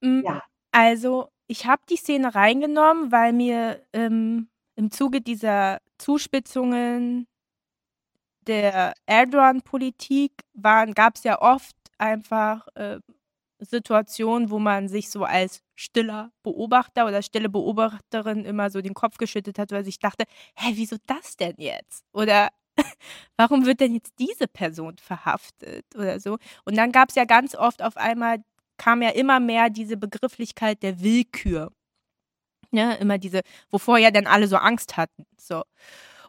Mm, 0.00 0.22
ja. 0.24 0.42
Also, 0.72 1.28
ich 1.46 1.66
habe 1.66 1.82
die 1.88 1.96
Szene 1.96 2.34
reingenommen, 2.34 3.12
weil 3.12 3.32
mir 3.32 3.84
ähm, 3.92 4.48
im 4.76 4.90
Zuge 4.90 5.20
dieser 5.20 5.80
Zuspitzungen 5.98 7.26
der 8.46 8.94
Erdogan-Politik 9.06 10.32
gab 10.54 11.14
es 11.16 11.24
ja 11.24 11.40
oft 11.40 11.76
einfach 11.98 12.66
äh, 12.74 12.98
Situationen, 13.64 14.50
wo 14.50 14.58
man 14.58 14.88
sich 14.88 15.10
so 15.10 15.24
als 15.24 15.62
stiller 15.74 16.32
Beobachter 16.42 17.06
oder 17.06 17.22
stille 17.22 17.48
Beobachterin 17.48 18.44
immer 18.44 18.70
so 18.70 18.80
den 18.80 18.94
Kopf 18.94 19.18
geschüttet 19.18 19.58
hat, 19.58 19.70
weil 19.72 19.84
sich 19.84 19.98
dachte, 19.98 20.24
hä, 20.56 20.72
wieso 20.74 20.96
das 21.06 21.36
denn 21.36 21.54
jetzt? 21.58 22.04
Oder 22.12 22.48
warum 23.36 23.66
wird 23.66 23.80
denn 23.80 23.94
jetzt 23.94 24.12
diese 24.18 24.48
Person 24.48 24.96
verhaftet 24.98 25.84
oder 25.94 26.20
so? 26.20 26.38
Und 26.64 26.76
dann 26.76 26.92
gab 26.92 27.10
es 27.10 27.14
ja 27.14 27.24
ganz 27.24 27.54
oft 27.54 27.82
auf 27.82 27.96
einmal, 27.96 28.38
kam 28.78 29.02
ja 29.02 29.10
immer 29.10 29.40
mehr 29.40 29.70
diese 29.70 29.96
Begrifflichkeit 29.96 30.82
der 30.82 31.00
Willkür. 31.00 31.72
Ne, 32.70 32.96
immer 32.96 33.18
diese, 33.18 33.42
wovor 33.70 33.98
ja 33.98 34.10
dann 34.10 34.26
alle 34.26 34.48
so 34.48 34.56
Angst 34.56 34.96
hatten. 34.96 35.26
So. 35.38 35.62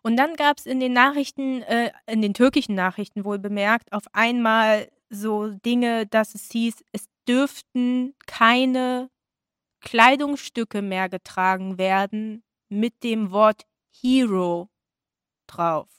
Und 0.02 0.18
dann 0.18 0.36
gab 0.36 0.58
es 0.58 0.66
in 0.66 0.82
den 0.82 0.92
Nachrichten, 0.92 1.62
äh, 1.62 1.92
in 2.06 2.22
den 2.22 2.34
türkischen 2.34 2.76
Nachrichten 2.76 3.24
wohl 3.24 3.40
bemerkt, 3.40 3.94
auf 3.94 4.04
einmal 4.12 4.90
so 5.10 5.48
Dinge, 5.66 6.06
dass 6.08 6.36
es 6.36 6.52
hieß, 6.52 6.84
es 6.92 7.06
dürften 7.28 8.16
keine 8.26 9.10
Kleidungsstücke 9.82 10.82
mehr 10.82 11.10
getragen 11.10 11.78
werden 11.78 12.44
mit 12.70 13.04
dem 13.04 13.32
Wort 13.32 13.64
Hero 13.92 14.70
drauf. 15.48 15.90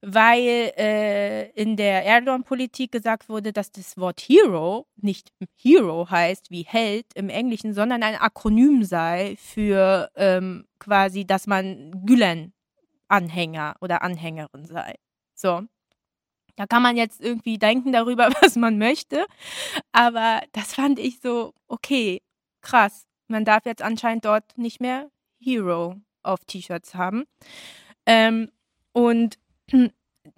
Weil 0.00 0.72
äh, 0.76 1.50
in 1.60 1.76
der 1.76 2.04
Erdogan-Politik 2.04 2.92
gesagt 2.92 3.28
wurde, 3.28 3.52
dass 3.52 3.72
das 3.72 3.96
Wort 3.96 4.20
Hero 4.20 4.86
nicht 4.94 5.32
Hero 5.56 6.08
heißt 6.08 6.52
wie 6.52 6.62
Held 6.62 7.06
im 7.14 7.28
Englischen, 7.28 7.74
sondern 7.74 8.04
ein 8.04 8.14
Akronym 8.14 8.84
sei 8.84 9.36
für 9.38 10.08
ähm, 10.14 10.66
quasi, 10.78 11.26
dass 11.26 11.48
man 11.48 12.04
Gülen 12.06 12.52
Anhänger 13.08 13.74
oder 13.80 14.02
Anhängerin 14.02 14.66
sei. 14.66 14.94
So. 15.34 15.62
Da 16.58 16.66
kann 16.66 16.82
man 16.82 16.96
jetzt 16.96 17.20
irgendwie 17.20 17.56
denken 17.56 17.92
darüber, 17.92 18.30
was 18.42 18.56
man 18.56 18.78
möchte. 18.78 19.24
Aber 19.92 20.42
das 20.52 20.74
fand 20.74 20.98
ich 20.98 21.20
so, 21.20 21.54
okay, 21.68 22.20
krass. 22.62 23.06
Man 23.28 23.44
darf 23.44 23.64
jetzt 23.64 23.82
anscheinend 23.82 24.24
dort 24.24 24.56
nicht 24.56 24.80
mehr 24.80 25.08
Hero 25.40 25.94
auf 26.24 26.40
T-Shirts 26.46 26.96
haben. 26.96 27.24
Ähm, 28.06 28.50
und 28.92 29.38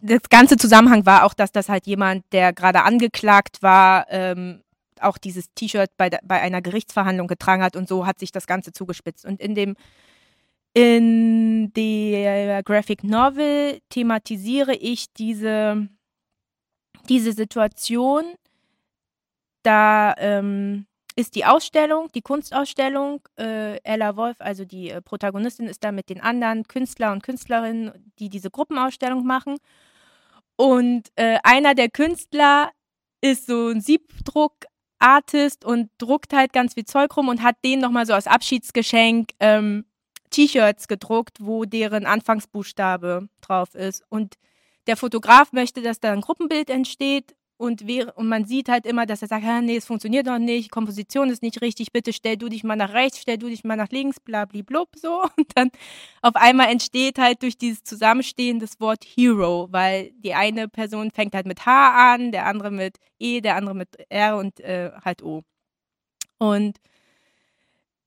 das 0.03 0.23
ganze 0.29 0.59
Zusammenhang 0.59 1.07
war 1.07 1.25
auch, 1.25 1.33
dass 1.33 1.53
das 1.53 1.71
halt 1.71 1.87
jemand, 1.87 2.25
der 2.33 2.53
gerade 2.53 2.83
angeklagt 2.83 3.63
war, 3.63 4.07
ähm, 4.11 4.63
auch 5.01 5.17
dieses 5.17 5.47
T-Shirt 5.55 5.91
bei, 5.97 6.11
bei 6.11 6.43
einer 6.43 6.61
Gerichtsverhandlung 6.61 7.29
getragen 7.29 7.63
hat 7.63 7.77
und 7.77 7.89
so 7.89 8.07
hat 8.07 8.19
sich 8.19 8.31
das 8.31 8.47
Ganze 8.47 8.73
zugespitzt. 8.73 9.25
Und 9.25 9.41
in 9.41 9.55
dem 9.55 9.75
in 10.75 11.73
der 11.73 12.63
Graphic 12.63 13.03
Novel 13.03 13.81
thematisiere 13.89 14.75
ich 14.75 15.13
diese, 15.15 15.89
diese 17.11 17.33
Situation. 17.33 18.25
Da 19.63 20.15
ähm, 20.17 20.87
ist 21.17 21.35
die 21.35 21.45
Ausstellung, 21.45 22.09
die 22.15 22.23
Kunstausstellung. 22.23 23.21
Äh, 23.39 23.77
Ella 23.83 24.17
Wolf, 24.17 24.37
also 24.39 24.65
die 24.65 24.89
äh, 24.89 25.03
Protagonistin, 25.03 25.67
ist 25.67 25.85
da 25.85 25.93
mit 25.93 26.09
den 26.09 26.23
anderen 26.23 26.67
Künstler 26.67 27.13
und 27.13 27.23
Künstlerinnen, 27.23 28.13
die 28.19 28.31
diese 28.31 28.51
Gruppenausstellung 28.51 29.27
machen. 29.27 29.59
Und 30.57 31.09
äh, 31.17 31.39
einer 31.43 31.75
der 31.75 31.91
Künstler 31.91 32.71
ist 33.21 33.47
so 33.47 33.69
ein 33.69 33.81
Siebdruck-Artist 33.81 35.65
und 35.65 35.91
druckt 35.99 36.33
halt 36.33 36.53
ganz 36.53 36.75
viel 36.75 36.85
Zeug 36.85 37.15
rum 37.17 37.29
und 37.29 37.43
hat 37.43 37.57
den 37.65 37.81
nochmal 37.81 38.07
so 38.07 38.15
als 38.15 38.27
Abschiedsgeschenk 38.27 39.31
ähm, 39.41 39.85
T-Shirts 40.31 40.89
gedruckt, 40.89 41.39
wo 41.41 41.65
deren 41.65 42.07
Anfangsbuchstabe 42.07 43.29
drauf 43.41 43.75
ist. 43.75 44.05
Und 44.09 44.37
der 44.91 44.97
Fotograf 44.97 45.53
möchte, 45.53 45.83
dass 45.83 46.01
da 46.01 46.13
ein 46.13 46.21
Gruppenbild 46.21 46.69
entsteht 46.69 47.37
und, 47.61 47.83
und 48.17 48.27
man 48.27 48.45
sieht 48.45 48.69
halt 48.69 48.87
immer, 48.87 49.07
dass 49.07 49.23
er 49.23 49.29
sagt, 49.29 49.45
nee, 49.63 49.77
es 49.77 49.87
funktioniert 49.87 50.27
noch 50.27 50.41
nicht, 50.41 50.73
Komposition 50.73 51.31
ist 51.31 51.43
nicht 51.43 51.61
richtig, 51.61 51.93
bitte 51.93 52.13
stell 52.13 52.37
du 52.37 52.49
dich 52.49 52.65
mal 52.65 52.75
nach 52.75 52.93
rechts, 52.93 53.21
stell 53.21 53.39
du 53.39 53.49
dich 53.49 53.63
mal 53.63 53.77
nach 53.77 53.91
links, 53.91 54.19
blablablub, 54.19 54.89
so. 54.97 55.23
Und 55.37 55.47
dann 55.55 55.71
auf 56.23 56.35
einmal 56.35 56.71
entsteht 56.71 57.19
halt 57.19 57.43
durch 57.45 57.57
dieses 57.57 57.85
Zusammenstehen 57.85 58.59
das 58.59 58.81
Wort 58.81 59.05
Hero, 59.05 59.69
weil 59.71 60.11
die 60.17 60.35
eine 60.35 60.67
Person 60.67 61.13
fängt 61.13 61.37
halt 61.37 61.47
mit 61.47 61.67
H 61.67 62.15
an, 62.15 62.33
der 62.33 62.47
andere 62.47 62.73
mit 62.73 62.97
E, 63.21 63.41
der 63.41 63.55
andere 63.55 63.77
mit 63.77 63.91
R 64.09 64.39
und 64.39 64.59
äh, 64.59 64.91
halt 65.05 65.23
O. 65.23 65.45
Und 66.39 66.79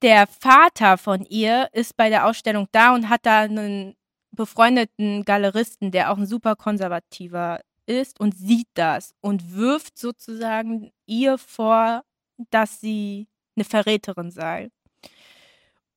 der 0.01 0.27
Vater 0.27 0.97
von 0.97 1.23
ihr 1.29 1.69
ist 1.71 1.95
bei 1.95 2.09
der 2.09 2.25
Ausstellung 2.25 2.67
da 2.73 2.93
und 2.93 3.07
hat 3.07 3.25
da 3.25 3.41
einen 3.41 3.95
befreundeten 4.35 5.23
Galeristen, 5.25 5.91
der 5.91 6.11
auch 6.11 6.17
ein 6.17 6.25
super 6.25 6.55
konservativer 6.55 7.61
ist 7.85 8.19
und 8.19 8.35
sieht 8.35 8.67
das 8.73 9.13
und 9.21 9.55
wirft 9.55 9.97
sozusagen 9.97 10.91
ihr 11.05 11.37
vor, 11.37 12.03
dass 12.49 12.79
sie 12.81 13.27
eine 13.55 13.65
Verräterin 13.65 14.31
sei. 14.31 14.69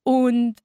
Und 0.03 0.55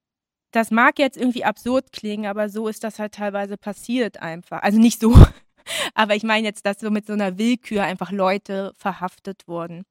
das 0.52 0.70
mag 0.70 0.98
jetzt 0.98 1.16
irgendwie 1.16 1.44
absurd 1.44 1.92
klingen, 1.92 2.26
aber 2.26 2.48
so 2.48 2.68
ist 2.68 2.84
das 2.84 2.98
halt 2.98 3.14
teilweise 3.14 3.56
passiert 3.56 4.20
einfach. 4.20 4.62
Also 4.62 4.78
nicht 4.78 5.00
so, 5.00 5.14
aber 5.94 6.14
ich 6.14 6.22
meine 6.24 6.46
jetzt, 6.46 6.66
dass 6.66 6.80
so 6.80 6.90
mit 6.90 7.06
so 7.06 7.14
einer 7.14 7.38
Willkür 7.38 7.84
einfach 7.84 8.12
Leute 8.12 8.72
verhaftet 8.76 9.48
wurden. 9.48 9.84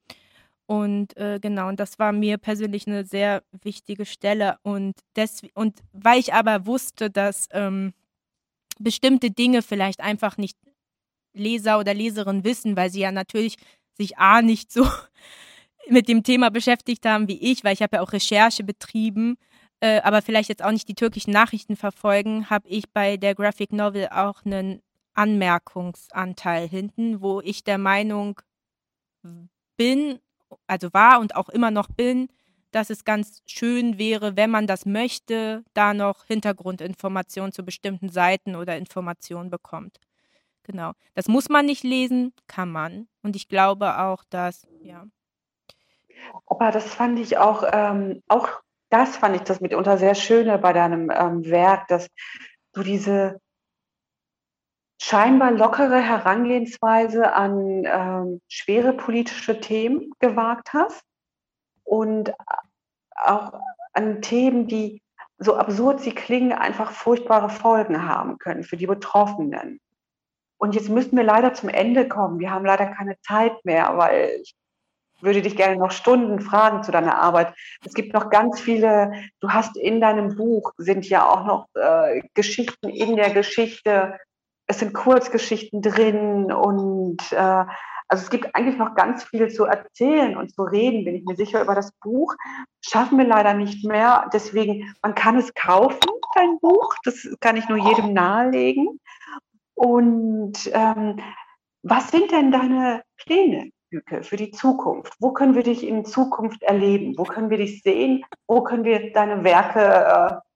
Und 0.72 1.18
äh, 1.18 1.38
genau, 1.42 1.68
und 1.68 1.82
das 1.82 2.00
war 2.00 2.14
mir 2.14 2.38
persönlich 2.38 2.88
eine 2.88 3.04
sehr 3.04 3.44
wichtige 3.62 4.06
Stelle. 4.06 4.58
Und, 4.64 4.94
des, 5.18 5.42
und 5.54 5.82
weil 5.92 6.18
ich 6.18 6.34
aber 6.34 6.66
wusste, 6.66 7.10
dass 7.10 7.50
ähm, 7.52 7.92
bestimmte 8.80 9.32
Dinge 9.32 9.64
vielleicht 9.64 10.00
einfach 10.00 10.38
nicht 10.38 10.58
Leser 11.34 11.78
oder 11.78 11.94
Leserin 11.94 12.46
wissen, 12.46 12.78
weil 12.78 12.90
sie 12.90 13.02
ja 13.02 13.12
natürlich 13.12 13.58
sich 13.98 14.18
A 14.18 14.42
nicht 14.42 14.72
so 14.72 14.88
mit 15.90 16.08
dem 16.08 16.24
Thema 16.24 16.50
beschäftigt 16.50 17.06
haben 17.06 17.28
wie 17.28 17.52
ich, 17.52 17.66
weil 17.66 17.74
ich 17.74 17.82
habe 17.82 17.98
ja 17.98 18.02
auch 18.02 18.14
Recherche 18.14 18.64
betrieben, 18.64 19.36
äh, 19.82 20.00
aber 20.04 20.22
vielleicht 20.22 20.48
jetzt 20.48 20.64
auch 20.64 20.72
nicht 20.72 20.88
die 20.88 20.96
türkischen 20.96 21.34
Nachrichten 21.34 21.76
verfolgen, 21.76 22.50
habe 22.50 22.70
ich 22.70 22.90
bei 22.94 23.18
der 23.18 23.36
Graphic 23.36 23.74
Novel 23.74 24.08
auch 24.08 24.46
einen 24.46 24.82
Anmerkungsanteil 25.16 26.70
hinten, 26.70 27.20
wo 27.20 27.42
ich 27.42 27.66
der 27.66 27.78
Meinung 27.78 28.40
bin 29.76 30.22
also 30.68 30.90
war 30.94 31.20
und 31.20 31.36
auch 31.36 31.50
immer 31.50 31.72
noch 31.72 31.88
bin, 31.88 32.30
dass 32.72 32.90
es 32.90 33.04
ganz 33.04 33.42
schön 33.46 33.98
wäre, 33.98 34.38
wenn 34.38 34.50
man 34.50 34.66
das 34.66 34.86
möchte, 34.86 35.64
da 35.74 35.94
noch 35.94 36.26
Hintergrundinformationen 36.26 37.52
zu 37.52 37.64
bestimmten 37.64 38.10
Seiten 38.10 38.56
oder 38.56 38.78
Informationen 38.78 39.50
bekommt. 39.50 40.00
Genau. 40.64 40.94
Das 41.14 41.28
muss 41.28 41.50
man 41.50 41.66
nicht 41.66 41.84
lesen, 41.84 42.34
kann 42.48 42.72
man. 42.72 43.08
Und 43.24 43.36
ich 43.36 43.48
glaube 43.48 44.00
auch, 44.00 44.24
dass, 44.30 44.68
ja. 44.82 45.06
Aber 46.46 46.72
das 46.72 46.94
fand 46.94 47.20
ich 47.20 47.38
auch, 47.38 47.64
ähm, 47.72 48.22
auch 48.28 48.48
das 48.90 49.18
fand 49.18 49.36
ich 49.36 49.42
das 49.42 49.60
mitunter 49.60 49.98
sehr 49.98 50.16
schöne 50.16 50.58
bei 50.60 50.74
deinem 50.74 51.10
ähm, 51.10 51.46
Werk, 51.46 51.88
dass 51.88 52.08
du 52.74 52.84
diese 52.84 53.42
scheinbar 55.02 55.52
lockere 55.52 56.00
Herangehensweise 56.00 57.34
an 57.34 57.84
ähm, 57.86 58.42
schwere 58.48 58.94
politische 58.94 59.60
Themen 59.60 60.12
gewagt 60.20 60.74
hast 60.74 61.02
und 61.84 62.34
auch 63.16 63.54
an 63.94 64.22
Themen, 64.22 64.68
die 64.68 65.02
so 65.40 65.56
absurd 65.56 66.02
sie 66.02 66.14
klingen, 66.14 66.54
einfach 66.54 66.92
furchtbare 66.92 67.50
Folgen 67.50 68.08
haben 68.08 68.38
können 68.38 68.64
für 68.64 68.78
die 68.78 68.86
Betroffenen. 68.86 69.80
Und 70.60 70.76
jetzt 70.76 70.90
müssen 70.90 71.18
wir 71.18 71.24
leider 71.24 71.56
zum 71.56 71.70
Ende 71.70 72.08
kommen. 72.08 72.40
Wir 72.40 72.52
haben 72.52 72.66
leider 72.66 72.86
keine 72.86 73.20
Zeit 73.22 73.54
mehr, 73.66 73.98
weil 73.98 74.40
ich 74.44 74.54
würde 75.20 75.42
dich 75.42 75.56
gerne 75.56 75.78
noch 75.78 75.92
Stunden 75.92 76.42
fragen 76.42 76.84
zu 76.84 76.92
deiner 76.92 77.20
Arbeit. 77.20 77.56
Es 77.84 77.96
gibt 77.96 78.14
noch 78.14 78.30
ganz 78.30 78.62
viele, 78.62 79.12
du 79.40 79.50
hast 79.50 79.76
in 79.78 80.00
deinem 80.00 80.36
Buch 80.36 80.74
sind 80.78 81.10
ja 81.10 81.28
auch 81.28 81.46
noch 81.46 81.68
äh, 81.74 82.22
Geschichten 82.36 82.90
in 82.90 83.16
der 83.16 83.32
Geschichte. 83.32 84.20
Es 84.72 84.80
sind 84.80 84.94
Kurzgeschichten 84.94 85.82
drin 85.82 86.50
und 86.50 87.18
äh, 87.34 87.66
also 88.08 88.24
es 88.24 88.30
gibt 88.30 88.56
eigentlich 88.56 88.78
noch 88.78 88.96
ganz 88.96 89.26
viel 89.26 89.50
zu 89.50 89.66
erzählen 89.66 90.38
und 90.38 90.56
zu 90.56 90.64
reden, 90.64 91.04
bin 91.04 91.14
ich 91.14 91.26
mir 91.26 91.36
sicher, 91.36 91.62
über 91.62 91.76
das 91.76 91.92
Buch. 92.02 92.34
Schaffen 92.80 93.18
wir 93.18 93.26
leider 93.26 93.54
nicht 93.54 93.84
mehr. 93.84 94.30
Deswegen, 94.32 94.96
man 95.02 95.14
kann 95.14 95.36
es 95.36 95.54
kaufen, 95.56 96.00
dein 96.36 96.58
Buch. 96.62 96.96
Das 97.04 97.28
kann 97.42 97.58
ich 97.58 97.68
nur 97.68 97.80
jedem 97.80 98.14
nahelegen. 98.14 98.98
Und 99.74 100.54
ähm, 100.72 101.20
was 101.84 102.10
sind 102.10 102.32
denn 102.32 102.54
deine 102.54 103.04
Pläne? 103.18 103.72
Lücke 103.90 104.24
für 104.24 104.38
die 104.38 104.52
Zukunft? 104.52 105.14
Wo 105.20 105.34
können 105.34 105.56
wir 105.56 105.64
dich 105.64 105.86
in 105.86 106.06
Zukunft 106.06 106.64
erleben? 106.64 107.16
Wo 107.18 107.24
können 107.24 107.50
wir 107.50 107.58
dich 107.58 107.82
sehen? 107.82 108.24
Wo 108.48 108.64
können 108.64 108.86
wir 108.86 109.12
deine 109.12 109.44
Werke 109.44 109.82
äh, 109.82 110.51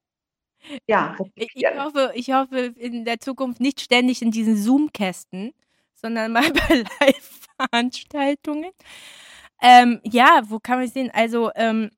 ja, 0.88 1.16
ich 1.36 1.66
hoffe, 1.78 2.12
ich 2.16 2.32
hoffe 2.32 2.58
in 2.78 3.06
der 3.06 3.20
Zukunft 3.20 3.60
nicht 3.60 3.82
ständig 3.82 4.22
in 4.22 4.32
diesen 4.32 4.58
Zoom-Kästen, 4.58 5.54
sondern 5.94 6.32
mal 6.32 6.52
bei 6.52 6.86
Live-Veranstaltungen. 7.00 8.72
Ähm, 9.62 10.02
ja, 10.04 10.42
wo 10.46 10.60
kann 10.60 10.80
man 10.80 10.88
sehen? 10.88 11.12
Also 11.14 11.52
ähm, 11.56 11.92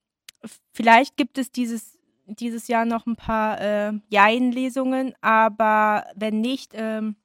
vielleicht 0.74 1.18
gibt 1.18 1.38
es 1.38 1.52
dieses, 1.52 1.98
dieses 2.26 2.68
Jahr 2.68 2.86
noch 2.86 3.06
ein 3.06 3.16
paar 3.16 3.60
äh, 3.60 3.94
Jein-Lesungen, 4.10 5.14
aber 5.22 6.06
wenn 6.16 6.42
nicht, 6.42 6.72
ähm, 6.76 7.16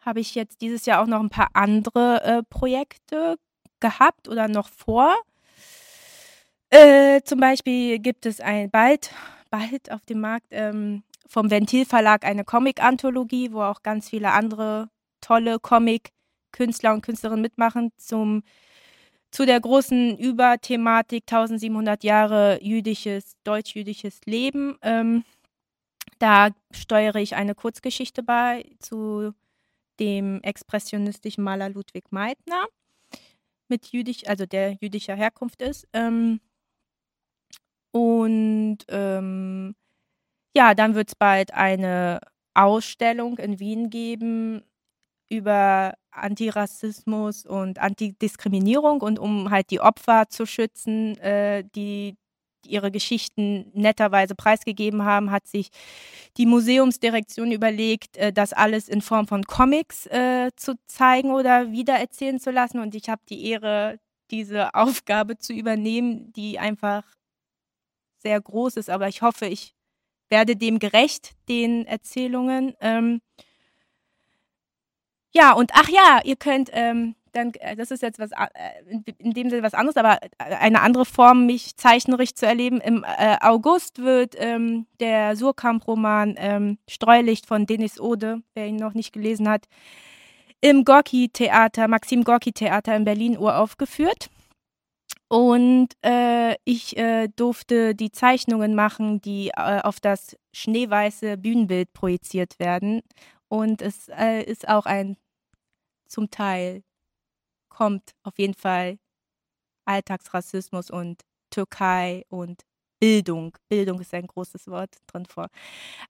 habe 0.00 0.20
ich 0.20 0.34
jetzt 0.34 0.62
dieses 0.62 0.86
Jahr 0.86 1.02
auch 1.02 1.06
noch 1.06 1.20
ein 1.20 1.30
paar 1.30 1.50
andere 1.52 2.22
äh, 2.24 2.42
Projekte 2.42 3.36
gehabt 3.80 4.28
oder 4.28 4.48
noch 4.48 4.68
vor. 4.68 5.14
Äh, 6.70 7.22
zum 7.22 7.40
Beispiel 7.40 7.98
gibt 7.98 8.26
es 8.26 8.40
ein 8.40 8.70
bald, 8.70 9.10
bald 9.50 9.90
auf 9.90 10.04
dem 10.04 10.20
Markt 10.20 10.46
ähm, 10.50 11.02
vom 11.26 11.50
Ventil 11.50 11.84
Verlag 11.84 12.24
eine 12.24 12.44
Comic-Anthologie, 12.44 13.52
wo 13.52 13.62
auch 13.62 13.82
ganz 13.82 14.08
viele 14.08 14.32
andere 14.32 14.88
tolle 15.20 15.58
Comic-Künstler 15.58 16.94
und 16.94 17.02
Künstlerinnen 17.02 17.42
mitmachen 17.42 17.92
zum 17.96 18.42
zu 19.30 19.44
der 19.44 19.60
großen 19.60 20.16
Überthematik 20.16 21.24
1700 21.26 22.02
Jahre 22.02 22.60
jüdisches, 22.62 23.36
deutsch-jüdisches 23.44 24.20
Leben. 24.24 24.78
Ähm, 24.80 25.22
da 26.18 26.48
steuere 26.70 27.16
ich 27.16 27.36
eine 27.36 27.54
Kurzgeschichte 27.54 28.22
bei 28.22 28.64
zu 28.78 29.34
dem 30.00 30.40
expressionistischen 30.42 31.44
Maler 31.44 31.68
Ludwig 31.68 32.10
Meitner 32.10 32.66
mit 33.68 33.86
jüdisch, 33.92 34.26
also 34.26 34.46
der 34.46 34.78
jüdischer 34.80 35.14
Herkunft 35.14 35.60
ist. 35.60 35.86
Ähm, 35.92 36.40
und 37.92 38.78
ähm, 38.88 39.74
ja, 40.56 40.74
dann 40.74 40.94
wird 40.94 41.08
es 41.08 41.14
bald 41.16 41.54
eine 41.54 42.20
Ausstellung 42.54 43.38
in 43.38 43.60
Wien 43.60 43.90
geben 43.90 44.62
über 45.30 45.94
Antirassismus 46.10 47.46
und 47.46 47.78
Antidiskriminierung 47.78 49.00
und 49.02 49.18
um 49.18 49.50
halt 49.50 49.70
die 49.70 49.80
Opfer 49.80 50.28
zu 50.30 50.46
schützen, 50.46 51.16
äh, 51.18 51.64
die 51.76 52.16
ihre 52.66 52.90
Geschichten 52.90 53.70
netterweise 53.74 54.34
preisgegeben 54.34 55.04
haben, 55.04 55.30
hat 55.30 55.46
sich 55.46 55.68
die 56.36 56.46
Museumsdirektion 56.46 57.52
überlegt, 57.52 58.16
äh, 58.16 58.32
das 58.32 58.52
alles 58.52 58.88
in 58.88 59.02
Form 59.02 59.26
von 59.26 59.44
Comics 59.44 60.06
äh, 60.06 60.50
zu 60.56 60.74
zeigen 60.86 61.30
oder 61.30 61.72
wiedererzählen 61.72 62.40
zu 62.40 62.50
lassen. 62.50 62.80
Und 62.80 62.94
ich 62.94 63.08
habe 63.08 63.22
die 63.28 63.46
Ehre, 63.46 63.98
diese 64.30 64.74
Aufgabe 64.74 65.38
zu 65.38 65.52
übernehmen, 65.52 66.32
die 66.32 66.58
einfach 66.58 67.04
sehr 68.18 68.40
groß 68.40 68.76
ist. 68.76 68.90
Aber 68.90 69.08
ich 69.08 69.22
hoffe, 69.22 69.46
ich 69.46 69.74
werde 70.28 70.56
dem 70.56 70.78
gerecht, 70.78 71.32
den 71.48 71.86
Erzählungen. 71.86 72.74
Ähm 72.80 73.20
ja, 75.32 75.52
und 75.52 75.70
ach 75.74 75.88
ja, 75.88 76.20
ihr 76.24 76.36
könnt 76.36 76.70
ähm, 76.72 77.14
dann, 77.32 77.52
äh, 77.60 77.76
das 77.76 77.90
ist 77.90 78.02
jetzt 78.02 78.18
was, 78.18 78.30
äh, 78.32 79.14
in 79.18 79.32
dem 79.32 79.50
Sinne 79.50 79.62
was 79.62 79.74
anderes, 79.74 79.96
aber 79.96 80.18
äh, 80.22 80.54
eine 80.56 80.80
andere 80.80 81.04
Form, 81.04 81.46
mich 81.46 81.76
zeichnerisch 81.76 82.34
zu 82.34 82.46
erleben. 82.46 82.80
Im 82.80 83.04
August 83.40 83.98
wird 83.98 84.34
ähm, 84.38 84.86
der 85.00 85.36
Surkamp-Roman 85.36 86.34
ähm, 86.38 86.78
Streulicht 86.88 87.46
von 87.46 87.66
Denis 87.66 88.00
Ode, 88.00 88.42
wer 88.54 88.66
ihn 88.66 88.76
noch 88.76 88.94
nicht 88.94 89.12
gelesen 89.12 89.48
hat, 89.48 89.66
im 90.60 90.84
Gorki-Theater, 90.84 91.86
Maxim 91.86 92.24
Gorki-Theater 92.24 92.96
in 92.96 93.04
Berlin 93.04 93.38
uraufgeführt. 93.38 94.28
Und 95.28 95.88
äh, 96.02 96.56
ich 96.64 96.96
äh, 96.96 97.28
durfte 97.28 97.94
die 97.94 98.10
Zeichnungen 98.10 98.74
machen, 98.74 99.20
die 99.20 99.48
äh, 99.50 99.80
auf 99.82 100.00
das 100.00 100.36
schneeweiße 100.54 101.36
Bühnenbild 101.36 101.92
projiziert 101.92 102.58
werden. 102.58 103.02
Und 103.48 103.82
es 103.82 104.08
ist 104.46 104.68
auch 104.68 104.84
ein 104.84 105.16
zum 106.08 106.30
Teil 106.30 106.82
kommt 107.68 108.14
auf 108.24 108.38
jeden 108.38 108.54
Fall 108.54 108.98
Alltagsrassismus 109.86 110.90
und 110.90 111.22
Türkei 111.50 112.24
und 112.28 112.64
Bildung. 113.00 113.56
Bildung 113.68 114.00
ist 114.00 114.12
ein 114.14 114.26
großes 114.26 114.66
Wort 114.68 114.96
drin 115.06 115.26
vor. 115.26 115.48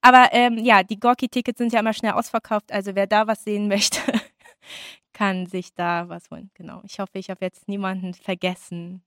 Aber 0.00 0.30
ähm, 0.32 0.58
ja, 0.58 0.82
die 0.82 0.98
Gorki-Tickets 0.98 1.58
sind 1.58 1.72
ja 1.72 1.80
immer 1.80 1.92
schnell 1.92 2.12
ausverkauft. 2.12 2.72
Also 2.72 2.94
wer 2.94 3.06
da 3.06 3.26
was 3.26 3.44
sehen 3.44 3.68
möchte, 3.74 4.00
kann 5.12 5.46
sich 5.46 5.74
da 5.74 6.08
was 6.08 6.30
holen. 6.30 6.50
Genau. 6.54 6.80
Ich 6.84 6.98
hoffe, 7.00 7.18
ich 7.18 7.30
habe 7.30 7.44
jetzt 7.44 7.68
niemanden 7.68 8.14
vergessen. 8.14 9.02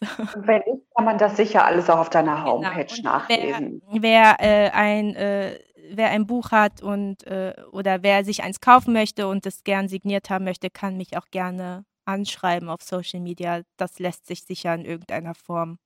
Wenn 0.36 0.62
nicht, 0.66 0.86
kann 0.94 1.04
man 1.04 1.18
das 1.18 1.36
sicher 1.36 1.64
alles 1.64 1.90
auch 1.90 1.98
auf 1.98 2.10
deiner 2.10 2.36
genau. 2.36 2.52
Homepage 2.52 2.86
genau. 2.94 3.10
nachlesen. 3.10 3.82
Wer, 3.90 4.02
wer 4.02 4.36
äh, 4.40 4.70
ein 4.70 5.14
äh, 5.16 5.58
wer 5.90 6.10
ein 6.10 6.26
Buch 6.26 6.50
hat 6.50 6.82
und 6.82 7.26
äh, 7.26 7.54
oder 7.72 8.02
wer 8.02 8.24
sich 8.24 8.42
eins 8.42 8.60
kaufen 8.60 8.92
möchte 8.92 9.26
und 9.26 9.46
es 9.46 9.64
gern 9.64 9.88
signiert 9.88 10.30
haben 10.30 10.44
möchte, 10.44 10.70
kann 10.70 10.96
mich 10.96 11.16
auch 11.16 11.26
gerne 11.30 11.84
anschreiben 12.04 12.68
auf 12.68 12.82
Social 12.82 13.20
Media. 13.20 13.62
Das 13.76 13.98
lässt 13.98 14.26
sich 14.26 14.42
sicher 14.42 14.74
in 14.74 14.84
irgendeiner 14.84 15.34
Form 15.34 15.78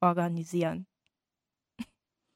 organisieren. 0.00 0.86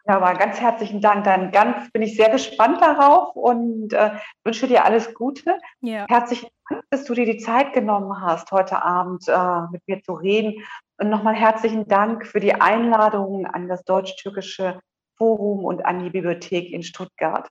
Ja, 0.09 0.17
aber 0.21 0.39
ganz 0.39 0.61
herzlichen 0.61 1.01
Dank. 1.01 1.25
Dann 1.25 1.51
ganz 1.51 1.91
bin 1.91 2.03
ich 2.03 2.17
sehr 2.17 2.31
gespannt 2.31 2.81
darauf 2.81 3.35
und 3.35 3.93
äh, 3.93 4.13
wünsche 4.45 4.69
dir 4.69 4.85
alles 4.85 5.13
Gute. 5.15 5.59
Ja. 5.81 6.07
Herzlichen 6.09 6.49
Dank, 6.69 6.85
dass 6.91 7.05
du 7.05 7.15
dir 7.15 7.27
die 7.27 7.39
Zeit 7.39 7.73
genommen 7.73 8.21
hast, 8.21 8.53
heute 8.53 8.83
Abend 8.83 9.27
äh, 9.27 9.63
mit 9.73 9.83
mir 9.87 10.01
zu 10.03 10.15
reden. 10.15 10.65
Und 10.99 11.11
nochmal 11.11 11.35
herzlichen 11.35 11.89
Dank 11.89 12.27
für 12.27 12.41
die 12.41 12.55
Einladung 12.55 13.47
an 13.47 13.69
das 13.69 13.83
deutsch-türkische 13.85 14.81
Forum 15.17 15.65
und 15.65 15.85
an 15.85 16.05
die 16.05 16.11
Bibliothek 16.11 16.71
in 16.71 16.83
Stuttgart. 16.83 17.49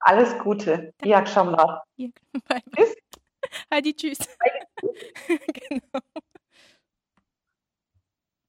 Alles 0.00 0.38
Gute. 0.38 0.92
İyi 1.04 1.16
akşamlar. 1.16 1.82
Tschüss. 1.98 2.94
Hadi 3.70 3.96
tschüss. 3.96 4.18
genau. 5.28 6.00